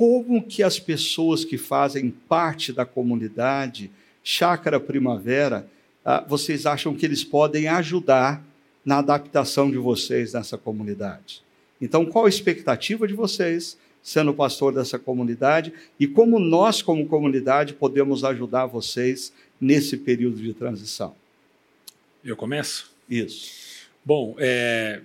como 0.00 0.42
que 0.42 0.62
as 0.62 0.78
pessoas 0.78 1.44
que 1.44 1.58
fazem 1.58 2.08
parte 2.10 2.72
da 2.72 2.86
comunidade 2.86 3.90
Chácara 4.24 4.80
Primavera, 4.80 5.68
ah, 6.02 6.24
vocês 6.26 6.64
acham 6.64 6.96
que 6.96 7.04
eles 7.04 7.22
podem 7.22 7.68
ajudar 7.68 8.42
na 8.82 9.00
adaptação 9.00 9.70
de 9.70 9.76
vocês 9.76 10.32
nessa 10.32 10.56
comunidade? 10.56 11.42
Então, 11.78 12.06
qual 12.06 12.24
a 12.24 12.30
expectativa 12.30 13.06
de 13.06 13.12
vocês 13.12 13.76
sendo 14.02 14.32
pastor 14.32 14.72
dessa 14.72 14.98
comunidade 14.98 15.70
e 15.98 16.06
como 16.06 16.38
nós, 16.38 16.80
como 16.80 17.06
comunidade, 17.06 17.74
podemos 17.74 18.24
ajudar 18.24 18.64
vocês 18.64 19.30
nesse 19.60 19.98
período 19.98 20.38
de 20.38 20.54
transição? 20.54 21.14
Eu 22.24 22.38
começo? 22.38 22.90
Isso. 23.06 23.50
Bom, 24.02 24.34
é, 24.38 25.02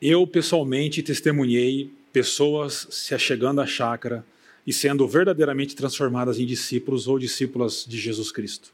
eu 0.00 0.26
pessoalmente 0.26 1.02
testemunhei 1.02 1.90
pessoas 2.12 2.86
se 2.90 3.14
achegando 3.14 3.60
à 3.60 3.66
chácara 3.66 4.24
e 4.66 4.72
sendo 4.72 5.06
verdadeiramente 5.08 5.74
transformadas 5.74 6.38
em 6.38 6.46
discípulos 6.46 7.08
ou 7.08 7.18
discípulas 7.18 7.84
de 7.88 7.98
Jesus 7.98 8.30
Cristo. 8.30 8.72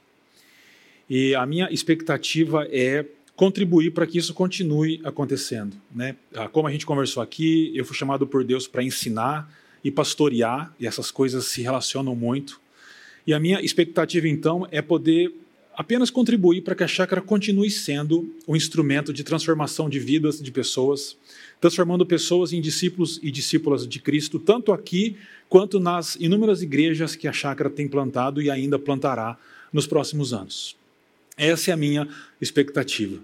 E 1.09 1.35
a 1.35 1.47
minha 1.47 1.73
expectativa 1.73 2.69
é 2.71 3.07
contribuir 3.35 3.93
para 3.93 4.07
que 4.07 4.19
isso 4.19 4.35
continue 4.35 5.01
acontecendo. 5.05 5.77
Né? 5.95 6.17
Ah, 6.35 6.49
como 6.49 6.69
a 6.69 6.73
gente 6.73 6.85
conversou 6.85 7.23
aqui, 7.23 7.73
eu 7.75 7.85
fui 7.85 7.97
chamado 7.97 8.27
por 8.27 8.45
Deus 8.45 8.67
para 8.67 8.83
ensinar 8.83 9.51
e 9.83 9.91
pastorear, 9.91 10.75
e 10.79 10.87
essas 10.87 11.11
coisas 11.11 11.47
se 11.47 11.63
relacionam 11.63 12.15
muito. 12.17 12.61
E 13.25 13.33
a 13.33 13.39
minha 13.39 13.61
expectativa, 13.61 14.27
então, 14.27 14.67
é 14.71 14.83
poder 14.83 15.33
apenas 15.73 16.11
contribuir 16.11 16.63
para 16.63 16.75
que 16.75 16.83
a 16.83 16.89
chácara 16.89 17.23
continue 17.23 17.71
sendo 17.71 18.35
um 18.49 18.57
instrumento 18.57 19.13
de 19.13 19.23
transformação 19.23 19.89
de 19.89 20.01
vidas 20.01 20.43
de 20.43 20.51
pessoas, 20.51 21.17
transformando 21.61 22.07
pessoas 22.07 22.53
em 22.53 22.61
discípulos 22.61 23.19
e 23.23 23.31
discípulas 23.31 23.87
de 23.87 23.99
Cristo, 23.99 24.39
tanto 24.39 24.73
aqui 24.73 25.17
quanto 25.49 25.81
nas 25.81 26.17
inúmeras 26.17 26.63
igrejas 26.63 27.17
que 27.17 27.27
a 27.27 27.33
chácara 27.33 27.71
tem 27.71 27.89
plantado 27.89 28.41
e 28.41 28.51
ainda 28.51 28.79
plantará 28.79 29.37
nos 29.73 29.87
próximos 29.87 30.33
anos. 30.33 30.77
Essa 31.37 31.71
é 31.71 31.75
a 31.75 31.77
minha 31.77 32.09
expectativa. 32.41 33.19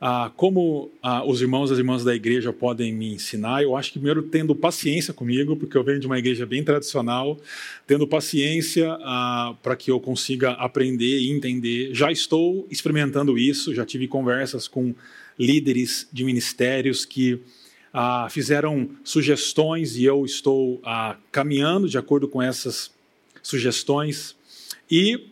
Ah, 0.00 0.30
como 0.36 0.90
ah, 1.02 1.24
os 1.24 1.40
irmãos 1.40 1.70
e 1.70 1.72
as 1.72 1.78
irmãs 1.78 2.04
da 2.04 2.14
igreja 2.14 2.52
podem 2.52 2.92
me 2.92 3.14
ensinar, 3.14 3.62
eu 3.62 3.74
acho 3.74 3.90
que 3.90 3.98
primeiro 3.98 4.22
tendo 4.24 4.54
paciência 4.54 5.14
comigo, 5.14 5.56
porque 5.56 5.78
eu 5.78 5.84
venho 5.84 5.98
de 5.98 6.06
uma 6.06 6.18
igreja 6.18 6.44
bem 6.44 6.62
tradicional, 6.62 7.40
tendo 7.86 8.06
paciência 8.06 8.98
ah, 9.00 9.54
para 9.62 9.74
que 9.76 9.90
eu 9.90 9.98
consiga 9.98 10.50
aprender 10.52 11.20
e 11.20 11.30
entender. 11.30 11.94
Já 11.94 12.12
estou 12.12 12.66
experimentando 12.70 13.38
isso, 13.38 13.74
já 13.74 13.86
tive 13.86 14.06
conversas 14.06 14.68
com 14.68 14.94
líderes 15.38 16.06
de 16.12 16.22
ministérios 16.22 17.04
que 17.04 17.40
ah, 17.96 18.26
fizeram 18.28 18.90
sugestões 19.04 19.96
e 19.96 20.04
eu 20.04 20.24
estou 20.24 20.80
ah, 20.84 21.16
caminhando 21.30 21.88
de 21.88 21.96
acordo 21.96 22.26
com 22.26 22.42
essas 22.42 22.90
sugestões. 23.40 24.36
E 24.90 25.28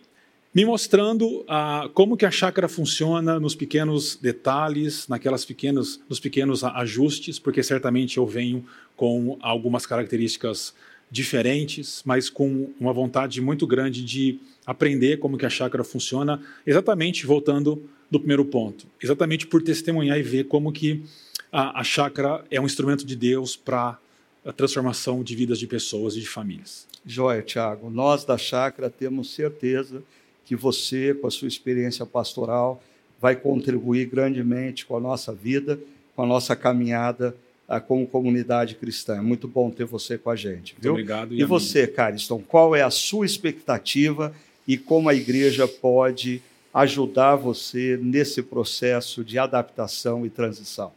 me 0.55 0.65
mostrando 0.65 1.45
ah, 1.49 1.91
como 1.93 2.17
que 2.17 2.25
a 2.25 2.31
chácara 2.31 2.69
funciona 2.69 3.41
nos 3.41 3.57
pequenos 3.57 4.15
detalhes, 4.15 5.09
naquelas 5.09 5.45
pequenos, 5.45 6.01
nos 6.09 6.21
pequenos 6.21 6.63
ajustes, 6.63 7.41
porque 7.41 7.65
certamente 7.65 8.19
eu 8.19 8.27
venho 8.27 8.65
com 8.97 9.37
algumas 9.43 9.85
características 9.85 10.73
diferentes, 11.11 12.01
mas 12.07 12.31
com 12.31 12.71
uma 12.79 12.93
vontade 12.93 13.41
muito 13.41 13.67
grande 13.67 14.05
de 14.05 14.39
aprender 14.65 15.19
como 15.19 15.37
que 15.37 15.45
a 15.45 15.51
chácara 15.51 15.83
funciona, 15.83 16.41
exatamente 16.65 17.27
voltando 17.27 17.83
do 18.09 18.21
primeiro 18.21 18.45
ponto, 18.45 18.87
exatamente 19.03 19.47
por 19.49 19.63
testemunhar 19.63 20.19
e 20.19 20.23
ver 20.23 20.45
como 20.45 20.71
que 20.71 21.03
a, 21.53 21.80
a 21.80 21.84
chácara 21.84 22.42
é 22.50 22.59
um 22.59 22.64
instrumento 22.64 23.05
de 23.05 23.14
Deus 23.14 23.55
para 23.55 23.98
a 24.44 24.53
transformação 24.53 25.22
de 25.22 25.36
vidas 25.36 25.59
de 25.59 25.66
pessoas 25.66 26.16
e 26.16 26.20
de 26.20 26.26
famílias. 26.26 26.86
Joia, 27.05 27.42
Tiago. 27.42 27.90
Nós 27.90 28.24
da 28.24 28.38
chácara 28.38 28.88
temos 28.88 29.34
certeza 29.34 30.03
que 30.46 30.57
você, 30.57 31.14
com 31.14 31.26
a 31.26 31.30
sua 31.30 31.46
experiência 31.46 32.07
pastoral, 32.07 32.82
vai 33.20 33.36
contribuir 33.36 34.07
grandemente 34.07 34.86
com 34.86 34.96
a 34.96 35.00
nossa 35.00 35.32
vida, 35.32 35.78
com 36.16 36.22
a 36.22 36.26
nossa 36.26 36.57
caminhada 36.57 37.36
ah, 37.68 37.80
como 37.80 38.07
comunidade 38.07 38.74
cristã. 38.74 39.18
É 39.18 39.20
muito 39.20 39.46
bom 39.46 39.70
ter 39.70 39.84
você 39.84 40.18
com 40.18 40.30
a 40.30 40.36
gente. 40.36 40.74
Viu? 40.80 40.92
Muito 40.92 41.03
obrigado. 41.03 41.34
E, 41.34 41.40
e 41.40 41.44
você, 41.44 41.86
Cariston, 41.86 42.40
qual 42.40 42.74
é 42.74 42.82
a 42.82 42.90
sua 42.90 43.26
expectativa 43.26 44.34
e 44.66 44.76
como 44.76 45.09
a 45.09 45.14
igreja 45.14 45.68
pode 45.68 46.42
ajudar 46.74 47.36
você 47.36 47.98
nesse 48.00 48.42
processo 48.42 49.22
de 49.22 49.38
adaptação 49.38 50.26
e 50.26 50.30
transição? 50.30 50.92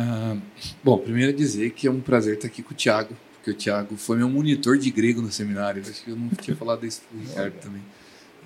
Ah, 0.00 0.36
bom, 0.84 0.96
primeiro 0.96 1.32
dizer 1.32 1.72
que 1.72 1.88
é 1.88 1.90
um 1.90 2.00
prazer 2.00 2.34
estar 2.34 2.46
aqui 2.46 2.62
com 2.62 2.70
o 2.72 2.76
Tiago, 2.76 3.16
porque 3.34 3.50
o 3.50 3.54
Tiago 3.54 3.96
foi 3.96 4.16
meu 4.16 4.28
monitor 4.28 4.78
de 4.78 4.92
grego 4.92 5.20
no 5.20 5.32
seminário. 5.32 5.82
Acho 5.82 6.04
que 6.04 6.10
eu 6.10 6.16
não 6.16 6.28
tinha 6.28 6.56
falado 6.56 6.86
isso 6.86 7.02
para 7.02 7.18
o 7.18 7.20
Ricardo 7.20 7.54
também. 7.60 7.82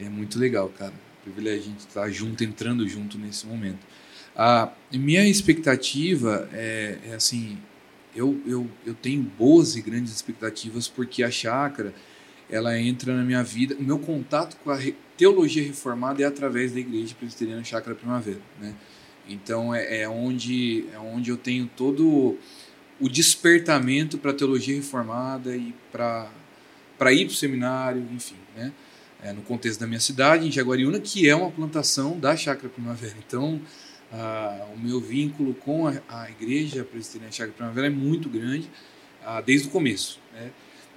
É 0.01 0.09
muito 0.09 0.39
legal, 0.39 0.71
cara. 0.71 0.95
Privilégio 1.23 1.61
a 1.61 1.65
gente 1.65 1.81
estar 1.81 2.09
junto, 2.09 2.43
entrando 2.43 2.89
junto 2.89 3.19
nesse 3.19 3.47
momento. 3.47 3.81
A 4.35 4.73
minha 4.91 5.29
expectativa 5.29 6.49
é, 6.55 6.99
é 7.11 7.15
assim, 7.15 7.59
eu, 8.17 8.41
eu, 8.47 8.67
eu 8.87 8.95
tenho 8.95 9.23
boas 9.23 9.77
e 9.77 9.83
grandes 9.83 10.11
expectativas 10.11 10.89
porque 10.89 11.23
a 11.23 11.31
chácara, 11.31 11.93
ela 12.51 12.79
entra 12.81 13.15
na 13.15 13.23
minha 13.23 13.45
vida, 13.45 13.77
o 13.79 13.83
meu 13.83 13.99
contato 13.99 14.57
com 14.65 14.71
a 14.71 14.79
teologia 15.19 15.63
reformada 15.63 16.23
é 16.23 16.25
através 16.25 16.73
da 16.73 16.81
Igreja 16.81 17.15
Presbiteriana 17.15 17.63
Chácara 17.63 17.95
Primavera, 17.95 18.41
né? 18.59 18.75
Então 19.29 19.75
é, 19.75 20.03
é 20.03 20.09
onde 20.09 20.85
é 20.93 20.99
onde 20.99 21.31
eu 21.31 21.37
tenho 21.37 21.71
todo 21.77 22.39
o 23.01 23.09
despertamento 23.09 24.19
para 24.19 24.31
a 24.31 24.35
teologia 24.35 24.77
reformada 24.77 25.57
e 25.57 25.75
para 25.91 26.29
ir 27.13 27.27
para 27.27 27.33
o 27.33 27.35
seminário, 27.35 28.07
enfim, 28.13 28.37
né? 28.57 28.73
é, 29.23 29.33
no 29.33 29.43
contexto 29.43 29.81
da 29.81 29.87
minha 29.87 30.01
cidade, 30.01 30.47
em 30.47 30.51
Jaguariúna, 30.51 30.99
que 30.99 31.29
é 31.29 31.35
uma 31.35 31.51
plantação 31.51 32.19
da 32.19 32.37
Chácara 32.37 32.69
Primavera. 32.69 33.15
Então, 33.27 33.61
o 34.75 34.79
meu 34.79 35.01
vínculo 35.01 35.55
com 35.55 35.87
a, 35.87 35.95
a 36.09 36.31
igreja 36.31 36.85
presbiteriana 36.85 37.33
Chácara 37.33 37.55
Primavera 37.57 37.87
é 37.87 37.91
muito 37.91 38.29
grande, 38.29 38.69
ah, 39.25 39.41
desde 39.41 39.69
o 39.69 39.71
começo. 39.71 40.21
Né? 40.35 40.51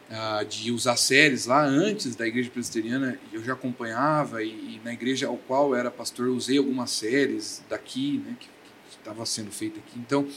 Ah, 0.09 0.43
de 0.47 0.71
usar 0.71 0.97
séries 0.97 1.47
lá 1.47 1.65
antes 1.65 2.15
da 2.15 2.27
igreja 2.27 2.49
presbiteriana, 2.51 3.19
eu 3.33 3.43
já 3.43 3.53
acompanhava, 3.53 4.43
e, 4.43 4.49
e, 4.49 4.81
na 4.83 4.93
igreja 4.93 5.27
ao 5.27 5.35
qual 5.37 5.75
era 5.75 5.89
pastor, 5.89 6.27
eu 6.27 6.35
usei 6.35 6.59
algumas 6.59 6.91
séries 6.91 7.63
daqui, 7.67 8.21
né, 8.23 8.35
que 8.39 8.47
estava 8.91 9.25
sendo 9.25 9.51
feita 9.51 9.79
aqui. 9.79 9.97
Então, 9.97 10.27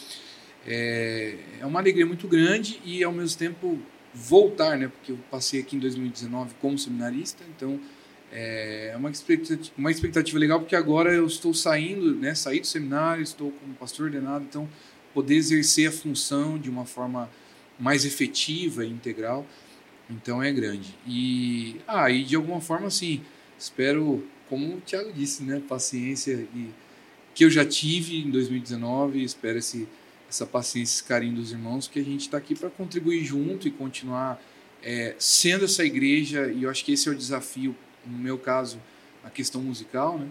é, 0.67 1.37
é 1.61 1.67
uma 1.67 1.81
alegria 1.81 2.07
muito 2.07 2.27
grande 2.27 2.81
e, 2.85 3.05
ao 3.05 3.13
mesmo 3.13 3.39
tempo, 3.39 3.79
voltar, 4.15 4.79
né? 4.79 4.89
Porque 4.89 5.13
eu 5.13 5.19
passei 5.31 5.61
aqui 5.61 5.77
em 5.77 5.79
2019 5.79 6.55
como 6.61 6.79
seminarista, 6.79 7.45
então 7.57 7.79
É 8.31 8.95
uma 8.97 9.11
expectativa, 9.11 9.75
uma 9.79 9.91
expectativa 9.91 10.39
legal 10.39 10.61
porque 10.61 10.77
agora 10.77 11.13
eu 11.15 11.27
estou 11.27 11.55
saindo, 11.55 12.15
né, 12.15 12.35
saí 12.35 12.61
do 12.61 12.67
seminário, 12.67 13.23
estou 13.23 13.51
como 13.53 13.75
pastor 13.75 14.07
ordenado, 14.07 14.45
então 14.45 14.69
poder 15.15 15.37
exercer 15.37 15.89
a 15.89 15.93
função 15.93 16.59
de 16.59 16.69
uma 16.69 16.85
forma 16.85 17.31
mais 17.79 18.05
efetiva 18.05 18.85
e 18.85 18.89
integral, 18.89 19.47
então 20.11 20.43
é 20.43 20.53
grande. 20.53 20.95
E 21.07 21.77
ah, 21.87 22.11
e 22.11 22.25
de 22.25 22.37
alguma 22.37 22.61
forma 22.61 22.87
assim, 22.89 23.23
espero, 23.59 24.27
como 24.49 24.77
o 24.77 24.81
Thiago 24.81 25.13
disse, 25.13 25.43
né, 25.43 25.63
paciência 25.69 26.47
e 26.55 26.69
que 27.35 27.45
eu 27.45 27.51
já 27.51 27.65
tive 27.65 28.17
em 28.19 28.31
2019, 28.31 29.23
espero 29.23 29.59
esse 29.59 29.87
essa 30.29 30.45
paciência, 30.45 30.97
esse 30.97 31.05
carinho 31.05 31.37
dos 31.37 31.53
irmãos, 31.53 31.89
que 31.89 31.99
a 31.99 32.05
gente 32.05 32.23
está 32.23 32.37
aqui 32.37 32.55
para 32.55 32.69
contribuir 32.69 33.25
junto 33.25 33.67
e 33.67 33.71
continuar 33.71 34.41
é, 34.83 35.15
sendo 35.19 35.65
essa 35.65 35.85
igreja, 35.85 36.53
e 36.53 36.65
eu 36.65 36.71
acho 36.71 36.85
que 36.85 36.93
esse 36.93 37.09
é 37.09 37.13
o 37.13 37.15
desafio, 37.15 37.75
no 38.07 38.19
meu 38.19 38.39
caso, 38.39 38.79
a 39.25 39.31
questão 39.31 39.63
musical, 39.63 40.19
né? 40.19 40.29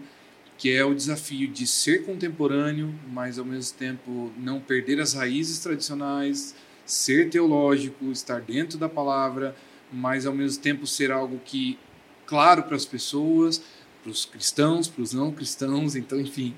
que 0.57 0.71
é 0.71 0.83
o 0.83 0.93
desafio 0.93 1.47
de 1.47 1.67
ser 1.67 2.03
contemporâneo, 2.05 2.93
mas 3.11 3.37
ao 3.37 3.45
mesmo 3.45 3.77
tempo 3.77 4.31
não 4.37 4.59
perder 4.59 4.99
as 4.99 5.13
raízes 5.13 5.59
tradicionais, 5.59 6.55
ser 6.87 7.29
teológico, 7.29 8.11
estar 8.11 8.41
dentro 8.41 8.77
da 8.77 8.89
palavra, 8.89 9.55
mas 9.91 10.25
ao 10.25 10.33
mesmo 10.33 10.63
tempo 10.63 10.87
ser 10.87 11.11
algo 11.11 11.39
que 11.43 11.77
claro 12.25 12.63
para 12.63 12.75
as 12.75 12.85
pessoas, 12.85 13.61
para 14.01 14.09
os 14.09 14.25
cristãos, 14.25 14.87
para 14.87 15.03
os 15.03 15.13
não 15.13 15.31
cristãos, 15.31 15.95
então 15.95 16.19
enfim, 16.19 16.55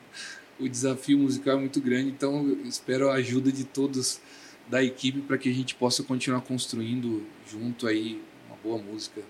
o 0.59 0.69
desafio 0.69 1.17
musical 1.17 1.57
é 1.57 1.59
muito 1.59 1.81
grande, 1.81 2.09
então 2.09 2.47
espero 2.63 3.09
a 3.09 3.15
ajuda 3.15 3.51
de 3.51 3.63
todos 3.63 4.21
da 4.67 4.83
equipe 4.83 5.21
para 5.21 5.37
que 5.37 5.49
a 5.49 5.53
gente 5.53 5.73
possa 5.75 6.03
continuar 6.03 6.41
construindo 6.41 7.25
junto 7.49 7.87
aí 7.87 8.21
uma 8.47 8.55
boa 8.57 8.77
música 8.77 9.21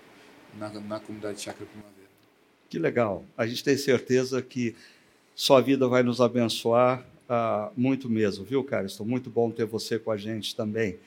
na, 0.58 0.70
na 0.70 1.00
comunidade 1.00 1.42
Chácara 1.42 1.66
Primavera. 1.66 2.10
Que 2.70 2.78
legal. 2.78 3.26
A 3.38 3.48
gente 3.48 3.64
tem 3.64 3.78
certeza 3.78 4.42
que 4.42 4.76
sua 5.34 5.62
vida 5.62 5.88
vai 5.88 6.04
nos 6.04 6.20
abençoar 6.20 7.06
uh, 7.30 7.72
muito 7.78 8.10
mesmo, 8.10 8.44
viu, 8.44 8.64
cara? 8.64 8.86
Estou 8.86 9.06
muito 9.06 9.30
bom 9.30 9.52
ter 9.52 9.66
você 9.66 10.00
com 10.00 10.12
a 10.12 10.18
gente 10.18 10.56
também. 10.56 10.98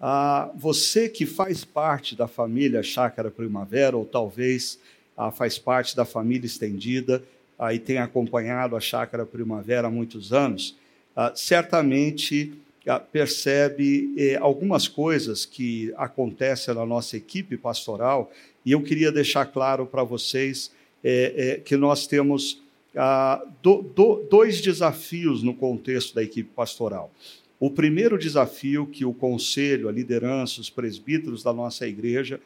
Uh, 0.00 0.56
você 0.56 1.08
que 1.08 1.26
faz 1.26 1.64
parte 1.64 2.16
da 2.16 2.26
família 2.26 2.82
Chácara 2.82 3.30
Primavera, 3.30 3.96
ou 3.96 4.04
talvez 4.04 4.78
uh, 5.16 5.30
faz 5.30 5.58
parte 5.58 5.94
da 5.94 6.04
família 6.04 6.46
estendida, 6.46 7.22
aí 7.58 7.78
tem 7.78 7.98
acompanhado 7.98 8.76
a 8.76 8.80
Chácara 8.80 9.26
Primavera 9.26 9.88
há 9.88 9.90
muitos 9.90 10.32
anos, 10.32 10.76
ah, 11.16 11.32
certamente 11.34 12.52
ah, 12.86 13.00
percebe 13.00 14.14
eh, 14.16 14.36
algumas 14.36 14.86
coisas 14.86 15.44
que 15.44 15.92
acontecem 15.96 16.72
na 16.72 16.86
nossa 16.86 17.16
equipe 17.16 17.56
pastoral, 17.56 18.30
e 18.64 18.72
eu 18.72 18.80
queria 18.82 19.10
deixar 19.10 19.46
claro 19.46 19.84
para 19.84 20.04
vocês 20.04 20.70
eh, 21.02 21.34
eh, 21.36 21.60
que 21.60 21.76
nós 21.76 22.06
temos 22.06 22.62
ah, 22.98 23.42
dois 24.28 24.60
desafios 24.60 25.42
no 25.42 25.54
contexto 25.54 26.14
da 26.14 26.22
equipe 26.22 26.50
pastoral. 26.54 27.10
O 27.60 27.70
primeiro 27.70 28.18
desafio 28.18 28.86
que 28.86 29.04
o 29.04 29.12
conselho, 29.12 29.88
a 29.88 29.92
liderança, 29.92 30.60
os 30.60 30.68
presbíteros 30.68 31.42
da 31.42 31.52
nossa 31.52 31.86
igreja 31.86 32.40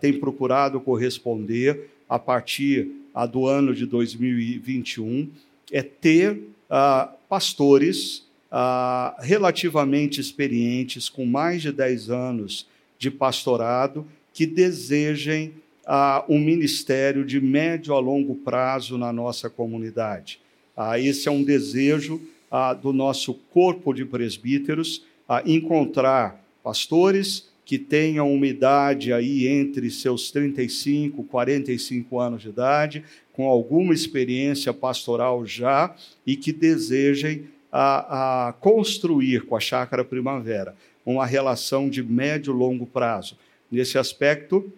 têm 0.00 0.18
procurado 0.18 0.80
corresponder 0.80 1.90
a 2.08 2.18
partir 2.18 2.90
a 3.14 3.26
do 3.26 3.46
ano 3.46 3.74
de 3.74 3.86
2021 3.86 5.28
é 5.70 5.82
ter 5.82 6.40
ah, 6.68 7.12
pastores 7.28 8.24
ah, 8.50 9.16
relativamente 9.20 10.20
experientes, 10.20 11.08
com 11.08 11.24
mais 11.24 11.62
de 11.62 11.72
10 11.72 12.10
anos 12.10 12.66
de 12.98 13.10
pastorado, 13.10 14.06
que 14.32 14.46
desejem 14.46 15.54
ah, 15.86 16.24
um 16.28 16.38
ministério 16.38 17.24
de 17.24 17.40
médio 17.40 17.94
a 17.94 17.98
longo 17.98 18.34
prazo 18.34 18.96
na 18.96 19.12
nossa 19.12 19.48
comunidade. 19.50 20.40
Ah, 20.76 20.98
esse 20.98 21.28
é 21.28 21.30
um 21.30 21.42
desejo 21.42 22.20
ah, 22.50 22.72
do 22.74 22.92
nosso 22.92 23.34
corpo 23.52 23.92
de 23.92 24.04
presbíteros, 24.04 25.04
encontrar 25.46 26.44
pastores 26.60 27.48
que 27.64 27.78
tenham 27.78 28.34
uma 28.34 28.48
idade 28.48 29.12
aí 29.12 29.46
entre 29.46 29.88
seus 29.92 30.32
35 30.32 31.22
e 31.22 31.24
45 31.24 32.18
anos 32.18 32.42
de 32.42 32.48
idade, 32.48 33.04
com 33.32 33.46
alguma 33.46 33.94
experiência 33.94 34.74
pastoral 34.74 35.46
já 35.46 35.94
e 36.26 36.34
que 36.34 36.52
desejem 36.52 37.44
a, 37.70 38.48
a 38.48 38.52
construir 38.54 39.46
com 39.46 39.54
a 39.54 39.60
Chácara 39.60 40.04
Primavera 40.04 40.74
uma 41.06 41.24
relação 41.24 41.88
de 41.88 42.02
médio 42.02 42.52
e 42.52 42.56
longo 42.56 42.86
prazo. 42.86 43.38
Nesse 43.70 43.96
aspecto, 43.98 44.72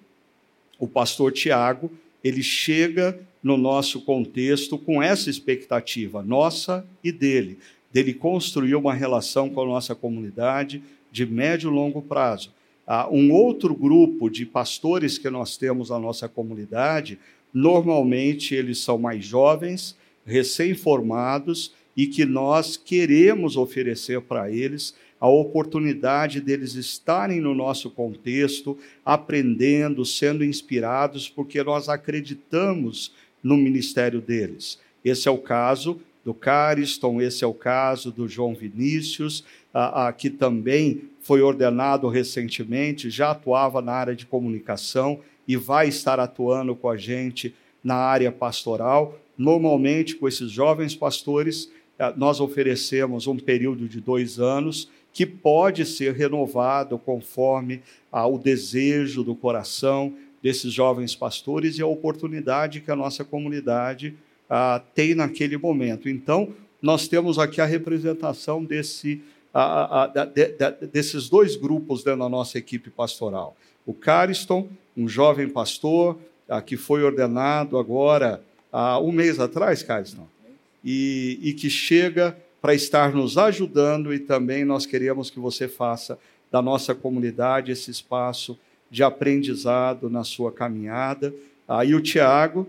o 0.82 0.88
pastor 0.88 1.30
Tiago, 1.30 1.92
ele 2.24 2.42
chega 2.42 3.16
no 3.40 3.56
nosso 3.56 4.00
contexto 4.00 4.76
com 4.76 5.00
essa 5.00 5.30
expectativa, 5.30 6.24
nossa 6.24 6.84
e 7.04 7.12
dele, 7.12 7.60
dele 7.92 8.12
construir 8.12 8.74
uma 8.74 8.92
relação 8.92 9.48
com 9.48 9.62
a 9.62 9.64
nossa 9.64 9.94
comunidade 9.94 10.82
de 11.12 11.24
médio 11.24 11.70
e 11.70 11.72
longo 11.72 12.02
prazo. 12.02 12.50
Ah, 12.84 13.08
um 13.08 13.30
outro 13.30 13.76
grupo 13.76 14.28
de 14.28 14.44
pastores 14.44 15.18
que 15.18 15.30
nós 15.30 15.56
temos 15.56 15.90
na 15.90 16.00
nossa 16.00 16.28
comunidade, 16.28 17.16
normalmente 17.54 18.52
eles 18.52 18.78
são 18.78 18.98
mais 18.98 19.24
jovens, 19.24 19.96
recém-formados 20.26 21.72
e 21.96 22.06
que 22.06 22.24
nós 22.24 22.76
queremos 22.76 23.56
oferecer 23.56 24.20
para 24.22 24.50
eles 24.50 24.94
a 25.20 25.28
oportunidade 25.28 26.40
deles 26.40 26.74
estarem 26.74 27.40
no 27.40 27.54
nosso 27.54 27.88
contexto, 27.90 28.76
aprendendo, 29.04 30.04
sendo 30.04 30.44
inspirados, 30.44 31.28
porque 31.28 31.62
nós 31.62 31.88
acreditamos 31.88 33.14
no 33.40 33.56
ministério 33.56 34.20
deles. 34.20 34.80
Esse 35.04 35.28
é 35.28 35.30
o 35.30 35.38
caso 35.38 36.00
do 36.24 36.34
Cariston, 36.34 37.20
esse 37.20 37.44
é 37.44 37.46
o 37.46 37.54
caso 37.54 38.10
do 38.10 38.28
João 38.28 38.54
Vinícius, 38.54 39.44
a, 39.72 40.08
a, 40.08 40.12
que 40.12 40.28
também 40.28 41.02
foi 41.20 41.40
ordenado 41.40 42.08
recentemente, 42.08 43.10
já 43.10 43.30
atuava 43.30 43.80
na 43.80 43.92
área 43.92 44.14
de 44.14 44.26
comunicação 44.26 45.20
e 45.46 45.56
vai 45.56 45.88
estar 45.88 46.18
atuando 46.18 46.74
com 46.74 46.88
a 46.88 46.96
gente 46.96 47.54
na 47.82 47.94
área 47.94 48.30
pastoral. 48.30 49.18
Normalmente, 49.36 50.16
com 50.16 50.28
esses 50.28 50.50
jovens 50.50 50.94
pastores, 50.94 51.70
nós 52.16 52.40
oferecemos 52.40 53.26
um 53.26 53.36
período 53.36 53.88
de 53.88 54.00
dois 54.00 54.40
anos 54.40 54.88
que 55.12 55.26
pode 55.26 55.84
ser 55.84 56.14
renovado 56.14 56.98
conforme 56.98 57.82
ah, 58.10 58.26
o 58.26 58.38
desejo 58.38 59.22
do 59.22 59.34
coração 59.34 60.14
desses 60.42 60.72
jovens 60.72 61.14
pastores 61.14 61.78
e 61.78 61.82
a 61.82 61.86
oportunidade 61.86 62.80
que 62.80 62.90
a 62.90 62.96
nossa 62.96 63.24
comunidade 63.24 64.14
ah, 64.48 64.82
tem 64.94 65.14
naquele 65.14 65.56
momento. 65.56 66.08
Então, 66.08 66.54
nós 66.80 67.06
temos 67.06 67.38
aqui 67.38 67.60
a 67.60 67.66
representação 67.66 68.64
desse 68.64 69.22
a, 69.54 70.04
a, 70.04 70.06
de, 70.06 70.26
de, 70.26 70.86
desses 70.86 71.28
dois 71.28 71.56
grupos 71.56 72.02
dentro 72.02 72.20
da 72.20 72.28
nossa 72.28 72.56
equipe 72.56 72.88
pastoral. 72.88 73.54
O 73.84 73.92
Cariston, 73.92 74.66
um 74.96 75.06
jovem 75.06 75.46
pastor 75.46 76.18
a, 76.48 76.62
que 76.62 76.76
foi 76.76 77.02
ordenado 77.02 77.76
agora 77.78 78.42
um 79.02 79.12
mês 79.12 79.38
atrás, 79.38 79.82
Cariston, 79.82 80.26
e, 80.84 81.38
e 81.42 81.52
que 81.52 81.70
chega 81.70 82.36
para 82.60 82.74
estar 82.74 83.12
nos 83.12 83.36
ajudando 83.36 84.14
e 84.14 84.18
também 84.18 84.64
nós 84.64 84.86
queremos 84.86 85.30
que 85.30 85.40
você 85.40 85.66
faça 85.66 86.18
da 86.50 86.62
nossa 86.62 86.94
comunidade 86.94 87.72
esse 87.72 87.90
espaço 87.90 88.58
de 88.90 89.02
aprendizado 89.02 90.10
na 90.10 90.22
sua 90.22 90.52
caminhada. 90.52 91.34
Aí 91.66 91.94
o 91.94 92.00
Tiago, 92.00 92.68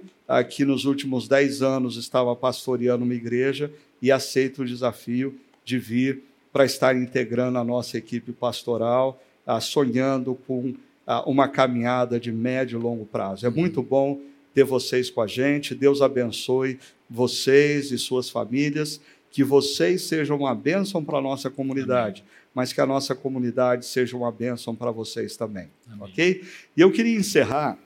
que 0.49 0.63
nos 0.63 0.85
últimos 0.85 1.27
dez 1.27 1.61
anos 1.61 1.97
estava 1.97 2.35
pastoreando 2.35 3.03
uma 3.03 3.13
igreja 3.13 3.69
e 4.01 4.11
aceita 4.11 4.61
o 4.61 4.65
desafio 4.65 5.37
de 5.65 5.77
vir 5.77 6.23
para 6.51 6.65
estar 6.65 6.95
integrando 6.95 7.57
a 7.57 7.63
nossa 7.63 7.97
equipe 7.97 8.31
pastoral, 8.31 9.21
ah, 9.45 9.59
sonhando 9.59 10.35
com 10.47 10.73
ah, 11.05 11.27
uma 11.27 11.47
caminhada 11.47 12.19
de 12.19 12.31
médio 12.31 12.79
e 12.79 12.81
longo 12.81 13.05
prazo. 13.05 13.45
É 13.45 13.49
muito 13.49 13.81
bom 13.81 14.21
ter 14.53 14.63
vocês 14.63 15.09
com 15.09 15.19
a 15.19 15.27
gente. 15.27 15.73
Deus 15.73 16.01
abençoe 16.01 16.79
vocês 17.13 17.91
e 17.91 17.97
suas 17.99 18.29
famílias. 18.29 18.99
Que 19.31 19.43
vocês 19.43 20.03
sejam 20.03 20.37
uma 20.37 20.53
bênção 20.53 21.03
para 21.03 21.19
a 21.19 21.21
nossa 21.21 21.49
comunidade, 21.49 22.21
Amém. 22.21 22.31
mas 22.53 22.73
que 22.73 22.81
a 22.81 22.85
nossa 22.85 23.15
comunidade 23.15 23.85
seja 23.85 24.17
uma 24.17 24.31
bênção 24.31 24.75
para 24.75 24.91
vocês 24.91 25.37
também. 25.37 25.69
Amém. 25.87 25.99
Ok? 26.01 26.43
E 26.75 26.81
eu 26.81 26.91
queria 26.91 27.17
encerrar 27.17 27.77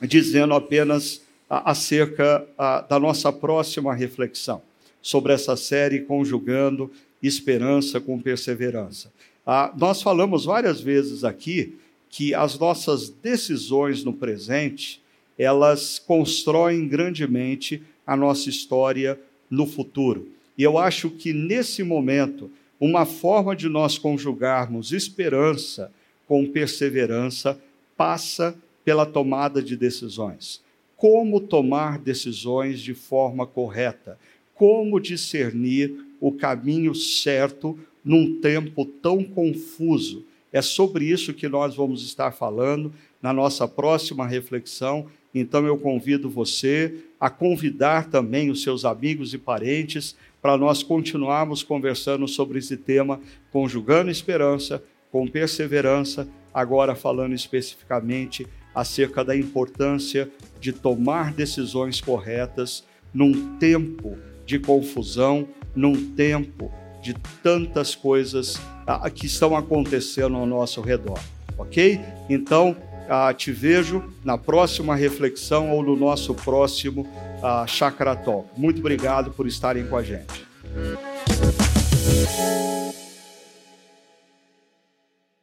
dizendo 0.00 0.54
apenas 0.54 1.22
acerca 1.48 2.46
da 2.88 2.98
nossa 2.98 3.32
próxima 3.32 3.94
reflexão 3.94 4.62
sobre 5.02 5.32
essa 5.32 5.56
série 5.56 6.00
Conjugando 6.00 6.90
esperança 7.22 8.00
com 8.00 8.20
perseverança. 8.20 9.12
Ah, 9.46 9.72
nós 9.76 10.02
falamos 10.02 10.44
várias 10.44 10.80
vezes 10.80 11.24
aqui 11.24 11.78
que 12.08 12.34
as 12.34 12.58
nossas 12.58 13.08
decisões 13.08 14.04
no 14.04 14.12
presente 14.12 15.02
elas 15.36 15.98
constroem 15.98 16.86
grandemente 16.86 17.82
a 18.06 18.16
nossa 18.16 18.48
história 18.48 19.18
no 19.50 19.66
futuro. 19.66 20.28
E 20.56 20.62
eu 20.62 20.78
acho 20.78 21.10
que 21.10 21.32
nesse 21.32 21.82
momento, 21.82 22.50
uma 22.80 23.04
forma 23.04 23.54
de 23.56 23.68
nós 23.68 23.98
conjugarmos 23.98 24.92
esperança 24.92 25.92
com 26.26 26.46
perseverança 26.46 27.60
passa 27.96 28.56
pela 28.84 29.06
tomada 29.06 29.62
de 29.62 29.76
decisões. 29.76 30.62
como 30.96 31.38
tomar 31.38 31.98
decisões 31.98 32.80
de 32.80 32.94
forma 32.94 33.46
correta, 33.46 34.18
como 34.54 35.00
discernir 35.00 35.94
o 36.18 36.32
caminho 36.32 36.94
certo 36.94 37.78
num 38.02 38.40
tempo 38.40 38.86
tão 38.86 39.22
confuso. 39.22 40.24
É 40.50 40.62
sobre 40.62 41.04
isso 41.04 41.34
que 41.34 41.46
nós 41.46 41.74
vamos 41.74 42.02
estar 42.02 42.30
falando 42.30 42.90
na 43.20 43.34
nossa 43.34 43.68
próxima 43.68 44.26
reflexão. 44.26 45.06
Então 45.34 45.66
eu 45.66 45.76
convido 45.76 46.30
você 46.30 46.94
a 47.18 47.28
convidar 47.28 48.08
também 48.08 48.50
os 48.50 48.62
seus 48.62 48.84
amigos 48.84 49.34
e 49.34 49.38
parentes 49.38 50.14
para 50.40 50.56
nós 50.56 50.82
continuarmos 50.82 51.62
conversando 51.62 52.28
sobre 52.28 52.58
esse 52.58 52.76
tema, 52.76 53.20
conjugando 53.50 54.10
esperança 54.10 54.82
com 55.10 55.26
perseverança, 55.26 56.28
agora 56.52 56.94
falando 56.94 57.34
especificamente 57.34 58.46
acerca 58.74 59.24
da 59.24 59.36
importância 59.36 60.28
de 60.60 60.72
tomar 60.72 61.32
decisões 61.32 62.00
corretas 62.00 62.84
num 63.12 63.56
tempo 63.56 64.18
de 64.44 64.58
confusão, 64.58 65.48
num 65.74 66.10
tempo 66.14 66.70
de 67.00 67.14
tantas 67.42 67.94
coisas 67.94 68.60
ah, 68.86 69.08
que 69.08 69.26
estão 69.26 69.56
acontecendo 69.56 70.36
ao 70.36 70.46
nosso 70.46 70.80
redor, 70.80 71.20
ok? 71.56 72.00
Então, 72.28 72.76
ah, 73.08 73.32
te 73.32 73.52
vejo 73.52 74.04
na 74.24 74.38
próxima 74.38 74.94
reflexão 74.94 75.70
ou 75.70 75.82
no 75.82 75.96
nosso 75.96 76.34
próximo 76.34 77.06
ah, 77.42 77.66
Chakra 77.66 78.16
Talk. 78.16 78.48
Muito 78.56 78.80
obrigado 78.80 79.30
por 79.30 79.46
estarem 79.46 79.86
com 79.86 79.96
a 79.96 80.02
gente. 80.02 80.44